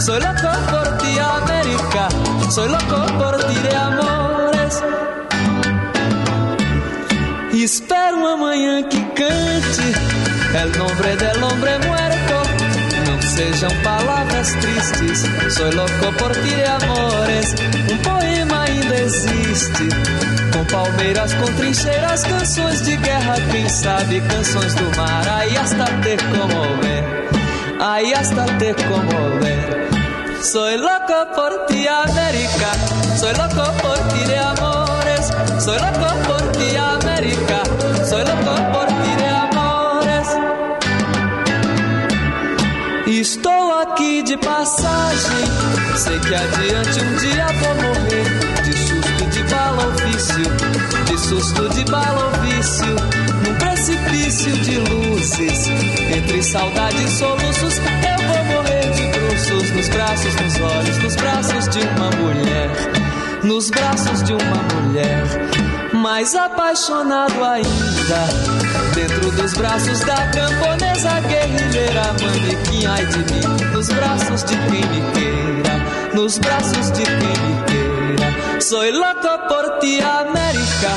Soy 0.00 0.20
loco 0.20 0.50
por 0.70 0.98
ti, 0.98 1.18
América. 1.18 2.08
Soy 2.50 2.68
loco 2.68 3.06
por 3.18 3.36
ti 3.44 3.54
de 3.54 3.76
amores. 3.76 4.82
E 7.52 7.64
espero 7.64 8.18
uma 8.18 8.36
manhã 8.36 8.82
que 8.84 9.00
cante 9.14 9.88
El 10.54 10.78
nombre 10.78 11.16
del 11.16 11.42
hombre 11.42 11.78
muerto. 11.78 12.36
Sejam 13.34 13.70
palavras 13.82 14.54
tristes. 14.60 15.54
Soy 15.54 15.72
loco 15.72 16.12
por 16.18 16.32
ti 16.32 16.54
de 16.54 16.66
amores. 16.66 17.54
Um 17.90 17.98
poema 17.98 18.62
ainda 18.64 18.96
existe. 18.96 20.45
Com 20.56 20.64
palmeiras, 20.64 21.34
com 21.34 21.44
trincheiras, 21.52 22.24
canções 22.24 22.80
de 22.80 22.96
guerra, 22.96 23.34
quem 23.52 23.68
sabe, 23.68 24.22
canções 24.22 24.74
do 24.74 24.96
mar. 24.96 25.28
Aí 25.28 25.54
hasta 25.54 25.84
te 25.84 26.16
conmover. 26.16 27.04
Aí 27.78 28.14
hasta 28.14 28.44
te 28.56 28.72
conmover. 28.84 29.90
Soy 30.42 30.78
loco 30.78 31.26
por 31.34 31.66
ti, 31.66 31.86
América. 31.86 32.72
Soy 33.18 33.34
loco 33.34 33.70
por 33.82 33.98
ti 34.08 34.24
de 34.24 34.34
amores. 34.36 35.30
Soy 35.62 35.78
loco 35.78 36.16
por 36.24 36.52
ti, 36.52 36.74
América. 36.74 37.62
Soy 38.08 38.24
loco 38.24 38.54
por 38.72 38.86
ti 38.86 39.16
de 39.18 39.28
amores. 39.28 40.28
Estou 43.06 43.78
aqui 43.82 44.22
de 44.22 44.38
passagem. 44.38 45.44
Sei 45.96 46.18
que 46.18 46.34
adiante 46.34 47.00
um 47.04 47.16
dia 47.16 47.46
vou 47.60 47.74
morrer. 47.74 47.95
De 50.16 50.22
susto 50.22 51.04
de 51.04 51.18
susto 51.18 51.68
de 51.74 51.84
bala 51.90 52.24
ou 52.24 52.40
vício. 52.40 52.86
Num 53.44 53.54
precipício 53.56 54.50
de 54.50 54.78
luzes. 54.78 55.68
Entre 56.16 56.42
saudade 56.42 57.04
e 57.04 57.10
soluços. 57.10 57.76
Eu 57.76 58.26
vou 58.26 58.44
morrer 58.44 58.90
de 58.92 59.02
bruços. 59.08 59.70
Nos 59.72 59.88
braços, 59.90 60.34
nos 60.36 60.58
olhos. 60.58 60.98
Nos 61.02 61.16
braços 61.16 61.68
de 61.68 61.80
uma 61.80 62.10
mulher. 62.12 62.70
Nos 63.42 63.68
braços 63.68 64.22
de 64.22 64.32
uma 64.32 64.62
mulher. 64.80 65.22
Mais 65.92 66.34
apaixonado 66.34 67.44
ainda. 67.44 68.94
Dentro 68.94 69.30
dos 69.32 69.52
braços 69.52 70.00
da 70.00 70.16
camponesa 70.28 71.20
guerrilheira 71.28 72.04
Manequim, 72.22 72.86
ai 72.86 73.04
de 73.04 73.18
mim 73.18 73.72
Nos 73.74 73.88
braços 73.88 74.44
de 74.44 74.56
quem 74.56 74.80
me 74.86 75.12
queira 75.12 76.14
Nos 76.14 76.38
braços 76.38 76.90
de 76.92 77.02
quem 77.02 77.28
me 77.28 77.62
queira 77.64 77.65
Soy 78.58 78.90
loco 78.90 79.38
por 79.48 79.78
ti, 79.80 80.00
América. 80.00 80.90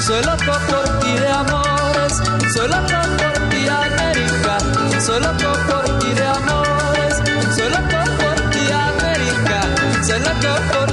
Soy 0.00 0.22
loco 0.24 0.58
por 0.68 0.98
ti 1.00 1.12
de 1.12 1.28
amores. 1.28 2.12
Soy 2.52 2.68
loco 2.68 3.00
por 3.18 3.48
ti, 3.50 3.66
América. 3.68 4.58
Soy 5.00 5.20
loco 5.20 5.52
por 5.68 5.98
ti 6.00 6.12
de 6.12 6.26
amores. 6.26 7.14
Soy 7.56 7.68
loco 7.70 8.00
por 8.18 8.50
ti, 8.50 8.64
América. 8.72 9.60
Soy 10.06 10.20
loco 10.20 10.52
por 10.72 10.83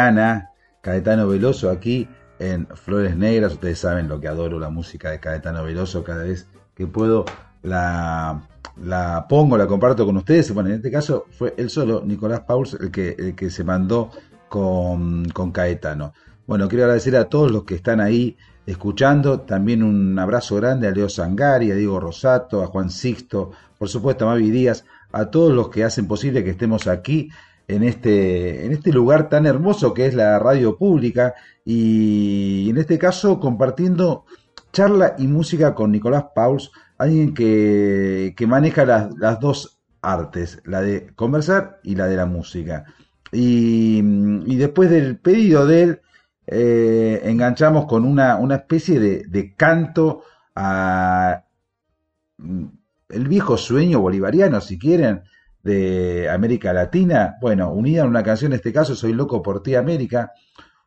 bahiana, 0.00 0.50
Caetano 0.80 1.28
Veloso 1.28 1.70
aquí 1.70 2.08
en 2.38 2.66
Flores 2.68 3.16
Negras. 3.16 3.52
Ustedes 3.52 3.78
saben 3.78 4.08
lo 4.08 4.18
que 4.18 4.28
adoro 4.28 4.58
la 4.58 4.70
música 4.70 5.10
de 5.10 5.20
Caetano 5.20 5.62
Veloso 5.62 6.02
cada 6.02 6.24
vez 6.24 6.48
que 6.74 6.86
puedo 6.86 7.26
la, 7.62 8.48
la 8.82 9.26
pongo, 9.28 9.58
la 9.58 9.66
comparto 9.66 10.06
con 10.06 10.16
ustedes. 10.16 10.52
Bueno, 10.54 10.70
en 10.70 10.76
este 10.76 10.90
caso 10.90 11.26
fue 11.30 11.54
él 11.58 11.68
solo, 11.68 12.02
Nicolás 12.04 12.40
Pauls, 12.40 12.78
el 12.80 12.90
que, 12.90 13.14
el 13.18 13.34
que 13.34 13.50
se 13.50 13.62
mandó 13.62 14.10
con, 14.48 15.28
con 15.28 15.52
Caetano. 15.52 16.14
Bueno, 16.46 16.66
quiero 16.66 16.84
agradecer 16.84 17.14
a 17.16 17.26
todos 17.26 17.50
los 17.50 17.64
que 17.64 17.74
están 17.74 18.00
ahí 18.00 18.38
escuchando. 18.64 19.40
También 19.40 19.82
un 19.82 20.18
abrazo 20.18 20.56
grande 20.56 20.88
a 20.88 20.92
Leo 20.92 21.10
Sangari, 21.10 21.70
a 21.70 21.74
Diego 21.74 22.00
Rosato, 22.00 22.62
a 22.62 22.68
Juan 22.68 22.88
Sixto, 22.88 23.50
por 23.78 23.90
supuesto 23.90 24.24
a 24.24 24.28
Mavi 24.28 24.50
Díaz, 24.50 24.84
a 25.12 25.26
todos 25.26 25.52
los 25.52 25.68
que 25.68 25.84
hacen 25.84 26.08
posible 26.08 26.42
que 26.42 26.50
estemos 26.50 26.86
aquí 26.86 27.30
en 27.74 27.84
este, 27.84 28.66
en 28.66 28.72
este 28.72 28.92
lugar 28.92 29.28
tan 29.28 29.46
hermoso 29.46 29.94
que 29.94 30.06
es 30.06 30.14
la 30.14 30.38
radio 30.38 30.76
pública 30.76 31.34
y 31.64 32.68
en 32.68 32.78
este 32.78 32.98
caso 32.98 33.38
compartiendo 33.38 34.24
charla 34.72 35.14
y 35.18 35.26
música 35.28 35.74
con 35.74 35.92
Nicolás 35.92 36.26
Pauls, 36.34 36.70
alguien 36.98 37.32
que, 37.32 38.34
que 38.36 38.46
maneja 38.46 38.84
las, 38.84 39.16
las 39.16 39.40
dos 39.40 39.80
artes, 40.02 40.60
la 40.64 40.80
de 40.80 41.12
conversar 41.14 41.80
y 41.82 41.94
la 41.94 42.06
de 42.06 42.16
la 42.16 42.26
música. 42.26 42.86
Y, 43.32 43.98
y 44.46 44.56
después 44.56 44.90
del 44.90 45.18
pedido 45.18 45.66
de 45.66 45.82
él, 45.82 46.00
eh, 46.46 47.20
enganchamos 47.24 47.86
con 47.86 48.04
una, 48.04 48.36
una 48.36 48.56
especie 48.56 48.98
de, 48.98 49.24
de 49.28 49.54
canto 49.54 50.24
a 50.56 51.44
mm, 52.38 52.64
el 53.10 53.28
viejo 53.28 53.56
sueño 53.56 54.00
bolivariano, 54.00 54.60
si 54.60 54.78
quieren, 54.78 55.22
de 55.62 56.28
América 56.30 56.72
Latina. 56.72 57.36
Bueno, 57.40 57.72
unida 57.72 58.02
en 58.02 58.08
una 58.08 58.22
canción, 58.22 58.52
en 58.52 58.56
este 58.56 58.72
caso, 58.72 58.94
Soy 58.94 59.12
loco 59.12 59.42
por 59.42 59.62
ti, 59.62 59.74
América, 59.74 60.32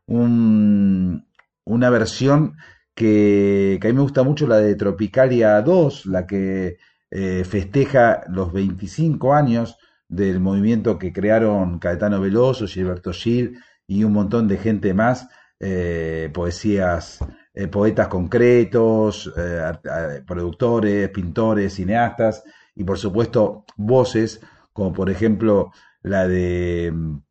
un- 0.07 1.25
una 1.65 1.89
versión 1.89 2.55
que, 2.95 3.77
que 3.81 3.87
a 3.87 3.91
mí 3.91 3.95
me 3.95 4.01
gusta 4.03 4.23
mucho, 4.23 4.47
la 4.47 4.57
de 4.57 4.75
Tropicalia 4.75 5.61
2, 5.61 6.05
la 6.05 6.27
que 6.27 6.77
eh, 7.11 7.43
festeja 7.45 8.23
los 8.29 8.51
25 8.53 9.33
años 9.33 9.77
del 10.07 10.39
movimiento 10.39 10.97
que 10.99 11.13
crearon 11.13 11.79
Caetano 11.79 12.19
Veloso, 12.21 12.67
Gilberto 12.67 13.11
Gil 13.13 13.57
y 13.87 14.03
un 14.03 14.13
montón 14.13 14.47
de 14.47 14.57
gente 14.57 14.93
más, 14.93 15.27
eh, 15.59 16.29
poesías, 16.33 17.19
eh, 17.53 17.67
poetas 17.67 18.07
concretos, 18.07 19.31
productores, 20.25 21.09
pintores, 21.09 21.73
cineastas 21.73 22.43
y 22.75 22.83
por 22.83 22.97
supuesto 22.97 23.65
voces, 23.77 24.41
como 24.73 24.93
por 24.93 25.09
ejemplo 25.09 25.71
la 26.01 26.27
de, 26.27 26.91
mm, 26.93 27.21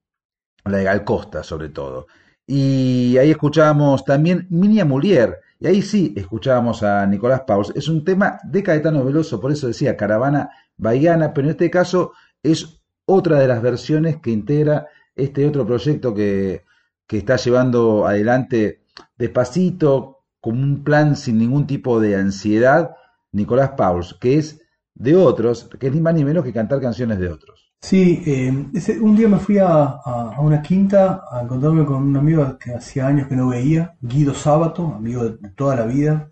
la 0.64 0.78
de 0.78 0.84
Gal 0.84 1.04
Costa 1.04 1.42
sobre 1.42 1.68
todo. 1.68 2.06
Y 2.46 3.16
ahí 3.18 3.30
escuchábamos 3.30 4.04
también 4.04 4.46
Minia 4.50 4.84
Mulier, 4.84 5.38
y 5.60 5.66
ahí 5.68 5.82
sí 5.82 6.12
escuchábamos 6.16 6.82
a 6.82 7.06
Nicolás 7.06 7.42
Pauls. 7.46 7.72
Es 7.76 7.88
un 7.88 8.04
tema 8.04 8.38
de 8.42 8.62
Caetano 8.62 9.04
Veloso, 9.04 9.40
por 9.40 9.52
eso 9.52 9.68
decía 9.68 9.96
Caravana 9.96 10.50
Bahiana, 10.76 11.32
pero 11.32 11.46
en 11.46 11.52
este 11.52 11.70
caso 11.70 12.12
es 12.42 12.82
otra 13.04 13.38
de 13.38 13.48
las 13.48 13.62
versiones 13.62 14.16
que 14.20 14.30
integra 14.30 14.88
este 15.14 15.46
otro 15.46 15.66
proyecto 15.66 16.14
que, 16.14 16.64
que 17.06 17.18
está 17.18 17.36
llevando 17.36 18.06
adelante 18.06 18.82
despacito, 19.16 20.24
con 20.40 20.60
un 20.60 20.82
plan 20.82 21.14
sin 21.14 21.38
ningún 21.38 21.68
tipo 21.68 22.00
de 22.00 22.16
ansiedad, 22.16 22.96
Nicolás 23.30 23.70
Pauls, 23.76 24.14
que 24.20 24.38
es 24.38 24.61
de 25.02 25.16
otros, 25.16 25.68
que 25.78 25.88
es 25.88 25.94
ni 25.94 26.00
más 26.00 26.14
ni 26.14 26.24
menos 26.24 26.44
que 26.44 26.52
cantar 26.52 26.80
canciones 26.80 27.18
de 27.18 27.28
otros. 27.28 27.72
Sí, 27.80 28.22
eh, 28.26 28.66
ese- 28.74 29.00
un 29.00 29.16
día 29.16 29.28
me 29.28 29.38
fui 29.38 29.58
a, 29.58 29.66
a- 30.04 30.40
una 30.40 30.62
quinta 30.62 31.22
a 31.30 31.42
encontrarme 31.42 31.84
con 31.84 32.02
un 32.02 32.16
amigo 32.16 32.56
que 32.58 32.74
hacía 32.74 33.06
años 33.08 33.26
que 33.28 33.34
no 33.36 33.48
veía, 33.48 33.94
Guido 34.00 34.34
Sábato, 34.34 34.86
amigo 34.94 35.24
de 35.24 35.48
toda 35.50 35.76
la 35.76 35.86
vida, 35.86 36.30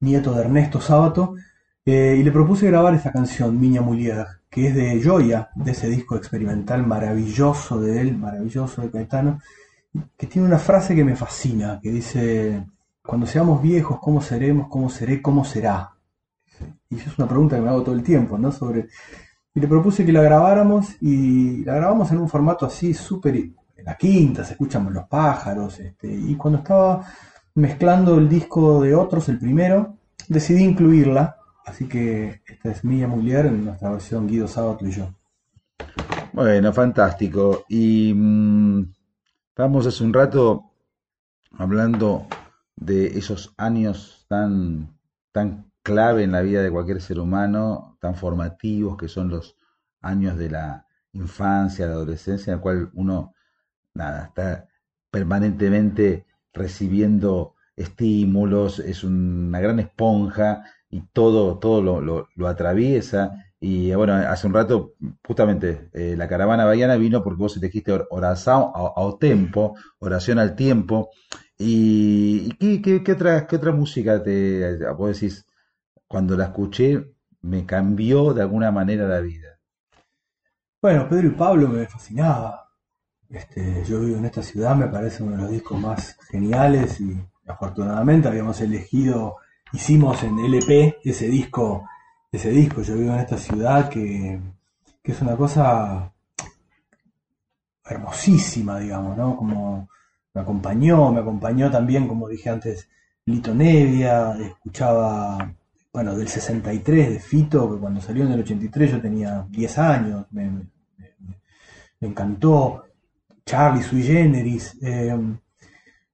nieto 0.00 0.32
de 0.34 0.42
Ernesto 0.42 0.80
Sábato, 0.80 1.34
eh, 1.86 2.16
y 2.18 2.22
le 2.22 2.32
propuse 2.32 2.66
grabar 2.66 2.94
esa 2.94 3.12
canción, 3.12 3.58
Miña 3.58 3.80
Mulier, 3.80 4.26
que 4.50 4.68
es 4.68 4.74
de 4.74 5.02
Joya, 5.02 5.48
de 5.54 5.72
ese 5.72 5.88
disco 5.88 6.16
experimental 6.16 6.86
maravilloso 6.86 7.80
de 7.80 8.00
él, 8.02 8.16
maravilloso 8.18 8.82
de 8.82 8.90
Caetano, 8.90 9.40
que 10.16 10.26
tiene 10.26 10.46
una 10.46 10.58
frase 10.58 10.94
que 10.94 11.04
me 11.04 11.16
fascina, 11.16 11.80
que 11.82 11.90
dice, 11.90 12.64
cuando 13.02 13.26
seamos 13.26 13.62
viejos, 13.62 13.98
¿cómo 14.00 14.20
seremos? 14.20 14.68
¿Cómo 14.68 14.90
seré? 14.90 15.20
¿Cómo 15.22 15.44
será? 15.44 15.90
Y 16.90 16.96
es 16.96 17.18
una 17.18 17.28
pregunta 17.28 17.56
que 17.56 17.62
me 17.62 17.68
hago 17.68 17.82
todo 17.82 17.94
el 17.94 18.02
tiempo, 18.02 18.36
¿no? 18.36 18.52
Sobre 18.52 18.88
y 19.54 19.60
le 19.60 19.66
propuse 19.66 20.06
que 20.06 20.12
la 20.12 20.22
grabáramos 20.22 20.96
y 21.00 21.64
la 21.64 21.74
grabamos 21.74 22.10
en 22.12 22.18
un 22.18 22.28
formato 22.28 22.66
así 22.66 22.94
súper... 22.94 23.36
En 23.36 23.86
la 23.86 23.96
quinta 23.96 24.44
se 24.44 24.52
escuchan 24.52 24.92
los 24.92 25.08
pájaros. 25.08 25.80
Este, 25.80 26.12
y 26.12 26.36
cuando 26.36 26.58
estaba 26.58 27.02
mezclando 27.54 28.18
el 28.18 28.28
disco 28.28 28.82
de 28.82 28.94
otros, 28.94 29.28
el 29.30 29.38
primero, 29.38 29.96
decidí 30.28 30.62
incluirla. 30.62 31.36
Así 31.64 31.88
que 31.88 32.42
esta 32.46 32.70
es 32.70 32.84
Mía 32.84 33.08
Mulier 33.08 33.46
en 33.46 33.64
nuestra 33.64 33.90
versión 33.90 34.26
Guido 34.26 34.46
Sábato 34.46 34.86
y 34.86 34.92
yo. 34.92 35.08
Bueno, 36.32 36.72
fantástico. 36.72 37.64
Y 37.68 38.12
mm, 38.14 38.92
estábamos 39.48 39.86
hace 39.86 40.04
un 40.04 40.12
rato 40.12 40.72
hablando 41.58 42.26
de 42.76 43.06
esos 43.18 43.54
años 43.56 44.26
tan, 44.28 44.94
tan 45.32 45.69
clave 45.82 46.24
en 46.24 46.32
la 46.32 46.42
vida 46.42 46.62
de 46.62 46.70
cualquier 46.70 47.00
ser 47.00 47.18
humano, 47.20 47.96
tan 48.00 48.14
formativos 48.14 48.96
que 48.96 49.08
son 49.08 49.28
los 49.30 49.56
años 50.00 50.36
de 50.38 50.50
la 50.50 50.86
infancia, 51.12 51.86
la 51.86 51.92
adolescencia, 51.92 52.52
en 52.52 52.58
el 52.58 52.62
cual 52.62 52.90
uno, 52.94 53.34
nada, 53.94 54.26
está 54.26 54.68
permanentemente 55.10 56.26
recibiendo 56.52 57.54
estímulos, 57.76 58.78
es 58.80 59.04
una 59.04 59.60
gran 59.60 59.80
esponja 59.80 60.64
y 60.90 61.02
todo, 61.12 61.58
todo 61.58 61.82
lo, 61.82 62.00
lo- 62.00 62.48
atraviesa. 62.48 63.32
Y 63.60 63.92
bueno, 63.94 64.14
hace 64.14 64.46
un 64.46 64.54
rato, 64.54 64.94
justamente, 65.26 65.90
eh, 65.92 66.14
la 66.16 66.28
caravana 66.28 66.64
bahiana 66.64 66.96
vino 66.96 67.22
porque 67.22 67.38
vos 67.42 67.56
elegiste 67.56 67.92
or- 67.92 68.06
oración 68.10 68.70
a- 68.74 68.92
tempo, 69.20 69.74
oración 70.00 70.38
al 70.38 70.54
tiempo. 70.56 71.10
¿Y, 71.58 72.50
qué- 72.82 73.02
qué 73.04 73.12
otra, 73.12 73.46
qué 73.46 73.56
otra 73.56 73.72
música 73.72 74.22
te, 74.22 74.78
vos 74.96 75.12
decís, 75.20 75.46
cuando 76.10 76.36
la 76.36 76.46
escuché, 76.46 77.14
me 77.42 77.64
cambió 77.64 78.34
de 78.34 78.42
alguna 78.42 78.72
manera 78.72 79.06
la 79.06 79.20
vida? 79.20 79.60
Bueno, 80.82 81.08
Pedro 81.08 81.28
y 81.28 81.30
Pablo 81.30 81.68
me 81.68 81.86
fascinaba. 81.86 82.68
Este, 83.28 83.84
yo 83.84 84.00
vivo 84.00 84.16
en 84.16 84.24
esta 84.24 84.42
ciudad, 84.42 84.74
me 84.74 84.88
parece 84.88 85.22
uno 85.22 85.36
de 85.36 85.42
los 85.42 85.50
discos 85.52 85.78
más 85.78 86.16
geniales 86.28 87.00
y 87.00 87.16
afortunadamente 87.46 88.26
habíamos 88.26 88.60
elegido, 88.60 89.36
hicimos 89.72 90.20
en 90.24 90.40
LP 90.40 90.96
ese 91.04 91.28
disco, 91.28 91.86
ese 92.32 92.50
disco, 92.50 92.82
yo 92.82 92.96
vivo 92.96 93.12
en 93.12 93.20
esta 93.20 93.38
ciudad 93.38 93.88
que, 93.88 94.40
que 95.04 95.12
es 95.12 95.22
una 95.22 95.36
cosa 95.36 96.12
hermosísima, 97.84 98.80
digamos, 98.80 99.16
¿no? 99.16 99.36
Como 99.36 99.88
me 100.34 100.40
acompañó, 100.40 101.12
me 101.12 101.20
acompañó 101.20 101.70
también, 101.70 102.08
como 102.08 102.26
dije 102.26 102.50
antes, 102.50 102.88
Lito 103.26 103.54
Nevia, 103.54 104.36
escuchaba, 104.40 105.54
bueno, 105.92 106.16
del 106.16 106.28
63 106.28 107.10
de 107.10 107.18
Fito, 107.18 107.72
que 107.72 107.80
cuando 107.80 108.00
salió 108.00 108.24
en 108.24 108.32
el 108.32 108.40
83 108.40 108.92
yo 108.92 109.00
tenía 109.00 109.46
10 109.48 109.78
años, 109.78 110.26
me, 110.30 110.50
encantó, 112.00 112.84
Charlie 113.44 113.82
Sui 113.82 114.02
Generis, 114.02 114.78
eh, 114.82 115.18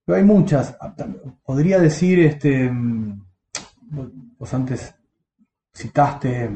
pero 0.04 0.18
hay 0.18 0.24
muchas, 0.24 0.76
podría 1.44 1.78
decir, 1.78 2.20
este, 2.20 2.70
mm, 2.70 3.22
vos 4.38 4.54
antes 4.54 4.94
citaste 5.74 6.48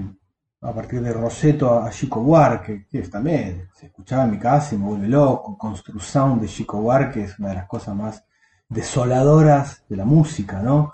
a 0.63 0.73
partir 0.73 1.01
de 1.01 1.13
Roseto 1.13 1.83
a 1.83 1.91
Chico 1.91 2.23
Buarque, 2.23 2.87
que 2.91 3.01
también 3.03 3.69
se 3.75 3.87
escuchaba 3.87 4.25
en 4.25 4.33
mi 4.33 4.39
casa 4.39 4.75
y 4.75 4.79
me 4.79 4.87
vuelve 4.87 5.09
loco. 5.09 5.57
Construção 5.57 6.39
de 6.39 6.47
Chico 6.47 6.81
Buarque 6.81 7.25
es 7.25 7.39
una 7.39 7.49
de 7.51 7.55
las 7.57 7.67
cosas 7.67 7.95
más 7.97 8.25
desoladoras 8.69 9.85
de 9.89 9.97
la 9.97 10.05
música, 10.05 10.63
¿no? 10.63 10.93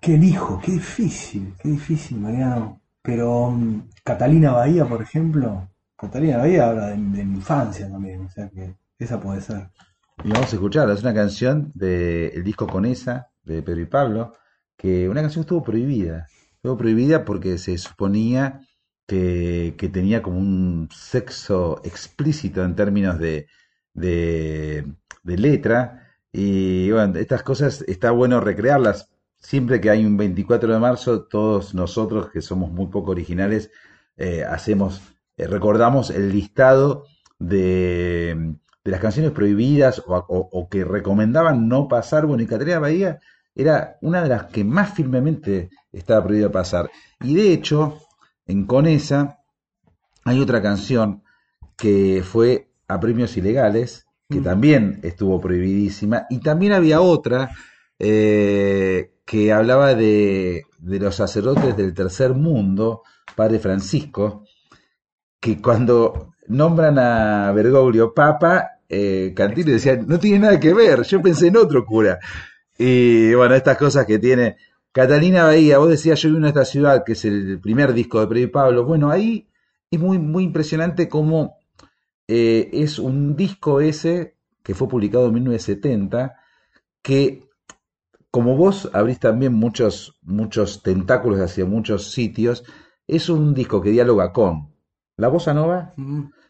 ¿Qué 0.00 0.14
elijo? 0.14 0.58
Qué 0.64 0.72
difícil, 0.72 1.54
qué 1.58 1.68
difícil, 1.68 2.18
Mariano. 2.18 2.80
Pero 3.02 3.50
mm, 3.50 3.90
Catalina 4.02 4.52
Bahía, 4.52 4.86
por 4.86 5.02
ejemplo, 5.02 5.68
Catalina 5.96 6.38
Bahía 6.38 6.68
habla 6.68 6.88
de, 6.88 6.96
mi 6.96 7.20
infancia 7.20 7.90
también, 7.90 8.22
o 8.22 8.30
sea 8.30 8.48
que 8.48 8.76
esa 8.98 9.20
puede 9.20 9.42
ser. 9.42 9.68
Y 10.24 10.30
vamos 10.30 10.52
a 10.52 10.56
escucharla, 10.56 10.94
es 10.94 11.02
una 11.02 11.14
canción 11.14 11.70
del 11.74 12.42
disco 12.44 12.66
Con 12.66 12.86
esa, 12.86 13.30
de 13.42 13.62
Pedro 13.62 13.80
y 13.80 13.86
Pablo, 13.86 14.32
que 14.76 15.08
una 15.08 15.20
canción 15.20 15.42
estuvo 15.42 15.62
prohibida. 15.62 16.26
Estuvo 16.54 16.78
prohibida 16.78 17.24
porque 17.24 17.58
se 17.58 17.76
suponía 17.76 18.60
que, 19.06 19.74
tenía 19.92 20.22
como 20.22 20.38
un 20.38 20.88
sexo 20.92 21.80
explícito 21.84 22.64
en 22.64 22.74
términos 22.74 23.18
de, 23.18 23.46
de 23.94 24.84
letra. 25.24 26.06
Y 26.32 26.90
bueno, 26.90 27.18
estas 27.18 27.42
cosas 27.42 27.82
está 27.86 28.10
bueno 28.12 28.40
recrearlas. 28.40 29.09
Siempre 29.40 29.80
que 29.80 29.90
hay 29.90 30.04
un 30.04 30.16
24 30.16 30.72
de 30.72 30.78
marzo, 30.78 31.22
todos 31.24 31.74
nosotros 31.74 32.30
que 32.30 32.42
somos 32.42 32.70
muy 32.70 32.86
poco 32.86 33.10
originales, 33.12 33.70
eh, 34.16 34.44
hacemos, 34.44 35.00
eh, 35.36 35.46
recordamos 35.46 36.10
el 36.10 36.30
listado 36.30 37.04
de, 37.38 38.54
de 38.84 38.90
las 38.90 39.00
canciones 39.00 39.32
prohibidas 39.32 40.00
o, 40.06 40.14
o- 40.14 40.48
o 40.52 40.68
que 40.68 40.84
recomendaban 40.84 41.68
no 41.68 41.88
pasar, 41.88 42.26
bueno, 42.26 42.42
y 42.42 42.46
Caterina 42.46 42.78
Bahía 42.80 43.18
era 43.54 43.96
una 44.02 44.22
de 44.22 44.28
las 44.28 44.44
que 44.44 44.62
más 44.64 44.92
firmemente 44.94 45.70
estaba 45.92 46.22
prohibida 46.24 46.52
pasar. 46.52 46.90
Y 47.20 47.34
de 47.34 47.52
hecho, 47.52 47.98
en 48.46 48.66
Conesa 48.66 49.38
hay 50.24 50.40
otra 50.40 50.62
canción 50.62 51.22
que 51.76 52.22
fue 52.24 52.70
a 52.88 53.00
premios 53.00 53.36
ilegales, 53.36 54.06
que 54.28 54.40
también 54.40 55.00
estuvo 55.02 55.40
prohibidísima, 55.40 56.26
y 56.30 56.40
también 56.40 56.72
había 56.72 57.00
otra 57.00 57.50
eh, 58.00 59.12
que 59.24 59.52
hablaba 59.52 59.94
de, 59.94 60.64
de 60.78 60.98
los 60.98 61.14
sacerdotes 61.14 61.76
del 61.76 61.94
tercer 61.94 62.34
mundo, 62.34 63.02
Padre 63.36 63.58
Francisco, 63.58 64.44
que 65.38 65.60
cuando 65.60 66.32
nombran 66.48 66.98
a 66.98 67.52
Bergoglio 67.52 68.12
Papa, 68.12 68.80
eh, 68.88 69.32
Cantini 69.36 69.72
decía, 69.72 69.96
no 69.96 70.18
tiene 70.18 70.40
nada 70.40 70.58
que 70.58 70.74
ver, 70.74 71.02
yo 71.02 71.22
pensé 71.22 71.48
en 71.48 71.56
otro 71.56 71.84
cura. 71.84 72.18
Y 72.76 73.34
bueno, 73.34 73.54
estas 73.54 73.76
cosas 73.76 74.06
que 74.06 74.18
tiene 74.18 74.56
Catalina 74.92 75.44
Bahía, 75.44 75.78
vos 75.78 75.90
decías, 75.90 76.20
yo 76.20 76.30
vivo 76.30 76.40
en 76.40 76.46
esta 76.46 76.64
ciudad, 76.64 77.04
que 77.04 77.12
es 77.12 77.24
el 77.24 77.60
primer 77.60 77.92
disco 77.92 78.20
de 78.20 78.26
Freddy 78.26 78.46
Pablo, 78.46 78.84
bueno, 78.84 79.10
ahí 79.10 79.48
es 79.90 80.00
muy, 80.00 80.18
muy 80.18 80.44
impresionante 80.44 81.08
cómo 81.08 81.58
eh, 82.26 82.70
es 82.72 82.98
un 82.98 83.36
disco 83.36 83.80
ese 83.80 84.36
que 84.62 84.74
fue 84.74 84.88
publicado 84.88 85.26
en 85.26 85.34
1970, 85.34 86.34
que 87.02 87.49
como 88.30 88.56
vos 88.56 88.90
abrís 88.92 89.18
también 89.18 89.54
muchos, 89.54 90.18
muchos 90.22 90.82
tentáculos 90.82 91.40
hacia 91.40 91.66
muchos 91.66 92.12
sitios, 92.12 92.64
es 93.06 93.28
un 93.28 93.54
disco 93.54 93.80
que 93.80 93.90
dialoga 93.90 94.32
con 94.32 94.72
la 95.16 95.28
bossa 95.28 95.52
nova, 95.52 95.94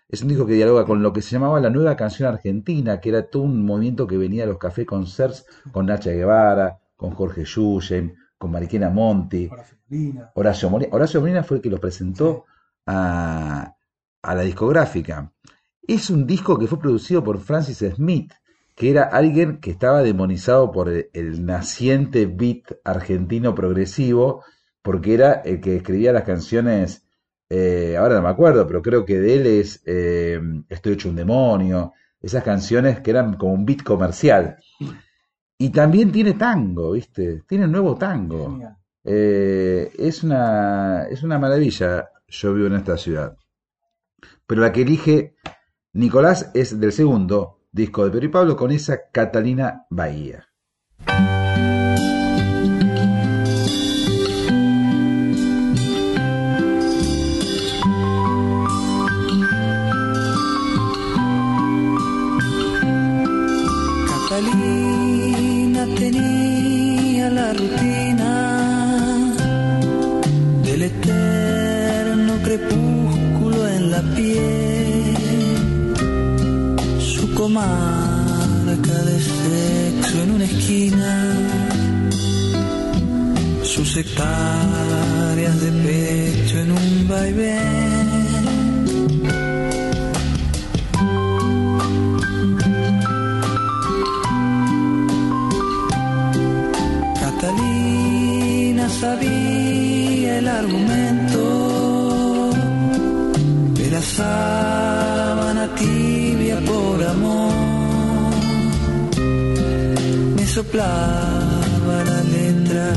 es 0.09 0.23
un 0.23 0.29
disco 0.29 0.47
que 0.47 0.55
dialoga 0.55 0.85
con 0.85 1.03
lo 1.03 1.13
que 1.13 1.23
se 1.23 1.31
llamaba 1.31 1.61
la 1.61 1.71
nueva 1.71 1.97
canción 1.97 2.29
argentina, 2.29 3.01
que 3.01 3.09
era 3.09 3.31
todo 3.31 3.45
un 3.45 3.65
movimiento 3.65 4.07
que 4.07 4.19
venía 4.19 4.43
de 4.43 4.49
los 4.49 4.59
cafés 4.59 4.87
concerts 4.87 5.47
con 5.73 5.87
Nacha 5.87 6.11
Guevara, 6.11 6.81
con 6.97 7.13
Jorge 7.13 7.45
Yuyen, 7.45 8.15
con 8.37 8.51
Mariquena 8.51 8.91
Monti, 8.91 9.49
Horacio 10.35 10.71
Molina. 10.71 10.95
Horacio 10.95 11.21
Molina 11.21 11.43
fue 11.43 11.57
el 11.59 11.63
que 11.63 11.71
los 11.71 11.81
presentó 11.81 12.45
a, 12.87 13.75
a 14.23 14.35
la 14.35 14.43
discográfica. 14.43 15.33
Es 15.83 16.11
un 16.11 16.27
disco 16.27 16.59
que 16.59 16.67
fue 16.67 16.79
producido 16.79 17.25
por 17.25 17.39
Francis 17.39 17.79
Smith, 17.95 18.33
que 18.81 18.89
era 18.89 19.03
alguien 19.03 19.59
que 19.59 19.71
estaba 19.71 20.03
demonizado 20.03 20.73
por 20.73 20.89
el, 20.89 21.11
el 21.13 21.45
naciente 21.45 22.25
beat 22.25 22.79
argentino 22.83 23.55
progresivo, 23.55 24.43
porque 24.81 25.13
era 25.13 25.35
el 25.35 25.61
que 25.61 25.77
escribía 25.77 26.15
las 26.15 26.23
canciones, 26.23 27.07
eh, 27.51 27.99
ahora 27.99 28.15
no 28.15 28.23
me 28.23 28.31
acuerdo, 28.31 28.67
pero 28.67 28.81
creo 28.81 29.05
que 29.05 29.21
de 29.21 29.35
él 29.35 29.47
es 29.47 29.83
eh, 29.85 30.41
Estoy 30.71 30.95
hecho 30.95 31.11
un 31.11 31.17
demonio, 31.17 31.93
esas 32.23 32.43
canciones 32.43 33.01
que 33.01 33.11
eran 33.11 33.37
como 33.37 33.53
un 33.53 33.67
beat 33.67 33.83
comercial. 33.83 34.57
Y 35.59 35.69
también 35.69 36.11
tiene 36.11 36.33
tango, 36.33 36.93
¿viste? 36.93 37.43
Tiene 37.47 37.67
un 37.67 37.73
nuevo 37.73 37.97
tango. 37.97 38.61
Eh, 39.05 39.93
es, 39.99 40.25
una, 40.25 41.03
es 41.03 41.23
una 41.23 41.39
maravilla. 41.39 42.09
Yo 42.29 42.55
vivo 42.55 42.69
en 42.69 42.77
esta 42.77 42.97
ciudad. 42.97 43.37
Pero 44.47 44.63
la 44.63 44.73
que 44.73 44.81
elige 44.81 45.35
Nicolás 45.93 46.51
es 46.55 46.81
del 46.81 46.93
segundo 46.93 47.60
disco 47.73 48.05
de 48.05 48.11
Pedro 48.11 48.31
Pablo 48.31 48.57
con 48.57 48.71
esa 48.71 49.11
Catalina 49.11 49.87
Bahía. 49.91 50.50
Esquina, 80.51 81.35
sus 83.63 83.97
hectáreas 83.97 85.61
de 85.61 85.71
pecho 85.85 86.59
en 86.61 86.73
un 86.73 87.09
vaivén. 87.09 88.09
Catalina 97.21 98.89
sabía 98.89 100.39
el 100.39 100.49
argumento 100.49 101.43
de 103.75 103.91
la 103.91 104.03
sábana 104.03 105.00
soplaba 110.51 111.97
la 112.05 112.23
letra 112.25 112.93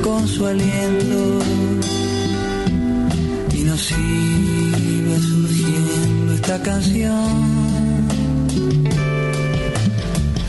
con 0.00 0.28
su 0.28 0.46
aliento 0.46 1.40
y 3.52 3.64
nos 3.64 3.90
iba 3.90 5.16
surgiendo 5.18 6.34
esta 6.34 6.62
canción. 6.62 7.26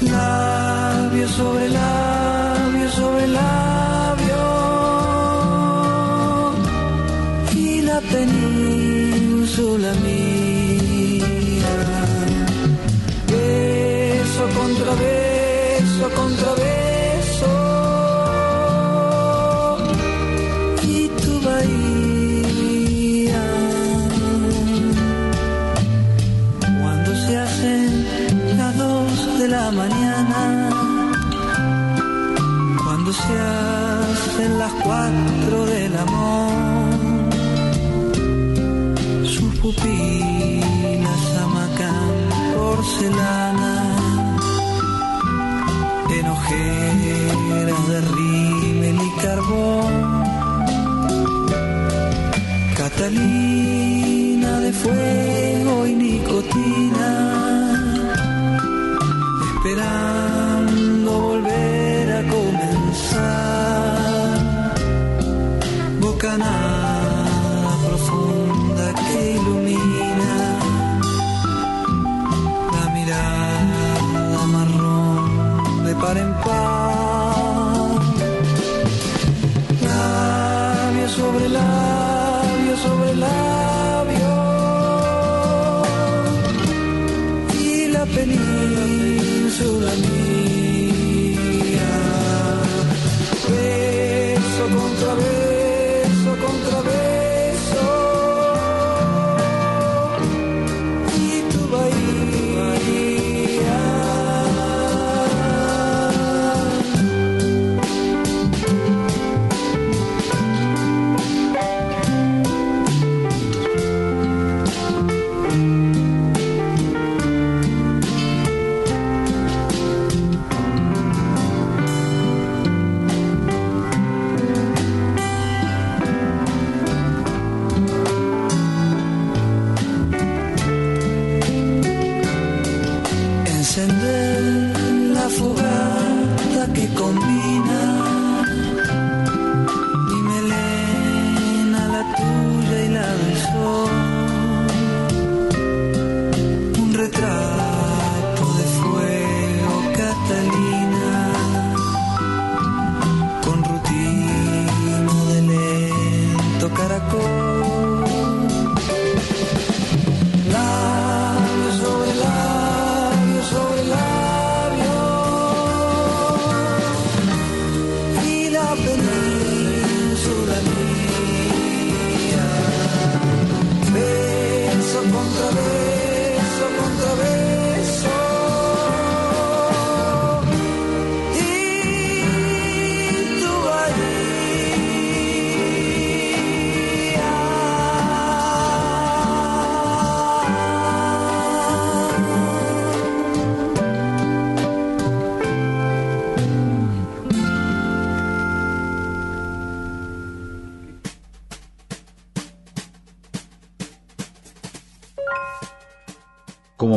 Labio 0.02 1.28
sobre 1.30 1.70
labio 1.70 2.92
sobre 2.92 3.28
labio 3.28 4.46
y 7.56 7.82
la 7.82 8.00
península 8.02 9.94
hacen 34.36 34.60
las 34.60 34.72
cuatro 34.84 35.66
del 35.66 35.96
amor, 35.96 36.52
sus 39.24 39.56
pupilas 39.60 41.38
amacan 41.42 41.96
porcelana, 42.54 43.96
en 46.10 46.28
ojeras 46.28 47.88
de 47.88 48.02
rímel 48.02 48.98
y 49.02 49.12
carbón. 49.22 50.24
Catalina 52.76 54.60
de 54.60 54.74
fuego 54.74 55.88
y 55.88 55.96
nicotina, 55.96 57.12
esperando 59.48 61.12
volver 61.22 62.12
a 62.12 62.22
comenzar. 62.28 63.95
na 66.38 66.75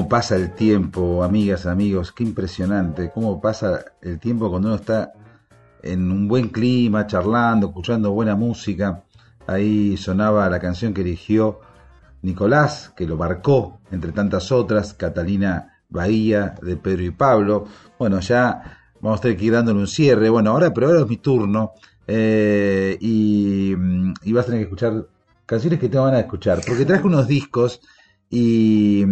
Pasa 0.09 0.36
el 0.36 0.55
tiempo, 0.55 1.22
amigas, 1.22 1.66
amigos, 1.66 2.12
qué 2.12 2.24
impresionante. 2.24 3.10
Cómo 3.12 3.40
pasa 3.40 3.85
el 4.01 4.18
tiempo 4.18 4.48
cuando 4.48 4.68
uno 4.68 4.76
está 4.76 5.12
en 5.82 6.10
un 6.10 6.26
buen 6.26 6.48
clima, 6.48 7.06
charlando, 7.06 7.66
escuchando 7.68 8.12
buena 8.12 8.35
música. 8.35 9.05
Ahí 9.47 9.97
sonaba 9.98 10.48
la 10.48 10.59
canción 10.60 10.94
que 10.94 11.02
eligió 11.02 11.60
Nicolás, 12.22 12.93
que 12.97 13.06
lo 13.06 13.16
marcó 13.16 13.80
entre 13.90 14.12
tantas 14.12 14.51
otras, 14.51 14.94
Catalina 14.94 15.82
Bahía, 15.90 16.55
de 16.62 16.76
Pedro 16.76 17.02
y 17.02 17.10
Pablo. 17.10 17.66
Bueno, 17.98 18.20
ya 18.20 18.78
vamos 19.01 19.20
a 19.20 19.22
tener 19.22 19.36
que 19.36 19.44
ir 19.44 19.52
dándole 19.52 19.80
un 19.80 19.86
cierre. 19.86 20.30
Bueno, 20.30 20.51
ahora, 20.52 20.72
pero 20.72 20.86
ahora 20.89 21.01
es 21.02 21.09
mi 21.09 21.18
turno. 21.18 21.72
eh, 22.06 22.97
y, 23.01 23.74
y 24.22 24.32
vas 24.32 24.44
a 24.44 24.47
tener 24.47 24.60
que 24.60 24.64
escuchar 24.64 25.06
canciones 25.44 25.78
que 25.78 25.89
te 25.90 25.98
van 25.98 26.14
a 26.14 26.20
escuchar. 26.20 26.60
Porque 26.66 26.86
traje 26.86 27.06
unos 27.06 27.26
discos 27.28 27.80
y, 28.31 29.05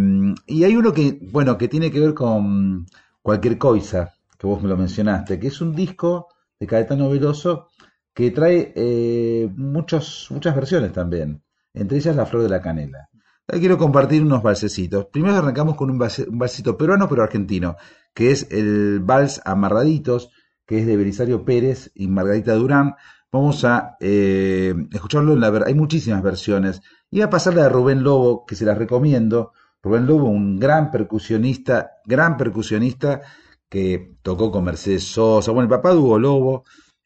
y 0.45 0.63
hay 0.63 0.75
uno 0.75 0.93
que, 0.93 1.19
bueno, 1.31 1.57
que 1.57 1.67
tiene 1.67 1.91
que 1.91 1.99
ver 1.99 2.13
con 2.13 2.85
cualquier 3.21 3.57
cosa, 3.57 4.13
que 4.37 4.47
vos 4.47 4.61
me 4.61 4.69
lo 4.69 4.77
mencionaste, 4.77 5.39
que 5.39 5.47
es 5.47 5.61
un 5.61 5.75
disco 5.75 6.27
de 6.59 6.67
Caetano 6.67 7.09
Veloso 7.09 7.67
que 8.13 8.31
trae 8.31 8.73
eh, 8.75 9.47
muchos, 9.55 10.27
muchas 10.31 10.55
versiones 10.55 10.91
también, 10.91 11.43
entre 11.73 11.97
ellas 11.97 12.15
La 12.15 12.25
Flor 12.25 12.41
de 12.43 12.49
la 12.49 12.61
Canela. 12.61 13.09
Ahí 13.47 13.59
quiero 13.59 13.77
compartir 13.77 14.23
unos 14.23 14.41
valsecitos. 14.41 15.05
Primero 15.05 15.35
arrancamos 15.35 15.75
con 15.75 15.91
un, 15.91 15.99
valsito 15.99 16.77
peruano 16.77 17.07
pero 17.07 17.21
argentino, 17.21 17.77
que 18.15 18.31
es 18.31 18.47
el 18.51 19.01
vals 19.01 19.39
Amarraditos, 19.45 20.31
que 20.65 20.79
es 20.79 20.87
de 20.87 20.97
Belisario 20.97 21.45
Pérez 21.45 21.91
y 21.93 22.07
Margarita 22.07 22.55
Durán. 22.55 22.95
Vamos 23.31 23.63
a 23.63 23.97
eh, 23.99 24.73
escucharlo 24.91 25.33
en 25.33 25.39
la 25.39 25.65
hay 25.65 25.75
muchísimas 25.75 26.23
versiones. 26.23 26.81
Y 27.09 27.21
a 27.21 27.29
pasar 27.29 27.55
la 27.55 27.63
de 27.63 27.69
Rubén 27.69 28.03
Lobo, 28.03 28.45
que 28.45 28.55
se 28.55 28.65
las 28.65 28.77
recomiendo. 28.77 29.53
Rubén 29.81 30.05
Lobo, 30.05 30.27
un 30.27 30.59
gran 30.59 30.91
percusionista, 30.91 31.91
gran 32.05 32.37
percusionista 32.37 33.21
que 33.69 34.15
tocó 34.21 34.51
con 34.51 34.63
Mercedes 34.63 35.03
Sosa, 35.03 35.51
bueno, 35.51 35.63
el 35.63 35.69
papá 35.69 35.91
de 35.91 35.97
Hugo 35.97 36.19
Lobo, 36.19 36.63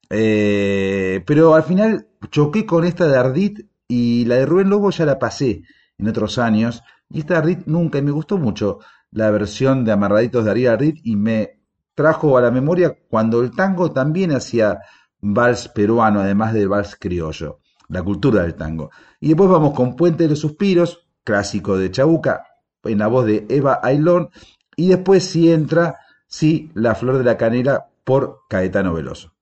eh, 0.09 1.23
pero 1.25 1.53
al 1.55 1.63
final 1.63 2.07
choqué 2.29 2.65
con 2.65 2.85
esta 2.85 3.07
de 3.07 3.17
Ardit 3.17 3.59
y 3.87 4.25
la 4.25 4.35
de 4.35 4.45
Rubén 4.45 4.69
Lobo 4.69 4.91
ya 4.91 5.05
la 5.05 5.19
pasé 5.19 5.63
en 5.97 6.07
otros 6.07 6.37
años, 6.37 6.83
y 7.09 7.19
esta 7.19 7.35
de 7.35 7.39
Ardit 7.39 7.65
nunca, 7.65 7.97
y 7.97 8.01
me 8.01 8.11
gustó 8.11 8.37
mucho 8.37 8.79
la 9.11 9.31
versión 9.31 9.83
de 9.83 9.91
Amarraditos 9.91 10.45
de 10.45 10.51
Ariel 10.51 10.73
Ardit 10.73 10.99
y 11.03 11.15
me 11.15 11.61
trajo 11.95 12.37
a 12.37 12.41
la 12.41 12.51
memoria 12.51 12.95
cuando 13.09 13.41
el 13.41 13.51
tango 13.51 13.91
también 13.91 14.31
hacía 14.31 14.79
vals 15.19 15.67
peruano, 15.67 16.21
además 16.21 16.53
del 16.53 16.69
vals 16.69 16.95
criollo, 16.95 17.59
la 17.91 18.01
cultura 18.01 18.43
del 18.43 18.55
tango. 18.55 18.89
Y 19.19 19.27
después 19.27 19.49
vamos 19.49 19.73
con 19.73 19.95
Puente 19.95 20.23
de 20.23 20.29
los 20.29 20.39
Suspiros, 20.39 21.07
clásico 21.23 21.77
de 21.77 21.91
Chabuca, 21.91 22.45
en 22.83 22.97
la 22.97 23.07
voz 23.07 23.25
de 23.25 23.45
Eva 23.49 23.79
Ailón, 23.83 24.29
y 24.75 24.87
después 24.87 25.25
sí 25.25 25.51
entra, 25.51 25.99
sí, 26.25 26.71
La 26.73 26.95
Flor 26.95 27.17
de 27.17 27.25
la 27.25 27.37
Canela 27.37 27.89
por 28.03 28.39
Caetano 28.49 28.93
Veloso. 28.93 29.33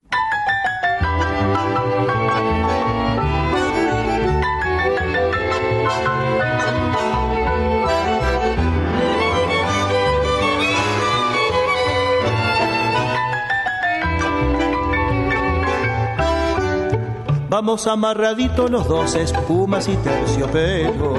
Vamos 17.61 17.88
amarraditos 17.88 18.72
los 18.72 18.88
dos, 18.88 19.15
espumas 19.15 19.90
y 19.90 19.98
terciopelo. 19.98 21.15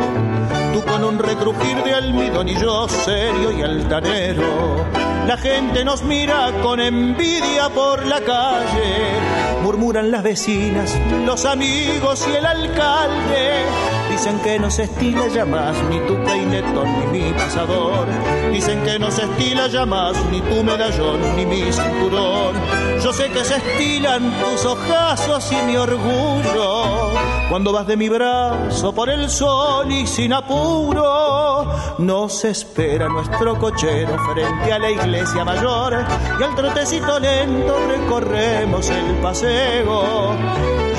Tú 0.72 0.82
con 0.86 1.04
un 1.04 1.18
recrujir 1.18 1.84
de 1.84 1.92
almidón 1.92 2.48
y 2.48 2.56
yo 2.56 2.88
serio 2.88 3.52
y 3.52 3.60
altanero. 3.60 4.86
La 5.26 5.36
gente 5.36 5.84
nos 5.84 6.02
mira 6.02 6.50
con 6.62 6.80
envidia 6.80 7.68
por 7.68 8.06
la 8.06 8.22
calle. 8.22 9.60
Murmuran 9.62 10.10
las 10.10 10.22
vecinas, 10.22 10.98
los 11.26 11.44
amigos 11.44 12.26
y 12.26 12.34
el 12.34 12.46
alcalde. 12.46 13.99
Dicen 14.10 14.38
que 14.40 14.58
no 14.58 14.70
se 14.70 14.82
estila 14.82 15.28
ya 15.28 15.44
más 15.44 15.76
ni 15.88 15.98
tu 16.00 16.16
peinetón 16.24 17.12
ni 17.12 17.20
mi 17.20 17.32
pasador. 17.32 18.06
Dicen 18.52 18.82
que 18.82 18.98
no 18.98 19.10
se 19.10 19.22
estila 19.22 19.68
ya 19.68 19.86
más 19.86 20.16
ni 20.30 20.40
tu 20.40 20.62
medallón 20.62 21.36
ni 21.36 21.46
mi 21.46 21.72
cinturón. 21.72 22.54
Yo 23.02 23.12
sé 23.12 23.30
que 23.30 23.44
se 23.44 23.56
estilan 23.56 24.32
tus 24.40 24.64
ojazos 24.64 25.50
y 25.52 25.56
mi 25.66 25.76
orgullo. 25.76 27.12
Cuando 27.48 27.72
vas 27.72 27.86
de 27.86 27.96
mi 27.96 28.08
brazo 28.08 28.94
por 28.94 29.10
el 29.10 29.28
sol 29.30 29.90
y 29.90 30.06
sin 30.06 30.32
apuro, 30.32 31.66
nos 31.98 32.44
espera 32.44 33.08
nuestro 33.08 33.58
cochero 33.58 34.16
frente 34.32 34.72
a 34.72 34.78
la 34.78 34.90
iglesia 34.90 35.44
mayor 35.44 36.04
y 36.38 36.42
al 36.42 36.54
trotecito 36.54 37.18
lento 37.18 37.74
recorremos 37.88 38.88
el 38.90 39.14
paseo. 39.22 40.36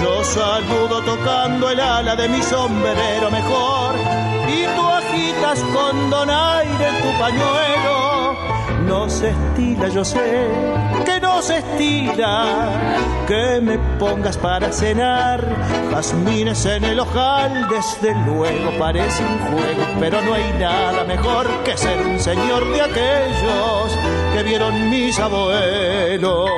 Yo 0.01 0.23
saludo 0.23 1.01
tocando 1.03 1.69
el 1.69 1.79
ala 1.79 2.15
de 2.15 2.27
mi 2.27 2.41
sombrero 3.01 3.31
mejor 3.31 3.95
y 4.47 4.65
tú 4.75 4.87
agitas 4.87 5.59
con 5.73 6.09
donaire 6.09 6.89
tu 7.01 7.19
pañuelo. 7.19 8.37
No 8.85 9.09
se 9.09 9.29
estila, 9.29 9.87
yo 9.89 10.03
sé 10.03 10.49
que 11.05 11.19
no 11.19 11.41
se 11.41 11.59
estila 11.59 12.71
que 13.27 13.61
me 13.61 13.77
pongas 13.97 14.37
para 14.37 14.71
cenar. 14.71 15.41
Jazmines 15.91 16.65
en 16.65 16.83
el 16.83 16.99
ojal, 16.99 17.67
desde 17.69 18.13
luego 18.25 18.71
parece 18.77 19.23
un 19.23 19.39
juego, 19.39 19.83
pero 19.99 20.21
no 20.21 20.33
hay 20.33 20.53
nada 20.59 21.03
mejor 21.03 21.47
que 21.63 21.77
ser 21.77 22.05
un 22.05 22.19
señor 22.19 22.71
de 22.71 22.81
aquellos 22.81 23.97
que 24.33 24.43
vieron 24.43 24.89
mis 24.89 25.19
abuelos. 25.19 26.49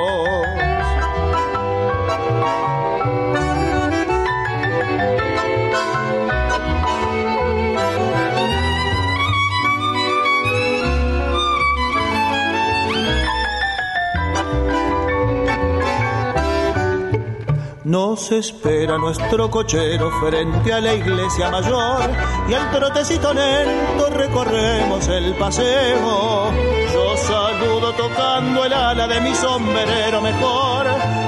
Nos 17.94 18.32
espera 18.32 18.98
nuestro 18.98 19.48
cochero 19.48 20.10
frente 20.20 20.72
a 20.72 20.80
la 20.80 20.94
iglesia 20.94 21.48
mayor 21.48 22.10
y 22.48 22.52
al 22.52 22.68
trotecito 22.72 23.32
lento 23.32 24.10
recorremos 24.10 25.06
el 25.06 25.32
paseo. 25.36 26.50
Yo 26.92 27.16
saludo 27.16 27.92
tocando 27.92 28.64
el 28.64 28.72
ala 28.72 29.06
de 29.06 29.20
mi 29.20 29.32
sombrero 29.36 30.20
mejor 30.20 30.86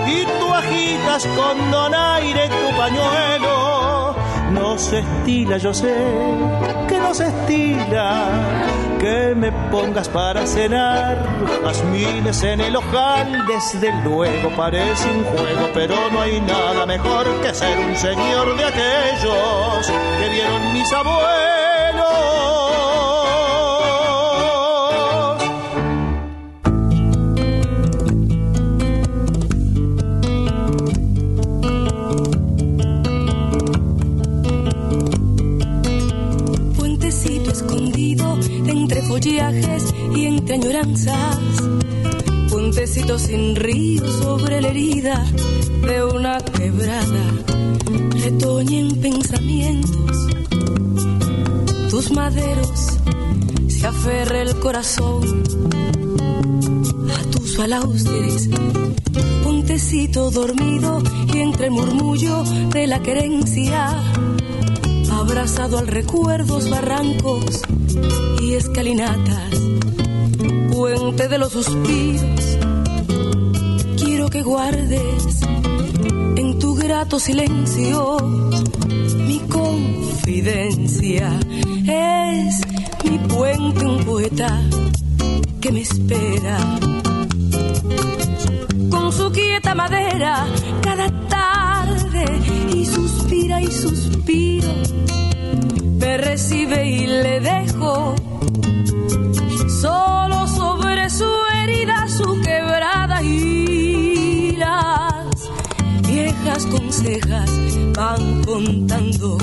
y 0.09 0.25
tú 0.41 0.53
agitas 0.53 1.25
con 1.37 1.71
donaire 1.71 2.49
tu 2.49 2.77
pañuelo. 2.77 4.17
No 4.57 4.79
se 4.79 5.01
estila, 5.01 5.59
yo 5.59 5.73
sé 5.73 5.95
que 6.89 6.99
no 6.99 7.15
se 7.15 7.27
estila 7.29 8.31
que 8.99 9.35
me 9.35 9.53
pongas 9.71 10.09
para 10.09 10.47
cenar. 10.47 11.17
Jazmines 11.63 12.43
en 12.43 12.61
el 12.61 12.77
ojal, 12.77 13.47
desde 13.47 13.93
luego 14.03 14.51
parece 14.57 15.11
un 15.11 15.25
juego, 15.25 15.69
pero 15.75 15.95
no 16.11 16.21
hay 16.21 16.41
nada 16.41 16.87
mejor 16.87 17.27
que 17.41 17.55
ser 17.55 17.79
un 17.79 17.95
señor 17.97 18.57
de 18.57 18.65
aquellos 18.65 19.93
que 20.19 20.29
vieron 20.31 20.73
mis 20.73 20.93
abuelos. 20.93 21.66
Follajes 39.17 39.95
y 40.15 40.27
entre 40.27 40.57
añoranzas. 40.57 41.39
Puentecito 42.51 43.19
sin 43.19 43.57
río 43.57 44.07
sobre 44.13 44.61
la 44.61 44.69
herida 44.69 45.25
de 45.87 46.05
una 46.05 46.37
quebrada, 46.39 47.25
retoñen 48.23 49.01
pensamientos, 49.01 50.29
tus 51.91 52.13
maderos, 52.13 52.99
se 53.69 53.87
aferra 53.87 54.43
el 54.43 54.59
corazón 54.61 55.43
a 57.19 57.31
tus 57.31 57.57
balaustres, 57.57 58.51
puentecito 59.45 60.31
dormido 60.31 61.03
y 61.33 61.39
entre 61.39 61.67
el 61.67 61.71
murmullo 61.73 62.45
de 62.71 62.87
la 62.87 63.01
querencia, 63.01 63.97
abrazado 65.27 65.79
al 65.79 65.89
recuerdos, 65.89 66.71
barrancos 66.71 67.63
y 68.41 68.55
escalinatas, 68.55 69.51
puente 70.73 71.27
de 71.27 71.39
los 71.39 71.51
suspiros, 71.53 72.41
quiero 73.97 74.29
que 74.29 74.43
guardes 74.43 75.41
en 76.37 76.59
tu 76.61 76.77
grato 76.77 77.19
silencio 77.19 78.19
mi 79.17 79.41
confidencia. 79.49 81.41
Es 81.89 82.61
mi 83.05 83.19
puente 83.19 83.85
un 83.85 84.05
poeta 84.05 84.63
que 85.61 85.73
me 85.73 85.81
espera. 85.81 86.59
Con 88.91 89.13
su 89.13 89.33
quieta 89.33 89.75
madera 89.75 90.47
cada 90.83 91.26
y 92.71 92.85
suspira 92.85 93.63
y 93.63 93.71
suspiro. 93.71 94.73
Me 95.99 96.17
recibe 96.19 96.89
y 96.89 97.07
le 97.07 97.41
dejo. 97.41 98.15
Solo 99.81 100.47
sobre 100.47 101.11
su 101.11 101.29
herida 101.63 102.07
su 102.09 102.41
quebrada 102.41 103.23
y 103.23 104.17
viejas 106.17 106.67
consejas 106.67 107.51
van 107.95 108.43
contando. 108.45 109.37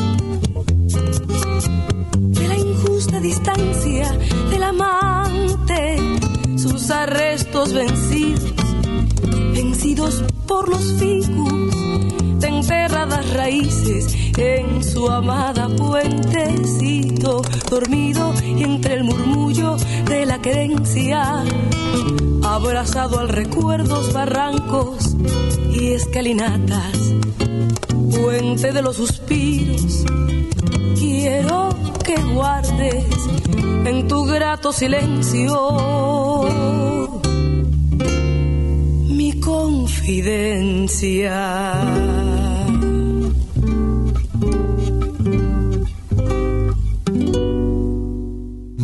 De 2.37 2.47
la 2.47 2.57
injusta 2.57 3.19
distancia 3.19 4.11
del 4.49 4.63
amante, 4.63 5.97
sus 6.57 6.89
arrestos 6.89 7.73
vencidos, 7.73 8.53
vencidos 9.53 10.23
por 10.47 10.67
los 10.69 10.99
de 10.99 11.22
raíces 13.09 14.15
en 14.37 14.83
su 14.83 15.09
amada 15.09 15.67
puentecito, 15.67 17.41
dormido 17.69 18.33
entre 18.43 18.95
el 18.95 19.03
murmullo 19.03 19.75
de 20.05 20.25
la 20.25 20.41
querencia, 20.41 21.43
abrazado 22.43 23.19
al 23.19 23.27
recuerdos, 23.29 24.11
barrancos 24.13 25.15
y 25.71 25.91
escalinatas, 25.91 27.13
puente 28.11 28.71
de 28.71 28.81
los 28.81 28.95
suspiros, 28.95 30.05
quiero 30.97 31.69
que 32.05 32.15
guardes 32.15 33.05
en 33.85 34.07
tu 34.07 34.23
grato 34.25 34.71
silencio 34.71 36.47
mi 39.09 39.39
confidencia. 39.41 42.32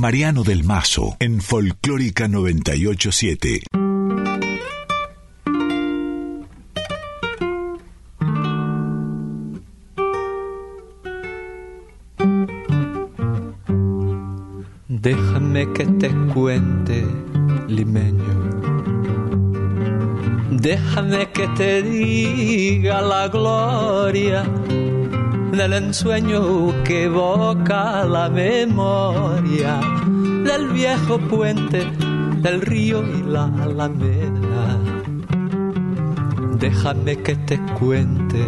Mariano 0.09 0.43
del 0.43 0.63
Mazo 0.63 1.17
en 1.19 1.39
Folclórica 1.39 2.27
987. 2.27 3.61
Déjame 14.87 15.71
que 15.73 15.85
te 15.85 16.09
cuente, 16.33 17.05
limeño. 17.67 18.33
Déjame 20.49 21.29
que 21.31 21.47
te 21.49 21.83
diga 21.83 22.99
la 23.03 23.27
gloria 23.27 24.43
del 25.51 25.73
ensueño 25.73 26.83
que 26.83 27.03
evoca 27.03 28.05
la 28.05 28.27
memoria 28.29 29.98
del 30.49 30.69
viejo 30.69 31.19
puente 31.19 31.85
del 32.41 32.61
río 32.61 33.03
y 33.05 33.21
la 33.21 33.45
alameda. 33.61 34.79
Déjame 36.57 37.17
que 37.17 37.35
te 37.35 37.59
cuente, 37.79 38.47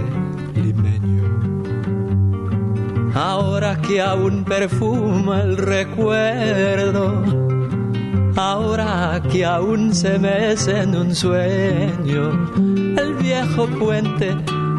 limeño. 0.55 1.23
Ahora 3.13 3.79
que 3.79 4.01
aún 4.01 4.43
perfuma 4.45 5.41
el 5.41 5.57
recuerdo, 5.57 7.23
ahora 8.35 9.21
que 9.31 9.45
aún 9.45 9.93
se 9.93 10.17
mece 10.17 10.79
en 10.81 10.95
un 10.95 11.13
sueño, 11.13 12.51
el 12.97 13.13
viejo 13.21 13.67
puente 13.67 14.35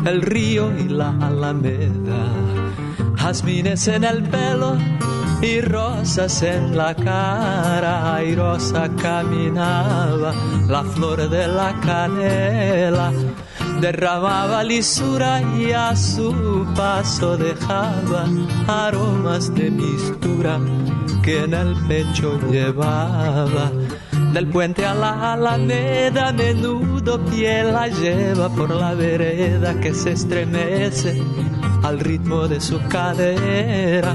el 0.07 0.23
río 0.23 0.77
y 0.77 0.89
la 0.89 1.11
alameda, 1.21 2.21
jazmines 3.15 3.87
en 3.87 4.03
el 4.03 4.25
pelo 4.25 4.77
y 5.43 5.61
rosas 5.61 6.43
en 6.43 6.77
la 6.77 6.95
cara, 6.95 8.15
airosa 8.15 8.89
caminaba 8.97 10.33
la 10.69 10.85
flor 10.85 11.29
de 11.29 11.49
la 11.49 11.75
canela, 11.81 13.13
derramaba 13.81 14.63
lisura 14.63 15.43
y 15.59 15.73
a 15.73 15.97
su 15.97 16.67
paso 16.77 17.37
dejaba 17.37 18.27
aromas 18.69 19.53
de 19.55 19.71
mistura 19.71 20.61
que 21.23 21.43
en 21.43 21.55
el 21.55 21.75
pecho 21.89 22.39
llevaba 22.49 23.73
del 24.33 24.49
puente 24.49 24.87
a 24.87 24.95
la 24.95 25.33
alameda, 25.33 26.33
menudo 26.33 27.23
pie 27.27 27.65
la 27.65 27.89
lleva 27.89 28.49
por 28.49 28.71
la 28.71 28.95
vereda 28.95 29.79
que 29.81 29.93
se 29.93 30.13
estremece 30.13 31.21
al 31.83 31.99
ritmo 32.01 32.49
de 32.49 32.61
su 32.61 32.81
cadera. 32.89 34.15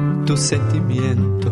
tu 0.25 0.37
sentimiento. 0.37 1.51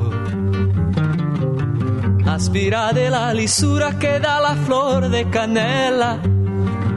Aspira 2.26 2.94
de 2.94 3.10
la 3.10 3.34
lisura 3.34 3.98
que 4.00 4.20
da 4.20 4.40
la 4.40 4.56
flor 4.56 5.10
de 5.10 5.30
canela, 5.30 6.20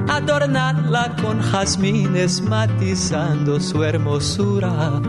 adornarla 0.08 1.16
con 1.22 1.40
jazmines 1.40 2.42
matizando 2.42 3.60
su 3.60 3.82
hermosura 3.82 5.00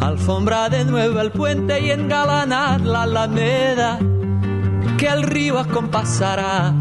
alfombra 0.00 0.68
de 0.68 0.84
nuevo 0.84 1.20
el 1.20 1.30
puente 1.30 1.80
y 1.80 1.90
engalanar 1.90 2.80
la 2.80 3.02
alameda, 3.02 3.98
que 4.98 5.06
el 5.06 5.22
río 5.22 5.58
acompasará 5.58 6.74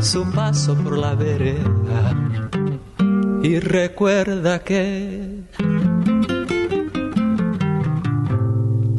su 0.00 0.30
paso 0.32 0.74
por 0.76 0.96
la 0.96 1.14
vereda. 1.14 2.14
Y 3.42 3.58
recuerda 3.58 4.60
que 4.60 5.35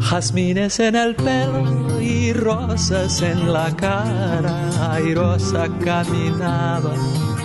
jazmines 0.10 0.80
en 0.80 0.96
el 0.96 1.16
pelo 1.16 2.02
y 2.02 2.32
rosas 2.34 3.22
en 3.22 3.52
la 3.52 3.76
cara, 3.76 4.94
airosa 4.94 5.68
caminaba 5.84 6.94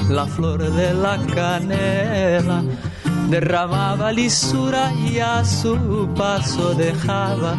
la 0.09 0.27
flor 0.27 0.71
de 0.71 0.95
la 0.95 1.19
canela 1.35 2.63
derramaba 3.33 4.13
lisura 4.13 4.93
y 4.93 5.19
a 5.19 5.45
su 5.45 6.09
paso 6.15 6.75
dejaba 6.75 7.57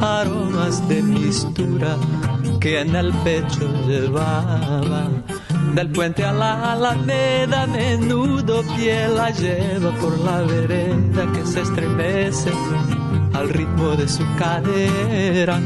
aromas 0.00 0.86
de 0.88 1.02
mistura 1.02 1.96
que 2.58 2.80
en 2.80 2.96
el 2.96 3.12
pecho 3.24 3.68
llevaba. 3.86 5.08
Del 5.74 5.90
puente 5.90 6.24
a 6.24 6.32
la 6.32 6.72
alameda, 6.72 7.66
menudo 7.66 8.62
pie 8.74 9.08
la 9.08 9.30
lleva 9.30 9.90
por 10.00 10.18
la 10.20 10.40
vereda 10.40 11.30
que 11.32 11.46
se 11.46 11.60
estremece 11.60 12.50
al 13.34 13.48
ritmo 13.48 13.96
de 13.96 14.08
su 14.08 14.24
cadera. 14.38 15.60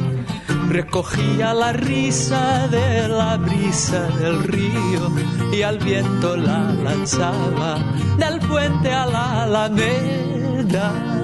recogía 0.68 1.54
la 1.54 1.72
risa 1.72 2.68
de 2.68 3.08
la 3.08 3.36
brisa 3.36 4.08
del 4.18 4.42
río 4.44 5.12
y 5.52 5.62
al 5.62 5.78
viento 5.78 6.36
la 6.36 6.72
lanzaba 6.72 7.78
del 8.18 8.40
puente 8.40 8.90
a 8.92 9.06
la 9.06 9.42
alameda. 9.44 11.14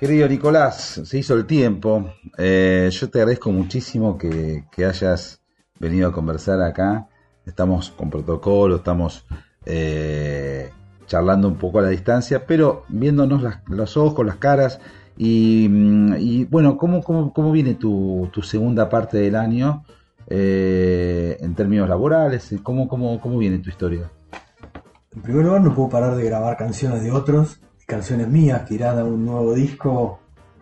Querido 0.00 0.26
Nicolás, 0.26 1.00
se 1.04 1.18
hizo 1.18 1.34
el 1.34 1.46
tiempo. 1.46 2.12
Eh, 2.36 2.90
yo 2.90 3.08
te 3.08 3.20
agradezco 3.20 3.52
muchísimo 3.52 4.18
que, 4.18 4.64
que 4.72 4.84
hayas 4.84 5.40
venido 5.78 6.08
a 6.08 6.12
conversar 6.12 6.60
acá. 6.60 7.06
Estamos 7.46 7.90
con 7.90 8.10
protocolo, 8.10 8.76
estamos 8.76 9.24
eh, 9.66 10.70
charlando 11.06 11.48
un 11.48 11.56
poco 11.56 11.78
a 11.78 11.82
la 11.82 11.88
distancia, 11.88 12.46
pero 12.46 12.84
viéndonos 12.88 13.42
las- 13.42 13.58
los 13.68 13.96
ojos, 13.96 14.24
las 14.24 14.36
caras. 14.36 14.80
Y, 15.16 15.68
mm, 15.68 16.14
bueno, 16.50 16.76
¿cómo, 16.76 17.02
cómo, 17.02 17.32
cómo 17.32 17.52
viene 17.52 17.74
tu, 17.74 18.28
segunda 18.42 18.88
parte 18.88 19.18
del 19.18 19.36
año 19.36 19.84
eh, 20.28 21.36
en 21.40 21.54
términos 21.54 21.88
laborales? 21.88 22.54
¿Cómo, 22.62 22.88
cómo, 22.88 23.20
¿Cómo 23.20 23.38
viene 23.38 23.58
tu 23.58 23.70
historia? 23.70 24.10
En 25.14 25.22
primer 25.22 25.44
lugar, 25.44 25.60
no 25.60 25.74
puedo 25.74 25.90
parar 25.90 26.16
de 26.16 26.24
grabar 26.24 26.56
canciones 26.56 27.02
de 27.02 27.12
otros 27.12 27.60
canciones 27.86 28.28
mías 28.28 28.62
que 28.66 28.82
a 28.82 29.04
un 29.04 29.26
nuevo 29.26 29.52
disco 29.52 30.20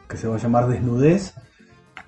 que 0.09 0.17
se 0.17 0.27
va 0.27 0.35
a 0.37 0.39
llamar 0.39 0.67
Desnudez. 0.67 1.35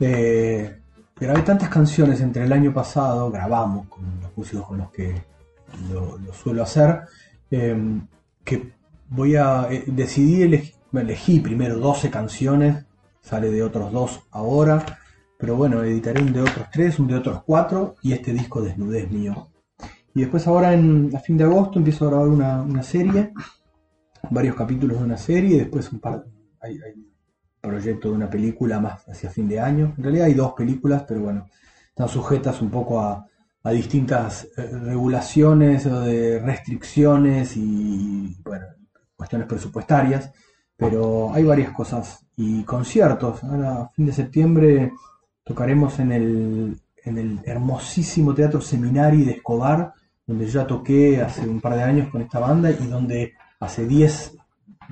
Eh, 0.01 0.82
grabé 1.23 1.43
tantas 1.43 1.69
canciones 1.69 2.21
entre 2.21 2.45
el 2.45 2.53
año 2.53 2.75
pasado, 2.75 3.31
grabamos 3.31 3.87
con 3.87 4.03
los 4.21 4.37
músicos 4.37 4.67
con 4.67 4.79
los 4.79 4.91
que 4.91 5.23
lo, 5.93 6.19
lo 6.19 6.33
suelo 6.33 6.65
hacer, 6.65 7.03
eh, 7.51 7.77
que 8.45 8.73
voy 9.09 9.37
a. 9.37 9.69
eh, 9.71 9.85
decidí 9.87 10.43
elegir, 10.43 10.75
elegí 10.93 11.39
primero 11.39 11.79
12 11.79 12.11
canciones, 12.11 12.85
sale 13.21 13.51
de 13.51 13.63
otros 13.63 13.93
dos 13.93 14.21
ahora, 14.33 14.85
pero 15.39 15.57
bueno, 15.57 15.83
editaré 15.85 16.21
un 16.23 16.33
de 16.33 16.41
otros 16.41 16.67
tres, 16.73 16.99
un 16.99 17.07
de 17.07 17.15
otros 17.15 17.43
cuatro 17.45 17.95
y 18.03 18.13
este 18.13 18.33
disco 18.33 18.61
Desnudez 18.61 19.11
mío. 19.11 19.49
Y 20.15 20.21
después 20.21 20.47
ahora 20.49 20.75
en, 20.75 21.15
a 21.15 21.21
fin 21.21 21.37
de 21.37 21.45
agosto 21.45 21.79
empiezo 21.79 22.05
a 22.05 22.11
grabar 22.11 22.29
una, 22.29 22.63
una 22.63 22.83
serie, 22.83 23.33
varios 24.31 24.57
capítulos 24.57 24.99
de 24.99 25.05
una 25.05 25.17
serie, 25.17 25.57
y 25.57 25.59
después 25.61 25.91
un 25.93 26.01
par, 26.01 26.25
hay, 26.61 26.79
proyecto 27.63 28.09
de 28.09 28.17
una 28.17 28.29
película 28.29 28.81
más 28.81 29.09
hacia 29.09 29.31
fin 29.31 29.49
de 29.49 29.61
año. 29.61 29.95
En 29.97 30.03
realidad 30.03 30.27
hay 30.27 30.35
dos 30.35 30.53
películas, 30.53 31.05
pero 31.07 31.21
bueno, 31.21 31.47
están 31.89 32.09
sujetas 32.09 32.61
un 32.61 32.71
poco 32.71 33.01
a, 33.01 33.27
distintas 33.71 34.49
eh, 34.57 34.67
regulaciones 34.67 35.87
o 35.87 36.01
de 36.01 36.41
restricciones 36.41 37.57
y 37.57 38.37
bueno, 38.43 38.67
cuestiones 39.15 39.47
presupuestarias, 39.47 40.33
pero 40.77 41.33
hay 41.33 41.45
varias 41.45 41.71
cosas 41.71 42.27
y 42.37 42.65
conciertos. 42.65 43.45
Ahora 43.45 43.89
fin 43.95 44.07
de 44.07 44.13
septiembre 44.13 44.93
tocaremos 45.45 46.01
en 46.01 46.11
el, 46.11 46.81
en 47.05 47.19
el 47.19 47.41
hermosísimo 47.45 48.35
Teatro 48.35 48.61
Seminari 48.61 49.23
de 49.23 49.33
Escobar, 49.35 49.93
donde 50.27 50.49
ya 50.49 50.67
toqué 50.67 51.23
hace 51.23 51.49
un 51.49 51.61
par 51.61 51.77
de 51.77 51.85
años 51.85 52.09
con 52.11 52.21
esta 52.21 52.41
banda 52.41 52.69
y 52.69 52.87
donde 52.89 53.35
hace 53.61 53.87
10, 53.87 54.39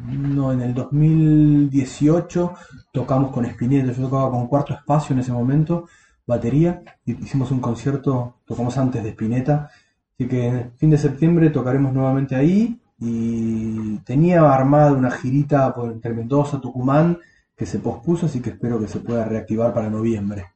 no, 0.07 0.53
en 0.53 0.61
el 0.63 0.75
2018 0.75 2.55
tocamos 2.93 3.33
con 3.33 3.45
Spinetta, 3.45 3.93
yo 3.93 4.03
tocaba 4.05 4.31
con 4.31 4.47
Cuarto 4.47 4.75
Espacio 4.75 5.13
en 5.15 5.21
ese 5.21 5.33
momento, 5.33 5.89
batería, 6.27 6.83
y 7.05 7.13
hicimos 7.13 7.51
un 7.51 7.61
concierto, 7.61 8.37
tocamos 8.45 8.77
antes 8.79 9.03
de 9.03 9.11
Spinetta, 9.11 9.71
así 10.15 10.29
que 10.29 10.47
en 10.47 10.73
fin 10.77 10.91
de 10.91 10.99
septiembre 10.99 11.51
tocaremos 11.51 11.93
nuevamente 11.93 12.35
ahí 12.35 12.81
y 12.99 13.99
tenía 13.99 14.53
armada 14.53 14.93
una 14.93 15.11
girita 15.11 15.75
por 15.75 15.91
entre 15.91 16.13
Mendoza, 16.13 16.61
Tucumán, 16.61 17.19
que 17.57 17.67
se 17.67 17.79
pospuso, 17.79 18.27
así 18.27 18.41
que 18.41 18.51
espero 18.51 18.81
que 18.81 18.89
se 18.89 19.01
pueda 19.01 19.25
reactivar 19.25 19.73
para 19.73 19.91
noviembre. 19.91 20.47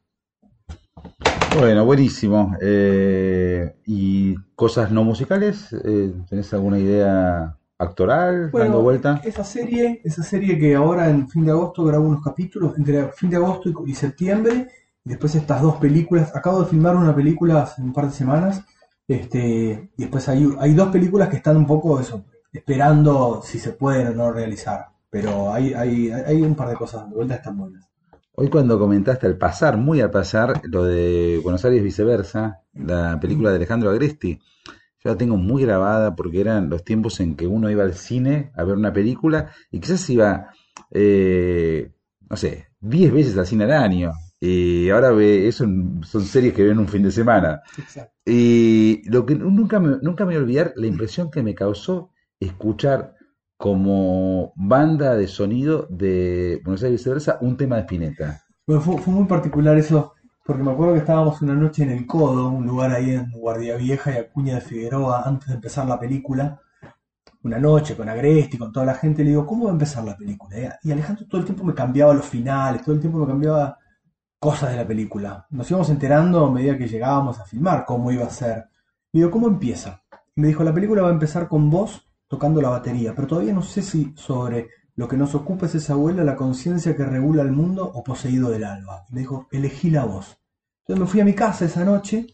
Bueno, 1.59 1.85
buenísimo. 1.85 2.57
Eh, 2.61 3.77
¿Y 3.87 4.35
cosas 4.57 4.91
no 4.91 5.05
musicales? 5.05 5.73
Eh, 5.85 6.13
¿Tenés 6.29 6.53
alguna 6.53 6.79
idea 6.79 7.57
actoral 7.79 8.51
Bueno, 8.51 8.67
dando 8.67 8.83
vuelta? 8.83 9.21
esa 9.25 9.45
serie, 9.45 10.01
esa 10.05 10.23
serie 10.23 10.59
que 10.59 10.75
ahora 10.75 11.09
en 11.11 11.29
fin 11.29 11.45
de 11.45 11.51
agosto 11.53 11.85
grabo 11.85 12.07
unos 12.07 12.23
capítulos, 12.23 12.77
entre 12.79 13.09
fin 13.13 13.31
de 13.31 13.37
agosto 13.37 13.69
y, 13.69 13.91
y 13.91 13.95
septiembre, 13.95 14.69
y 15.05 15.11
después 15.11 15.35
estas 15.35 15.61
dos 15.61 15.77
películas, 15.77 16.35
acabo 16.35 16.61
de 16.61 16.67
filmar 16.67 16.97
una 16.97 17.15
película 17.15 17.63
hace 17.63 17.83
un 17.83 17.93
par 17.93 18.07
de 18.07 18.13
semanas, 18.13 18.65
este, 19.07 19.91
y 19.97 20.03
después 20.03 20.29
hay, 20.29 20.49
hay 20.59 20.75
dos 20.75 20.89
películas 20.89 21.29
que 21.29 21.37
están 21.37 21.57
un 21.57 21.67
poco 21.67 22.01
eso, 22.01 22.25
esperando 22.53 23.43
si 23.43 23.59
se 23.59 23.73
pueden 23.73 24.09
o 24.09 24.15
no 24.15 24.33
realizar, 24.33 24.87
pero 25.11 25.53
hay, 25.53 25.75
hay, 25.75 26.11
hay 26.11 26.41
un 26.43 26.55
par 26.55 26.69
de 26.69 26.77
cosas 26.77 27.03
dando 27.03 27.17
vuelta, 27.17 27.35
están 27.35 27.59
buenas. 27.59 27.85
Hoy 28.37 28.49
cuando 28.49 28.79
comentaste 28.79 29.27
al 29.27 29.37
pasar, 29.37 29.77
muy 29.77 30.01
al 30.01 30.11
pasar, 30.11 30.61
lo 30.65 30.85
de 30.85 31.41
Buenos 31.43 31.65
Aires 31.65 31.83
viceversa, 31.85 32.63
la 32.73 33.21
película 33.21 33.51
de 33.51 33.57
Alejandro 33.57 33.91
Agresti, 33.91 34.41
yo 35.05 35.11
la 35.11 35.19
tengo 35.19 35.37
muy 35.37 35.63
grabada 35.63 36.17
porque 36.17 36.41
eran 36.41 36.71
los 36.71 36.83
tiempos 36.83 37.21
en 37.21 37.37
que 37.37 37.47
uno 37.47 37.71
iba 37.71 37.85
al 37.85 37.95
cine 37.95 38.51
a 38.57 38.65
ver 38.65 38.77
una 38.77 38.93
película 38.93 39.51
y 39.71 39.79
quizás 39.79 40.09
iba, 40.09 40.49
eh, 40.91 41.93
no 42.31 42.37
sé, 42.37 42.69
10 42.81 43.13
veces 43.13 43.37
al 43.37 43.47
cine 43.47 43.65
al 43.65 43.73
año. 43.73 44.13
Y 44.41 44.89
ahora 44.91 45.11
ve, 45.11 45.47
eso 45.47 45.67
son 46.03 46.25
series 46.25 46.55
que 46.55 46.65
ven 46.65 46.79
un 46.79 46.89
fin 46.89 47.03
de 47.03 47.11
semana. 47.11 47.63
Y 48.25 49.03
lo 49.09 49.27
que 49.27 49.35
nunca 49.35 49.79
me, 49.79 49.99
nunca 50.01 50.25
me 50.25 50.33
voy 50.33 50.37
a 50.37 50.45
olvidar, 50.45 50.73
la 50.77 50.87
impresión 50.87 51.31
que 51.31 51.43
me 51.43 51.55
causó 51.55 52.11
escuchar 52.41 53.15
como 53.57 54.53
banda 54.57 55.17
de 55.17 55.29
sonido 55.29 55.87
de 55.91 56.61
Buenos 56.65 56.83
Aires 56.83 57.01
viceversa 57.01 57.39
un 57.41 57.57
tema 57.57 57.77
de 57.77 57.83
Spinetta. 57.83 58.43
Bueno, 58.67 58.83
fue, 58.83 58.99
fue 58.99 59.13
muy 59.15 59.27
particular 59.27 59.77
eso, 59.77 60.15
porque 60.45 60.63
me 60.63 60.73
acuerdo 60.73 60.93
que 60.93 61.01
estábamos 61.01 61.41
una 61.41 61.55
noche 61.55 61.85
en 61.85 61.91
el 61.91 62.07
Codo, 62.07 62.49
un 62.49 62.67
lugar 62.67 62.93
ahí 62.93 63.13
en 63.13 63.31
Guardia 63.31 63.77
Vieja 63.77 64.13
y 64.13 64.19
Acuña 64.19 64.57
de 64.57 64.61
Figueroa, 64.61 65.23
antes 65.25 65.49
de 65.49 65.55
empezar 65.55 65.87
la 65.87 65.99
película. 65.99 66.61
Una 67.43 67.59
noche 67.59 67.97
con 67.97 68.09
Agresti, 68.09 68.59
con 68.59 68.71
toda 68.71 68.85
la 68.85 68.95
gente, 68.95 69.25
le 69.25 69.31
digo, 69.31 69.47
¿cómo 69.47 69.65
va 69.65 69.71
a 69.71 69.73
empezar 69.73 70.05
la 70.05 70.17
película? 70.17 70.79
Y 70.83 70.93
Alejandro 70.93 71.27
todo 71.27 71.41
el 71.41 71.47
tiempo 71.47 71.65
me 71.65 71.75
cambiaba 71.75 72.13
los 72.13 72.27
finales, 72.27 72.83
todo 72.83 72.95
el 72.95 73.01
tiempo 73.01 73.19
me 73.19 73.27
cambiaba 73.27 73.79
cosas 74.39 74.71
de 74.71 74.77
la 74.77 74.87
película. 74.87 75.47
Nos 75.49 75.71
íbamos 75.71 75.89
enterando 75.89 76.45
a 76.45 76.51
medida 76.51 76.77
que 76.77 76.89
llegábamos 76.89 77.41
a 77.41 77.47
filmar 77.47 77.87
cómo 77.87 78.13
iba 78.13 78.27
a 78.27 78.31
ser. 78.31 78.69
Le 79.13 79.21
digo, 79.21 79.31
¿cómo 79.31 79.49
empieza? 79.49 80.03
Y 80.37 80.43
me 80.43 80.49
dijo, 80.49 80.63
la 80.63 80.75
película 80.75 81.01
va 81.01 81.09
a 81.09 81.13
empezar 81.13 81.49
con 81.49 81.71
vos 81.71 82.07
tocando 82.29 82.61
la 82.61 82.69
batería, 82.69 83.15
pero 83.15 83.29
todavía 83.29 83.55
no 83.55 83.63
sé 83.63 83.81
si 83.81 84.13
sobre 84.15 84.69
lo 84.97 85.09
que 85.09 85.17
nos 85.17 85.35
ocupa 85.35 85.67
es 85.67 85.75
esa 85.75 85.95
abuela, 85.95 86.23
la 86.25 86.37
conciencia 86.37 86.97
que 86.97 87.05
regula 87.05 87.43
el 87.43 87.53
mundo 87.53 87.85
o 87.93 88.05
poseído 88.05 88.51
del 88.51 88.65
alba. 88.65 89.05
Y 89.11 89.15
me 89.15 89.21
dijo, 89.21 89.49
elegí 89.51 89.91
la 89.91 90.05
voz. 90.05 90.39
Entonces 90.81 91.01
me 91.01 91.11
fui 91.11 91.21
a 91.21 91.25
mi 91.25 91.35
casa 91.35 91.65
esa 91.65 91.85
noche 91.85 92.27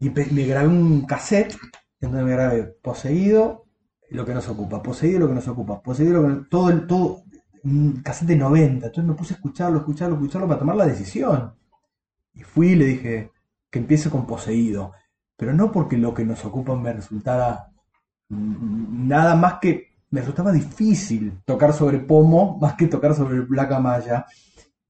y 0.00 0.10
me 0.10 0.44
grabé 0.46 0.68
un 0.68 1.04
cassette 1.06 1.56
en 2.00 2.10
donde 2.12 2.24
me 2.24 2.32
grabé 2.32 2.62
poseído, 2.64 3.64
lo 4.10 4.24
que 4.24 4.32
nos 4.32 4.48
ocupa, 4.48 4.82
poseído 4.82 5.18
lo 5.20 5.28
que 5.28 5.34
nos 5.34 5.48
ocupa, 5.48 5.82
poseído 5.82 6.14
lo 6.14 6.22
que 6.22 6.28
nos- 6.34 6.48
todo 6.48 6.70
el 6.70 6.86
todo 6.86 7.22
un 7.64 8.00
cassette 8.02 8.28
de 8.28 8.36
90. 8.36 8.86
Entonces 8.86 9.04
me 9.04 9.14
puse 9.14 9.34
a 9.34 9.36
escucharlo, 9.36 9.78
escucharlo, 9.78 10.14
escucharlo 10.14 10.46
para 10.48 10.60
tomar 10.60 10.76
la 10.76 10.86
decisión. 10.86 11.54
Y 12.32 12.42
fui 12.44 12.68
y 12.68 12.76
le 12.76 12.84
dije 12.86 13.32
que 13.70 13.78
empiece 13.80 14.08
con 14.08 14.26
poseído, 14.26 14.92
pero 15.36 15.52
no 15.52 15.70
porque 15.72 15.98
lo 15.98 16.14
que 16.14 16.24
nos 16.24 16.44
ocupa 16.44 16.74
me 16.76 16.92
resultara 16.92 17.70
nada 18.28 19.34
más 19.34 19.54
que 19.60 19.87
me 20.10 20.20
resultaba 20.20 20.52
difícil 20.52 21.40
tocar 21.44 21.72
sobre 21.72 21.98
pomo 21.98 22.58
más 22.60 22.74
que 22.74 22.86
tocar 22.86 23.14
sobre 23.14 23.42
placa 23.42 23.78
maya 23.80 24.26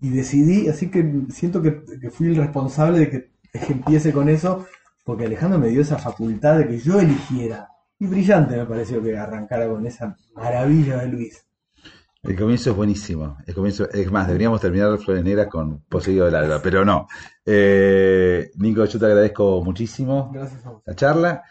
y 0.01 0.11
decidí, 0.11 0.69
así 0.69 0.91
que 0.91 1.25
siento 1.31 1.61
que, 1.61 1.83
que 2.01 2.11
fui 2.11 2.29
el 2.29 2.37
responsable 2.37 3.01
de 3.01 3.11
que, 3.11 3.31
empiece 3.73 4.13
con 4.13 4.29
eso, 4.29 4.67
porque 5.05 5.25
Alejandro 5.25 5.59
me 5.59 5.69
dio 5.69 5.81
esa 5.81 5.99
facultad 5.99 6.59
de 6.59 6.69
que 6.69 6.79
yo 6.79 7.01
eligiera. 7.01 7.69
Y 7.99 8.07
brillante 8.07 8.57
me 8.57 8.67
pareció 8.67 9.03
que 9.03 9.17
arrancara 9.17 9.69
con 9.69 9.85
esa 9.85 10.17
maravilla 10.35 10.99
de 10.99 11.09
Luis. 11.09 11.45
El 12.23 12.37
comienzo 12.37 12.71
es 12.71 12.77
buenísimo. 12.77 13.39
El 13.47 13.55
comienzo, 13.55 13.89
es 13.91 14.11
más, 14.13 14.27
deberíamos 14.27 14.61
terminar 14.61 14.97
Flores 14.99 15.25
Negras 15.25 15.49
con 15.49 15.81
Poseído 15.81 16.27
del 16.27 16.35
Alba, 16.37 16.61
pero 16.63 16.85
no. 16.85 17.09
Eh, 17.45 18.51
Nico, 18.57 18.85
yo 18.85 18.99
te 18.99 19.07
agradezco 19.07 19.65
muchísimo 19.65 20.31
Gracias 20.33 20.65
a 20.67 20.75
la 20.85 20.95
charla. 20.95 21.43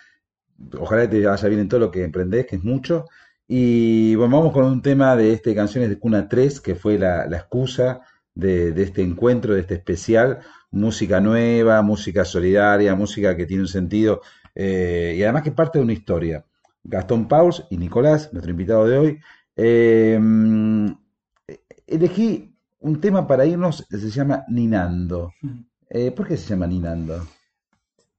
Ojalá 0.80 1.10
te 1.10 1.26
vaya 1.26 1.48
bien 1.50 1.62
en 1.62 1.68
todo 1.68 1.80
lo 1.82 1.92
que 1.92 2.04
emprendés, 2.04 2.46
que 2.46 2.58
es 2.58 2.64
mucho. 2.64 3.06
Y 3.48 4.16
bueno, 4.16 4.38
vamos 4.38 4.54
con 4.54 4.66
un 4.66 4.82
tema 4.82 5.16
de 5.16 5.34
este 5.34 5.56
Canciones 5.56 5.90
de 5.90 6.00
Cuna 6.00 6.28
3, 6.28 6.60
que 6.60 6.76
fue 6.76 6.98
la, 6.98 7.28
la 7.28 7.38
excusa 7.38 8.02
de, 8.36 8.72
de 8.72 8.84
este 8.84 9.02
encuentro, 9.02 9.54
de 9.54 9.62
este 9.62 9.76
especial. 9.76 10.40
Música 10.70 11.22
nueva, 11.22 11.82
música 11.82 12.26
solidaria, 12.26 12.94
música 12.94 13.38
que 13.38 13.46
tiene 13.46 13.64
un 13.64 13.70
sentido 13.70 14.22
eh, 14.60 15.14
y 15.16 15.22
además 15.22 15.44
que 15.44 15.52
parte 15.52 15.78
de 15.78 15.84
una 15.84 15.94
historia. 15.94 16.44
Gastón 16.84 17.28
Pauls 17.28 17.64
y 17.70 17.78
Nicolás, 17.78 18.34
nuestro 18.34 18.50
invitado 18.50 18.88
de 18.88 18.98
hoy, 18.98 19.20
eh, 19.56 20.20
elegí 21.86 22.56
un 22.80 23.00
tema 23.00 23.28
para 23.28 23.46
irnos, 23.46 23.86
se 23.88 24.10
llama 24.10 24.46
Ninando. 24.48 25.32
Eh, 25.90 26.10
¿Por 26.12 26.28
qué 26.28 26.38
se 26.38 26.50
llama 26.50 26.66
Ninando? 26.66 27.28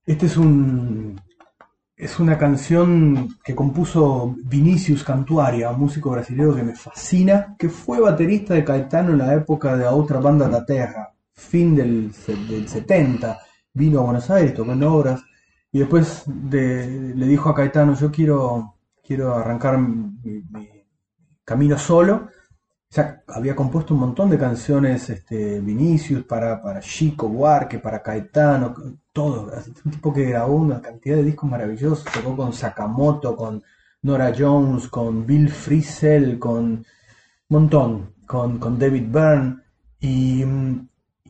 Este 0.07 0.27
es 0.27 0.37
un, 0.37 1.21
es 1.99 2.19
una 2.21 2.39
canción 2.39 3.37
que 3.45 3.55
compuso 3.55 4.37
Vinicius 4.45 5.03
Cantuaria, 5.05 5.71
un 5.71 5.81
músico 5.81 6.11
brasileño 6.11 6.55
que 6.55 6.63
me 6.63 6.75
fascina, 6.77 7.57
que 7.59 7.69
fue 7.69 8.01
baterista 8.01 8.55
de 8.55 8.65
Caetano 8.65 9.11
en 9.11 9.19
la 9.19 9.35
época 9.35 9.77
de 9.77 9.85
la 9.85 9.93
otra 9.93 10.21
banda 10.21 10.49
da 10.49 10.65
Terra, 10.65 11.13
fin 11.33 11.75
del, 11.75 12.13
del 12.49 12.69
70. 12.69 13.39
Vino 13.75 14.01
a 14.01 14.05
Buenos 14.05 14.31
Aires, 14.31 14.55
tocó 14.55 14.73
en 14.73 14.83
obras 14.85 15.23
y 15.73 15.81
después 15.81 16.23
de- 16.27 17.13
le 17.15 17.27
dijo 17.27 17.49
a 17.51 17.55
Caetano, 17.55 17.95
yo 17.95 18.11
quiero, 18.11 18.75
quiero 19.05 19.35
arrancar 19.35 19.79
mi 19.79 20.43
camino 21.45 21.79
solo. 21.79 22.29
Ya 22.91 23.23
había 23.29 23.55
compuesto 23.55 23.93
un 23.93 24.01
montón 24.01 24.31
de 24.31 24.39
canciones 24.39 25.11
este, 25.11 25.61
Vinicius 25.61 26.25
para, 26.25 26.63
para 26.63 26.81
Chico 26.81 27.29
Buarque, 27.29 27.79
para 27.79 28.03
Caetano, 28.03 28.75
todo. 29.13 29.53
Un 29.85 29.91
tipo 29.91 30.13
que 30.13 30.25
grabó 30.25 30.57
una 30.57 30.81
cantidad 30.81 31.17
de 31.17 31.25
discos 31.25 31.51
maravillosos. 31.51 32.05
Tocó 32.05 32.35
con 32.35 32.53
Sakamoto, 32.55 33.37
con 33.37 33.63
Nora 34.03 34.33
Jones, 34.37 34.89
con 34.89 35.27
Bill 35.27 35.51
Frisell, 35.51 36.39
con 36.39 36.85
montón, 37.51 38.15
con, 38.27 38.59
con 38.59 38.79
David 38.79 39.09
Byrne. 39.11 39.57
Y, 40.01 40.45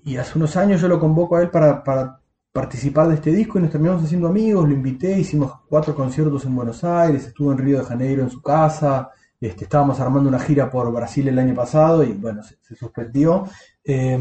y 0.05 0.17
hace 0.17 0.39
unos 0.39 0.57
años 0.57 0.81
yo 0.81 0.87
lo 0.87 1.01
convoco 1.01 1.37
a 1.37 1.43
él 1.43 1.51
para, 1.51 1.83
para 1.83 2.21
participar 2.53 3.09
de 3.09 3.15
este 3.15 3.33
disco 3.33 3.59
y 3.59 3.63
nos 3.63 3.73
terminamos 3.73 4.05
haciendo 4.05 4.29
amigos. 4.29 4.69
Lo 4.69 4.75
invité, 4.75 5.19
hicimos 5.19 5.53
cuatro 5.69 5.93
conciertos 5.97 6.45
en 6.45 6.55
Buenos 6.55 6.85
Aires, 6.85 7.27
estuvo 7.27 7.51
en 7.51 7.59
Río 7.59 7.79
de 7.81 7.85
Janeiro 7.85 8.23
en 8.23 8.31
su 8.31 8.41
casa. 8.41 9.11
Este, 9.41 9.65
estábamos 9.65 10.01
armando 10.01 10.29
una 10.29 10.39
gira 10.41 10.69
por 10.71 10.93
Brasil 10.93 11.29
el 11.29 11.39
año 11.39 11.55
pasado 11.55 12.03
y 12.03 12.13
bueno, 12.13 12.43
se, 12.43 12.57
se 12.61 12.75
suspendió. 12.75 13.45
Eh, 13.85 14.19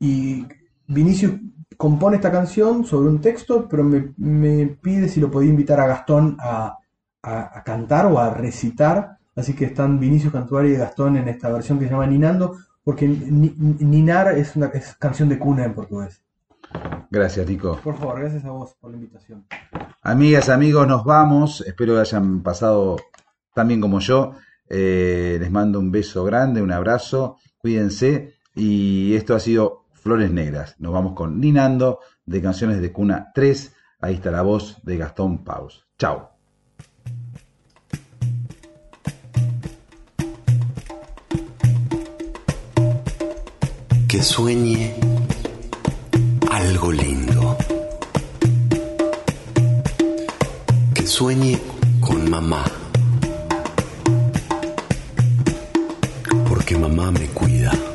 y 0.00 0.46
Vinicius 0.86 1.32
compone 1.76 2.16
esta 2.16 2.30
canción 2.30 2.84
sobre 2.84 3.08
un 3.08 3.20
texto, 3.20 3.66
pero 3.68 3.82
me, 3.84 4.12
me 4.16 4.66
pide 4.66 5.08
si 5.08 5.20
lo 5.20 5.30
podía 5.30 5.50
invitar 5.50 5.80
a 5.80 5.86
Gastón 5.86 6.36
a, 6.40 6.76
a- 7.22 7.58
a 7.58 7.62
cantar 7.64 8.06
o 8.06 8.18
a 8.18 8.30
recitar. 8.30 9.18
Así 9.34 9.54
que 9.54 9.66
están 9.66 9.98
Vinicius 10.00 10.32
Cantuaria 10.32 10.72
y 10.72 10.76
Gastón 10.76 11.16
en 11.16 11.28
esta 11.28 11.50
versión 11.50 11.78
que 11.78 11.84
se 11.86 11.90
llama 11.90 12.06
Ninando, 12.06 12.56
porque 12.84 13.06
ni- 13.08 13.54
ni- 13.58 13.84
Ninar 13.84 14.28
es 14.38 14.54
una 14.56 14.66
es 14.68 14.94
canción 14.94 15.28
de 15.28 15.38
cuna 15.38 15.64
en 15.64 15.74
portugués. 15.74 16.22
Gracias, 17.10 17.46
Nico. 17.48 17.78
Por 17.82 17.96
favor, 17.98 18.20
gracias 18.20 18.44
a 18.44 18.50
vos 18.50 18.74
por 18.80 18.90
la 18.90 18.96
invitación. 18.96 19.44
Amigas, 20.02 20.48
amigos, 20.48 20.86
nos 20.86 21.04
vamos. 21.04 21.62
Espero 21.66 21.94
que 21.94 22.00
hayan 22.00 22.42
pasado 22.42 22.96
tan 23.56 23.68
bien 23.68 23.80
como 23.80 24.00
yo. 24.00 24.34
Eh, 24.68 25.38
les 25.40 25.50
mando 25.50 25.78
un 25.78 25.90
beso 25.90 26.24
grande, 26.24 26.60
un 26.60 26.72
abrazo. 26.72 27.38
Cuídense. 27.56 28.34
Y 28.54 29.14
esto 29.14 29.34
ha 29.34 29.40
sido 29.40 29.86
Flores 29.94 30.30
Negras. 30.30 30.76
Nos 30.78 30.92
vamos 30.92 31.14
con 31.14 31.40
Ninando 31.40 32.00
de 32.26 32.42
Canciones 32.42 32.82
de 32.82 32.92
Cuna 32.92 33.32
3. 33.34 33.74
Ahí 34.00 34.14
está 34.16 34.30
la 34.30 34.42
voz 34.42 34.76
de 34.84 34.98
Gastón 34.98 35.42
Paus. 35.42 35.86
Chao. 35.98 36.32
que 44.06 44.22
sueñe 44.22 44.94
algo 46.50 46.92
lindo. 46.92 47.56
Que 50.94 51.06
sueñe 51.06 51.58
con 52.00 52.30
mamá. 52.30 52.64
Porque 56.66 56.80
mamá 56.80 57.12
me 57.12 57.28
cuida. 57.28 57.85